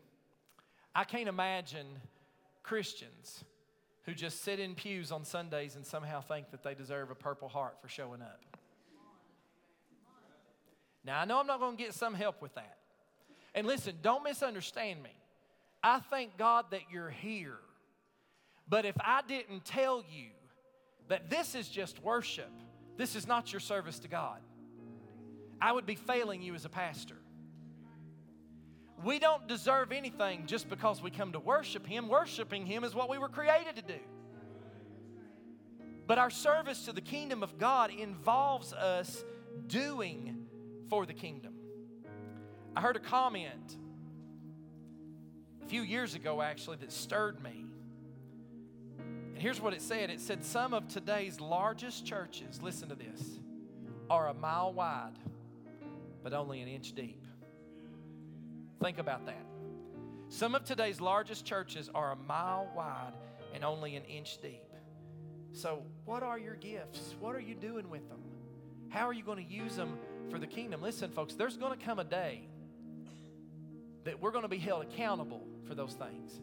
I 0.95 1.03
can't 1.03 1.29
imagine 1.29 1.87
Christians 2.63 3.43
who 4.03 4.13
just 4.13 4.43
sit 4.43 4.59
in 4.59 4.73
pews 4.73 5.11
on 5.11 5.23
Sundays 5.25 5.75
and 5.75 5.85
somehow 5.85 6.21
think 6.21 6.49
that 6.51 6.63
they 6.63 6.73
deserve 6.73 7.11
a 7.11 7.15
purple 7.15 7.49
heart 7.49 7.77
for 7.81 7.87
showing 7.87 8.21
up. 8.21 8.41
Now, 11.03 11.21
I 11.21 11.25
know 11.25 11.39
I'm 11.39 11.47
not 11.47 11.59
going 11.59 11.77
to 11.77 11.83
get 11.83 11.93
some 11.93 12.13
help 12.13 12.41
with 12.41 12.55
that. 12.55 12.77
And 13.53 13.65
listen, 13.67 13.95
don't 14.01 14.23
misunderstand 14.23 15.01
me. 15.01 15.11
I 15.83 15.99
thank 15.99 16.37
God 16.37 16.65
that 16.71 16.81
you're 16.91 17.09
here. 17.09 17.59
But 18.67 18.85
if 18.85 18.95
I 18.99 19.21
didn't 19.27 19.63
tell 19.63 20.03
you 20.09 20.29
that 21.07 21.29
this 21.29 21.55
is 21.55 21.69
just 21.69 22.01
worship, 22.03 22.51
this 22.97 23.15
is 23.15 23.27
not 23.27 23.51
your 23.53 23.59
service 23.59 23.99
to 23.99 24.07
God. 24.07 24.39
I 25.61 25.71
would 25.71 25.85
be 25.85 25.95
failing 25.95 26.41
you 26.41 26.53
as 26.55 26.65
a 26.65 26.69
pastor. 26.69 27.15
We 29.03 29.19
don't 29.19 29.47
deserve 29.47 29.91
anything 29.91 30.47
just 30.47 30.69
because 30.69 31.01
we 31.01 31.11
come 31.11 31.33
to 31.33 31.39
worship 31.39 31.85
Him. 31.85 32.07
Worshiping 32.07 32.65
Him 32.65 32.83
is 32.83 32.95
what 32.95 33.09
we 33.09 33.17
were 33.17 33.29
created 33.29 33.75
to 33.75 33.81
do. 33.81 33.99
But 36.07 36.17
our 36.17 36.29
service 36.29 36.85
to 36.85 36.93
the 36.93 37.01
kingdom 37.01 37.43
of 37.43 37.57
God 37.57 37.91
involves 37.91 38.73
us 38.73 39.23
doing 39.67 40.45
for 40.89 41.05
the 41.05 41.13
kingdom. 41.13 41.53
I 42.75 42.81
heard 42.81 42.95
a 42.95 42.99
comment 42.99 43.77
a 45.63 45.67
few 45.67 45.81
years 45.81 46.15
ago, 46.15 46.41
actually, 46.41 46.77
that 46.77 46.91
stirred 46.91 47.43
me. 47.43 47.66
And 49.37 49.43
here's 49.43 49.61
what 49.61 49.75
it 49.75 49.83
said 49.83 50.09
it 50.09 50.19
said, 50.19 50.43
Some 50.43 50.73
of 50.73 50.87
today's 50.87 51.39
largest 51.39 52.07
churches, 52.07 52.59
listen 52.59 52.89
to 52.89 52.95
this, 52.95 53.37
are 54.09 54.29
a 54.29 54.33
mile 54.33 54.73
wide 54.73 55.13
but 56.23 56.33
only 56.33 56.59
an 56.61 56.67
inch 56.67 56.93
deep. 56.93 57.23
Think 58.81 58.97
about 58.97 59.27
that. 59.27 59.45
Some 60.29 60.55
of 60.55 60.63
today's 60.63 60.99
largest 60.99 61.45
churches 61.45 61.87
are 61.93 62.13
a 62.13 62.15
mile 62.15 62.67
wide 62.75 63.13
and 63.53 63.63
only 63.63 63.95
an 63.95 64.05
inch 64.05 64.41
deep. 64.41 64.63
So, 65.51 65.83
what 66.03 66.23
are 66.23 66.39
your 66.39 66.55
gifts? 66.55 67.13
What 67.19 67.35
are 67.35 67.39
you 67.39 67.53
doing 67.53 67.91
with 67.91 68.09
them? 68.09 68.21
How 68.89 69.07
are 69.07 69.13
you 69.13 69.23
going 69.23 69.45
to 69.45 69.53
use 69.53 69.75
them 69.75 69.99
for 70.31 70.39
the 70.39 70.47
kingdom? 70.47 70.81
Listen, 70.81 71.11
folks, 71.11 71.35
there's 71.35 71.57
going 71.57 71.77
to 71.77 71.85
come 71.85 71.99
a 71.99 72.03
day 72.03 72.47
that 74.03 74.19
we're 74.19 74.31
going 74.31 74.45
to 74.45 74.49
be 74.49 74.57
held 74.57 74.81
accountable 74.81 75.45
for 75.67 75.75
those 75.75 75.93
things. 75.93 76.41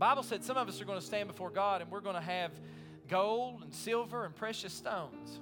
Bible 0.00 0.22
said 0.22 0.42
some 0.42 0.56
of 0.56 0.66
us 0.66 0.80
are 0.80 0.86
going 0.86 0.98
to 0.98 1.04
stand 1.04 1.28
before 1.28 1.50
God 1.50 1.82
and 1.82 1.90
we're 1.90 2.00
going 2.00 2.16
to 2.16 2.22
have 2.22 2.52
gold 3.06 3.62
and 3.62 3.72
silver 3.72 4.24
and 4.24 4.34
precious 4.34 4.72
stones. 4.72 5.40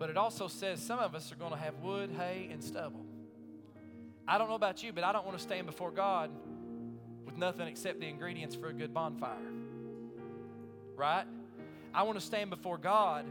But 0.00 0.10
it 0.10 0.16
also 0.16 0.48
says 0.48 0.82
some 0.82 0.98
of 0.98 1.14
us 1.14 1.30
are 1.30 1.36
going 1.36 1.52
to 1.52 1.58
have 1.58 1.76
wood, 1.76 2.10
hay, 2.10 2.48
and 2.50 2.62
stubble. 2.62 3.06
I 4.26 4.36
don't 4.36 4.48
know 4.48 4.56
about 4.56 4.82
you, 4.82 4.92
but 4.92 5.04
I 5.04 5.12
don't 5.12 5.24
want 5.24 5.38
to 5.38 5.42
stand 5.42 5.66
before 5.66 5.92
God 5.92 6.32
with 7.24 7.36
nothing 7.36 7.68
except 7.68 8.00
the 8.00 8.08
ingredients 8.08 8.56
for 8.56 8.66
a 8.66 8.72
good 8.72 8.92
bonfire. 8.92 9.36
Right? 10.96 11.26
I 11.94 12.02
want 12.02 12.18
to 12.18 12.26
stand 12.26 12.50
before 12.50 12.78
God 12.78 13.26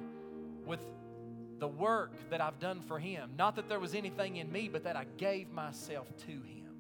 with 0.65 0.80
the 1.60 1.67
work 1.67 2.13
that 2.30 2.39
I've 2.39 2.60
done 2.60 2.80
for 2.88 2.99
Him. 2.99 3.32
Not 3.38 3.58
that 3.58 3.67
there 3.67 3.82
was 3.82 3.93
anything 3.93 4.38
in 4.38 4.49
me, 4.49 4.69
but 4.71 4.86
that 4.86 4.95
I 4.95 5.08
gave 5.17 5.51
myself 5.51 6.08
to 6.19 6.32
Him. 6.32 6.71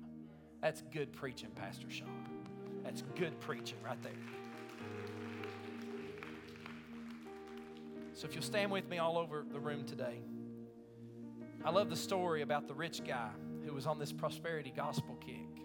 That's 0.61 0.81
good 0.93 1.11
preaching, 1.11 1.49
Pastor 1.53 1.89
Sean. 1.89 2.24
That's 2.95 3.19
good 3.19 3.37
preaching 3.41 3.77
right 3.83 4.01
there. 4.01 4.13
So 8.13 8.25
if 8.25 8.33
you'll 8.33 8.41
stand 8.41 8.71
with 8.71 8.87
me 8.87 8.99
all 8.99 9.17
over 9.17 9.43
the 9.51 9.59
room 9.59 9.83
today. 9.83 10.21
I 11.65 11.71
love 11.71 11.89
the 11.89 11.97
story 11.97 12.41
about 12.41 12.69
the 12.69 12.73
rich 12.73 13.03
guy 13.05 13.31
who 13.65 13.73
was 13.73 13.85
on 13.85 13.99
this 13.99 14.13
prosperity 14.13 14.71
gospel 14.73 15.17
kick. 15.19 15.61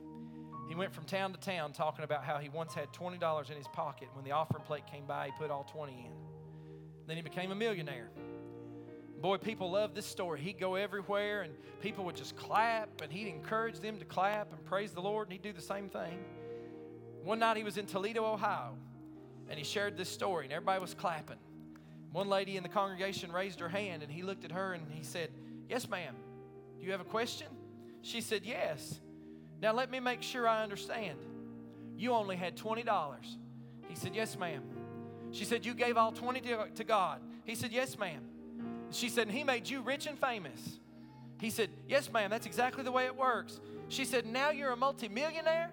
He 0.69 0.75
went 0.75 0.93
from 0.93 1.05
town 1.05 1.33
to 1.33 1.39
town 1.39 1.73
talking 1.73 2.05
about 2.05 2.25
how 2.25 2.39
he 2.39 2.49
once 2.49 2.75
had 2.75 2.93
$20 2.93 3.49
in 3.49 3.57
his 3.57 3.69
pocket. 3.69 4.09
When 4.15 4.25
the 4.25 4.33
offering 4.33 4.65
plate 4.65 4.89
came 4.91 5.07
by, 5.07 5.27
he 5.27 5.33
put 5.39 5.53
all 5.53 5.63
20 5.63 5.93
in. 5.93 6.13
Then 7.07 7.15
he 7.15 7.23
became 7.23 7.53
a 7.53 7.55
millionaire. 7.55 8.11
Boy, 9.21 9.37
people 9.37 9.71
loved 9.71 9.95
this 9.95 10.07
story. 10.07 10.41
He'd 10.41 10.59
go 10.59 10.75
everywhere 10.75 11.43
and 11.43 11.55
people 11.81 12.05
would 12.07 12.17
just 12.17 12.35
clap 12.35 13.03
and 13.03 13.13
he'd 13.13 13.29
encourage 13.29 13.79
them 13.79 14.01
to 14.01 14.05
clap 14.05 14.53
and 14.53 14.65
praise 14.65 14.91
the 14.91 15.01
Lord 15.03 15.29
and 15.29 15.33
he'd 15.33 15.43
do 15.43 15.53
the 15.53 15.63
same 15.63 15.89
thing. 15.89 16.19
One 17.25 17.39
night 17.39 17.57
he 17.57 17.65
was 17.65 17.77
in 17.77 17.87
Toledo, 17.87 18.25
Ohio, 18.25 18.75
and 19.49 19.59
he 19.59 19.65
shared 19.65 19.97
this 19.97 20.09
story 20.09 20.47
and 20.47 20.53
everybody 20.53 20.81
was 20.81 20.95
clapping. 20.95 21.37
One 22.13 22.29
lady 22.29 22.57
in 22.57 22.63
the 22.63 22.69
congregation 22.69 23.31
raised 23.31 23.61
her 23.61 23.69
hand 23.69 24.03
and 24.03 24.11
he 24.11 24.23
looked 24.23 24.45
at 24.45 24.53
her 24.53 24.73
and 24.73 24.85
he 24.91 25.03
said, 25.03 25.31
Yes, 25.69 25.89
ma'am. 25.89 26.15
Do 26.79 26.87
you 26.87 26.93
have 26.93 27.01
a 27.01 27.05
question? 27.05 27.47
She 28.03 28.21
said, 28.21 28.43
Yes. 28.45 29.01
Now 29.61 29.73
let 29.73 29.91
me 29.91 30.01
make 30.01 30.23
sure 30.23 30.49
I 30.49 30.63
understand. 30.63 31.19
You 31.97 32.13
only 32.13 32.37
had 32.37 32.57
$20. 32.57 32.87
He 33.89 33.95
said, 33.95 34.15
Yes, 34.15 34.39
ma'am. 34.39 34.63
She 35.33 35.45
said, 35.45 35.65
You 35.65 35.75
gave 35.75 35.97
all 35.97 36.13
20 36.13 36.41
to 36.77 36.85
God. 36.85 37.21
He 37.45 37.55
said, 37.55 37.71
Yes, 37.73 37.99
ma'am. 37.99 38.23
She 38.91 39.09
said, 39.09 39.29
And 39.29 39.37
He 39.37 39.45
made 39.45 39.69
you 39.69 39.83
rich 39.83 40.07
and 40.07 40.19
famous. 40.19 40.79
He 41.41 41.51
said, 41.51 41.71
Yes, 41.89 42.11
ma'am. 42.13 42.31
That's 42.31 42.47
exactly 42.47 42.83
the 42.83 42.93
way 42.93 43.07
it 43.07 43.17
works. 43.17 43.61
She 43.89 44.05
said, 44.05 44.27
Now 44.27 44.51
you're 44.51 44.73
a 44.73 44.77
multimillionaire? 44.77 45.71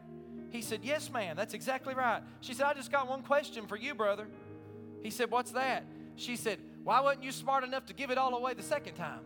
He 0.57 0.63
said, 0.63 0.79
Yes, 0.81 1.11
ma'am. 1.11 1.35
That's 1.35 1.53
exactly 1.53 1.93
right. 1.93 2.23
She 2.41 2.55
said, 2.55 2.65
I 2.65 2.73
just 2.73 2.91
got 2.91 3.07
one 3.07 3.21
question 3.21 3.67
for 3.67 3.75
you, 3.75 3.93
brother. 3.93 4.27
He 5.03 5.11
said, 5.11 5.29
What's 5.29 5.51
that? 5.51 5.85
She 6.15 6.35
said, 6.35 6.57
Why 6.83 6.99
wasn't 6.99 7.25
you 7.25 7.31
smart 7.31 7.63
enough 7.63 7.85
to 7.85 7.93
give 7.93 8.09
it 8.09 8.17
all 8.17 8.35
away 8.35 8.55
the 8.55 8.63
second 8.63 8.95
time? 8.95 9.19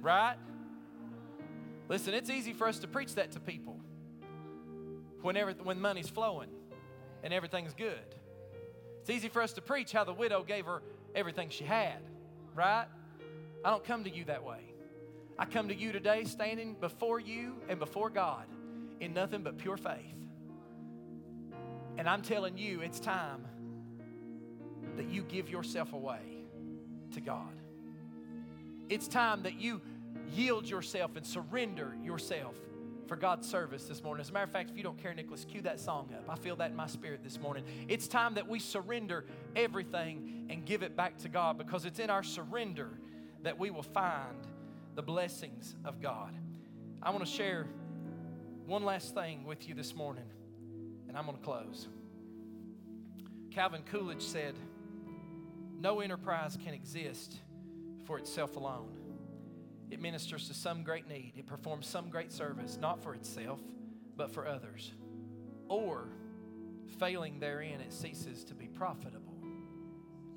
Right? 0.00 0.34
Listen, 1.88 2.14
it's 2.14 2.30
easy 2.30 2.52
for 2.52 2.66
us 2.66 2.80
to 2.80 2.88
preach 2.88 3.14
that 3.14 3.30
to 3.32 3.40
people 3.40 3.78
whenever, 5.22 5.52
when 5.52 5.80
money's 5.80 6.08
flowing 6.08 6.48
and 7.22 7.32
everything's 7.32 7.74
good. 7.74 8.16
It's 9.02 9.10
easy 9.10 9.28
for 9.28 9.40
us 9.40 9.52
to 9.52 9.62
preach 9.62 9.92
how 9.92 10.02
the 10.02 10.14
widow 10.14 10.42
gave 10.42 10.66
her 10.66 10.82
everything 11.14 11.48
she 11.50 11.62
had, 11.62 12.00
right? 12.56 12.86
I 13.64 13.70
don't 13.70 13.84
come 13.84 14.02
to 14.02 14.10
you 14.10 14.24
that 14.24 14.42
way. 14.42 14.62
I 15.38 15.44
come 15.44 15.68
to 15.68 15.76
you 15.76 15.92
today 15.92 16.24
standing 16.24 16.74
before 16.74 17.20
you 17.20 17.54
and 17.68 17.78
before 17.78 18.10
God 18.10 18.46
in 19.04 19.14
nothing 19.14 19.42
but 19.42 19.58
pure 19.58 19.76
faith. 19.76 20.14
And 21.96 22.08
I'm 22.08 22.22
telling 22.22 22.58
you, 22.58 22.80
it's 22.80 22.98
time 22.98 23.46
that 24.96 25.08
you 25.08 25.22
give 25.22 25.48
yourself 25.48 25.92
away 25.92 26.46
to 27.12 27.20
God. 27.20 27.52
It's 28.88 29.08
time 29.08 29.42
that 29.44 29.60
you 29.60 29.80
yield 30.32 30.68
yourself 30.68 31.16
and 31.16 31.24
surrender 31.24 31.94
yourself 32.02 32.56
for 33.06 33.16
God's 33.16 33.48
service 33.48 33.84
this 33.84 34.02
morning. 34.02 34.22
As 34.22 34.30
a 34.30 34.32
matter 34.32 34.44
of 34.44 34.50
fact, 34.50 34.70
if 34.70 34.76
you 34.76 34.82
don't 34.82 34.98
care, 34.98 35.14
Nicholas, 35.14 35.44
cue 35.44 35.60
that 35.62 35.78
song 35.78 36.08
up. 36.14 36.24
I 36.28 36.36
feel 36.36 36.56
that 36.56 36.70
in 36.70 36.76
my 36.76 36.86
spirit 36.86 37.22
this 37.22 37.38
morning. 37.38 37.64
It's 37.88 38.08
time 38.08 38.34
that 38.34 38.48
we 38.48 38.58
surrender 38.58 39.24
everything 39.54 40.46
and 40.50 40.64
give 40.64 40.82
it 40.82 40.96
back 40.96 41.18
to 41.18 41.28
God 41.28 41.58
because 41.58 41.84
it's 41.84 41.98
in 41.98 42.10
our 42.10 42.22
surrender 42.22 42.90
that 43.42 43.58
we 43.58 43.70
will 43.70 43.82
find 43.82 44.46
the 44.94 45.02
blessings 45.02 45.74
of 45.84 46.00
God. 46.00 46.34
I 47.02 47.10
want 47.10 47.24
to 47.24 47.30
share 47.30 47.66
one 48.66 48.82
last 48.82 49.14
thing 49.14 49.44
with 49.44 49.68
you 49.68 49.74
this 49.74 49.94
morning, 49.94 50.24
and 51.06 51.18
I'm 51.18 51.26
going 51.26 51.36
to 51.36 51.44
close. 51.44 51.86
Calvin 53.50 53.82
Coolidge 53.90 54.22
said, 54.22 54.54
No 55.78 56.00
enterprise 56.00 56.56
can 56.62 56.72
exist 56.72 57.36
for 58.04 58.18
itself 58.18 58.56
alone. 58.56 58.88
It 59.90 60.00
ministers 60.00 60.48
to 60.48 60.54
some 60.54 60.82
great 60.82 61.06
need, 61.08 61.34
it 61.36 61.46
performs 61.46 61.86
some 61.86 62.08
great 62.08 62.32
service, 62.32 62.78
not 62.80 63.02
for 63.02 63.14
itself, 63.14 63.60
but 64.16 64.30
for 64.32 64.48
others. 64.48 64.92
Or, 65.68 66.08
failing 66.98 67.38
therein, 67.40 67.80
it 67.80 67.92
ceases 67.92 68.44
to 68.44 68.54
be 68.54 68.66
profitable 68.66 69.36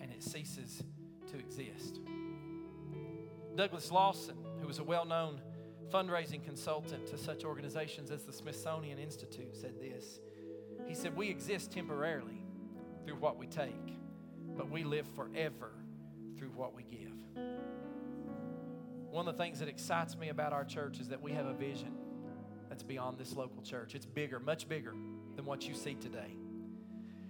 and 0.02 0.12
it 0.12 0.22
ceases 0.22 0.84
to 1.32 1.40
exist. 1.40 2.02
Douglas 3.56 3.90
Lawson, 3.90 4.36
who 4.60 4.68
was 4.68 4.80
a 4.80 4.84
well 4.84 5.06
known 5.06 5.40
fundraising 5.92 6.44
consultant 6.44 7.08
to 7.08 7.18
such 7.18 7.44
organizations 7.44 8.12
as 8.12 8.24
the 8.24 8.34
Smithsonian 8.34 9.00
Institute, 9.00 9.56
said 9.56 9.80
this. 9.80 10.20
He 10.88 10.96
said, 10.96 11.16
We 11.16 11.30
exist 11.30 11.72
temporarily 11.72 12.44
through 13.06 13.16
what 13.16 13.38
we 13.38 13.48
take, 13.48 13.98
but 14.56 14.70
we 14.70 14.84
live 14.84 15.08
forever 15.16 15.72
through 16.38 16.50
what 16.50 16.76
we 16.76 16.84
give. 16.84 17.14
One 19.10 19.28
of 19.28 19.38
the 19.38 19.44
things 19.44 19.60
that 19.60 19.70
excites 19.70 20.18
me 20.18 20.30
about 20.30 20.54
our 20.54 20.66
church 20.66 21.00
is 21.00 21.08
that 21.10 21.22
we 21.22 21.32
have 21.32 21.46
a 21.46 21.54
vision 21.54 21.94
that's 22.70 22.84
beyond 22.84 23.18
this 23.18 23.36
local 23.36 23.62
church. 23.62 23.96
It's 23.96 24.06
bigger, 24.06 24.40
much 24.40 24.68
bigger 24.68 24.94
than 25.36 25.46
what 25.46 25.68
you 25.68 25.74
see 25.74 25.96
today. 25.96 26.36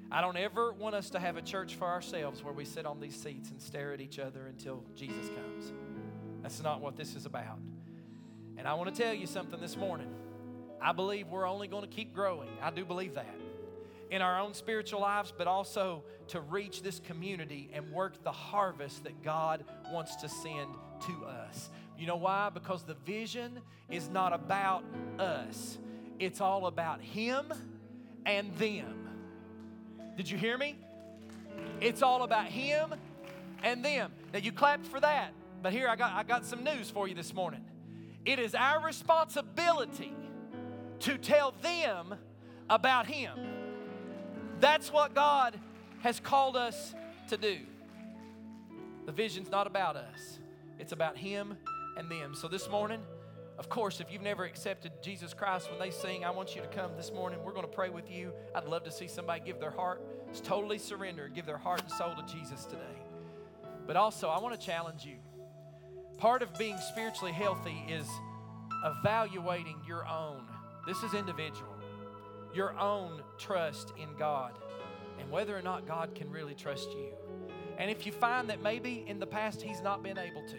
I 0.09 0.21
don't 0.21 0.37
ever 0.37 0.73
want 0.73 0.95
us 0.95 1.09
to 1.11 1.19
have 1.19 1.37
a 1.37 1.41
church 1.41 1.75
for 1.75 1.85
ourselves 1.85 2.43
where 2.43 2.53
we 2.53 2.65
sit 2.65 2.85
on 2.85 2.99
these 2.99 3.15
seats 3.15 3.51
and 3.51 3.61
stare 3.61 3.93
at 3.93 4.01
each 4.01 4.19
other 4.19 4.47
until 4.47 4.83
Jesus 4.95 5.27
comes. 5.29 5.73
That's 6.41 6.63
not 6.63 6.81
what 6.81 6.95
this 6.95 7.15
is 7.15 7.25
about. 7.25 7.59
And 8.57 8.67
I 8.67 8.73
want 8.73 8.93
to 8.93 9.01
tell 9.01 9.13
you 9.13 9.27
something 9.27 9.59
this 9.59 9.77
morning. 9.77 10.07
I 10.81 10.91
believe 10.91 11.27
we're 11.27 11.47
only 11.47 11.67
going 11.67 11.83
to 11.83 11.89
keep 11.89 12.13
growing. 12.13 12.49
I 12.61 12.71
do 12.71 12.85
believe 12.85 13.15
that. 13.15 13.35
In 14.09 14.21
our 14.21 14.39
own 14.39 14.53
spiritual 14.53 15.01
lives, 15.01 15.33
but 15.37 15.47
also 15.47 16.03
to 16.29 16.41
reach 16.41 16.81
this 16.81 16.99
community 16.99 17.69
and 17.73 17.91
work 17.91 18.23
the 18.23 18.31
harvest 18.31 19.03
that 19.03 19.21
God 19.23 19.63
wants 19.91 20.15
to 20.17 20.29
send 20.29 20.73
to 21.07 21.25
us. 21.25 21.69
You 21.97 22.07
know 22.07 22.15
why? 22.15 22.49
Because 22.53 22.83
the 22.83 22.93
vision 23.05 23.59
is 23.89 24.07
not 24.09 24.33
about 24.33 24.83
us, 25.19 25.77
it's 26.19 26.41
all 26.41 26.67
about 26.67 27.01
Him 27.01 27.51
and 28.25 28.53
them. 28.55 29.09
Did 30.15 30.29
you 30.29 30.37
hear 30.37 30.57
me? 30.57 30.77
It's 31.79 32.01
all 32.01 32.23
about 32.23 32.47
Him 32.47 32.93
and 33.63 33.83
them. 33.83 34.11
Now, 34.33 34.39
you 34.39 34.51
clapped 34.51 34.87
for 34.87 34.99
that, 34.99 35.33
but 35.61 35.73
here 35.73 35.87
I 35.87 35.95
got, 35.95 36.13
I 36.13 36.23
got 36.23 36.45
some 36.45 36.63
news 36.63 36.89
for 36.89 37.07
you 37.07 37.15
this 37.15 37.33
morning. 37.33 37.63
It 38.28 38.39
is 38.39 38.53
our 38.53 38.84
responsibility 38.86 40.13
to 40.99 41.17
tell 41.17 41.53
them 41.61 42.13
about 42.69 43.07
Him. 43.07 43.39
That's 44.59 44.91
what 44.91 45.15
God 45.15 45.57
has 46.01 46.19
called 46.19 46.57
us 46.57 46.93
to 47.30 47.38
do. 47.38 47.59
The 49.05 49.13
vision's 49.13 49.49
not 49.49 49.65
about 49.65 49.95
us, 49.95 50.39
it's 50.78 50.91
about 50.91 51.15
Him 51.15 51.55
and 51.95 52.11
them. 52.11 52.36
So 52.36 52.49
this 52.49 52.69
morning, 52.69 52.99
of 53.57 53.69
course, 53.69 54.01
if 54.01 54.11
you've 54.11 54.21
never 54.21 54.43
accepted 54.43 54.91
Jesus 55.01 55.34
Christ 55.34 55.71
when 55.71 55.80
they 55.80 55.89
sing, 55.89 56.25
I 56.25 56.32
want 56.32 56.53
you 56.53 56.61
to 56.61 56.67
come 56.67 56.91
this 56.97 57.13
morning. 57.13 57.39
We're 57.45 57.53
going 57.53 57.65
to 57.65 57.71
pray 57.71 57.89
with 57.89 58.11
you. 58.11 58.34
I'd 58.53 58.65
love 58.65 58.84
to 58.84 58.91
see 58.91 59.07
somebody 59.07 59.39
give 59.45 59.61
their 59.61 59.71
heart, 59.71 60.01
totally 60.43 60.80
surrender, 60.80 61.30
give 61.30 61.45
their 61.45 61.57
heart 61.57 61.82
and 61.82 61.91
soul 61.91 62.13
to 62.13 62.34
Jesus 62.34 62.65
today. 62.65 62.82
But 63.88 63.95
also, 63.95 64.28
I 64.28 64.39
want 64.41 64.59
to 64.59 64.63
challenge 64.63 65.05
you. 65.05 65.15
Part 66.18 66.41
of 66.41 66.57
being 66.57 66.78
spiritually 66.80 67.32
healthy 67.32 67.84
is 67.88 68.07
evaluating 68.84 69.78
your 69.88 70.07
own, 70.07 70.41
this 70.88 71.03
is 71.03 71.13
individual, 71.13 71.76
your 72.53 72.78
own 72.80 73.22
trust 73.38 73.93
in 73.97 74.09
God 74.18 74.53
and 75.20 75.30
whether 75.30 75.55
or 75.55 75.61
not 75.61 75.88
God 75.88 76.15
can 76.15 76.32
really 76.32 76.55
trust 76.55 76.89
you. 76.91 77.09
And 77.78 77.91
if 77.91 78.05
you 78.05 78.11
find 78.11 78.49
that 78.49 78.63
maybe 78.63 79.05
in 79.07 79.20
the 79.20 79.28
past 79.28 79.61
He's 79.61 79.82
not 79.82 80.01
been 80.01 80.18
able 80.18 80.41
to, 80.47 80.57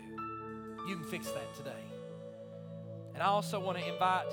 you 0.88 0.96
can 0.96 1.04
fix 1.04 1.28
that 1.30 1.54
today. 1.54 1.84
And 3.14 3.22
I 3.22 3.26
also 3.26 3.58
want 3.58 3.78
to 3.78 3.92
invite 3.92 4.26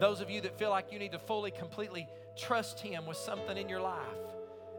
those 0.00 0.20
of 0.20 0.30
you 0.30 0.40
that 0.40 0.58
feel 0.58 0.70
like 0.70 0.92
you 0.92 0.98
need 0.98 1.12
to 1.12 1.18
fully, 1.20 1.52
completely 1.52 2.08
trust 2.36 2.80
Him 2.80 3.06
with 3.06 3.16
something 3.16 3.56
in 3.56 3.68
your 3.68 3.80
life. 3.80 4.00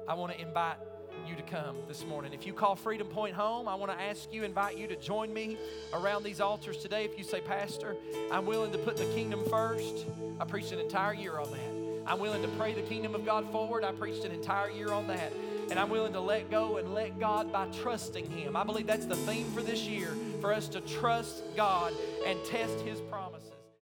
I 0.06 0.16
want 0.16 0.34
to 0.34 0.42
invite 0.42 0.78
you 1.26 1.36
to 1.36 1.42
come 1.42 1.78
this 1.88 2.06
morning. 2.06 2.34
If 2.34 2.46
you 2.46 2.54
call 2.54 2.76
Freedom 2.76 3.08
Point 3.08 3.34
home, 3.34 3.68
I 3.68 3.76
want 3.76 3.92
to 3.92 4.02
ask 4.02 4.32
you, 4.34 4.44
invite 4.44 4.78
you 4.78 4.88
to 4.88 4.96
join 4.96 5.34
me 5.34 5.58
around 5.94 6.24
these 6.24 6.42
altars 6.42 6.78
today. 6.78 7.06
If 7.06 7.18
you 7.18 7.24
say, 7.24 7.42
Pastor, 7.42 7.96
I'm 8.32 8.46
willing 8.46 8.72
to 8.74 8.78
put 8.78 8.98
the 8.98 9.06
kingdom 9.06 9.44
first, 9.50 10.06
I 10.40 10.46
preached 10.46 10.72
an 10.72 10.80
entire 10.80 11.14
year 11.14 11.40
on 11.40 11.50
that. 11.52 12.12
I'm 12.12 12.20
willing 12.20 12.42
to 12.42 12.48
pray 12.50 12.74
the 12.74 12.82
kingdom 12.82 13.16
of 13.16 13.26
God 13.26 13.50
forward, 13.52 13.84
I 13.84 13.92
preached 13.92 14.26
an 14.26 14.32
entire 14.32 14.70
year 14.70 14.92
on 14.92 15.08
that 15.08 15.32
and 15.70 15.80
I'm 15.80 15.90
willing 15.90 16.14
to 16.14 16.20
let 16.20 16.50
go 16.50 16.78
and 16.78 16.94
let 16.94 17.20
God 17.20 17.52
by 17.52 17.68
trusting 17.68 18.30
Him. 18.30 18.56
I 18.56 18.64
believe 18.64 18.88
that's 18.88 19.06
the 19.06 19.16
theme 19.16 19.50
for 19.52 19.62
this 19.62 19.82
year 19.82 20.16
for 20.42 20.54
us 20.54 20.68
to 20.70 20.82
trust 20.82 21.44
God 21.56 21.94
and 22.26 22.44
test 22.46 22.80
His 22.82 23.02
promises. 23.02 23.57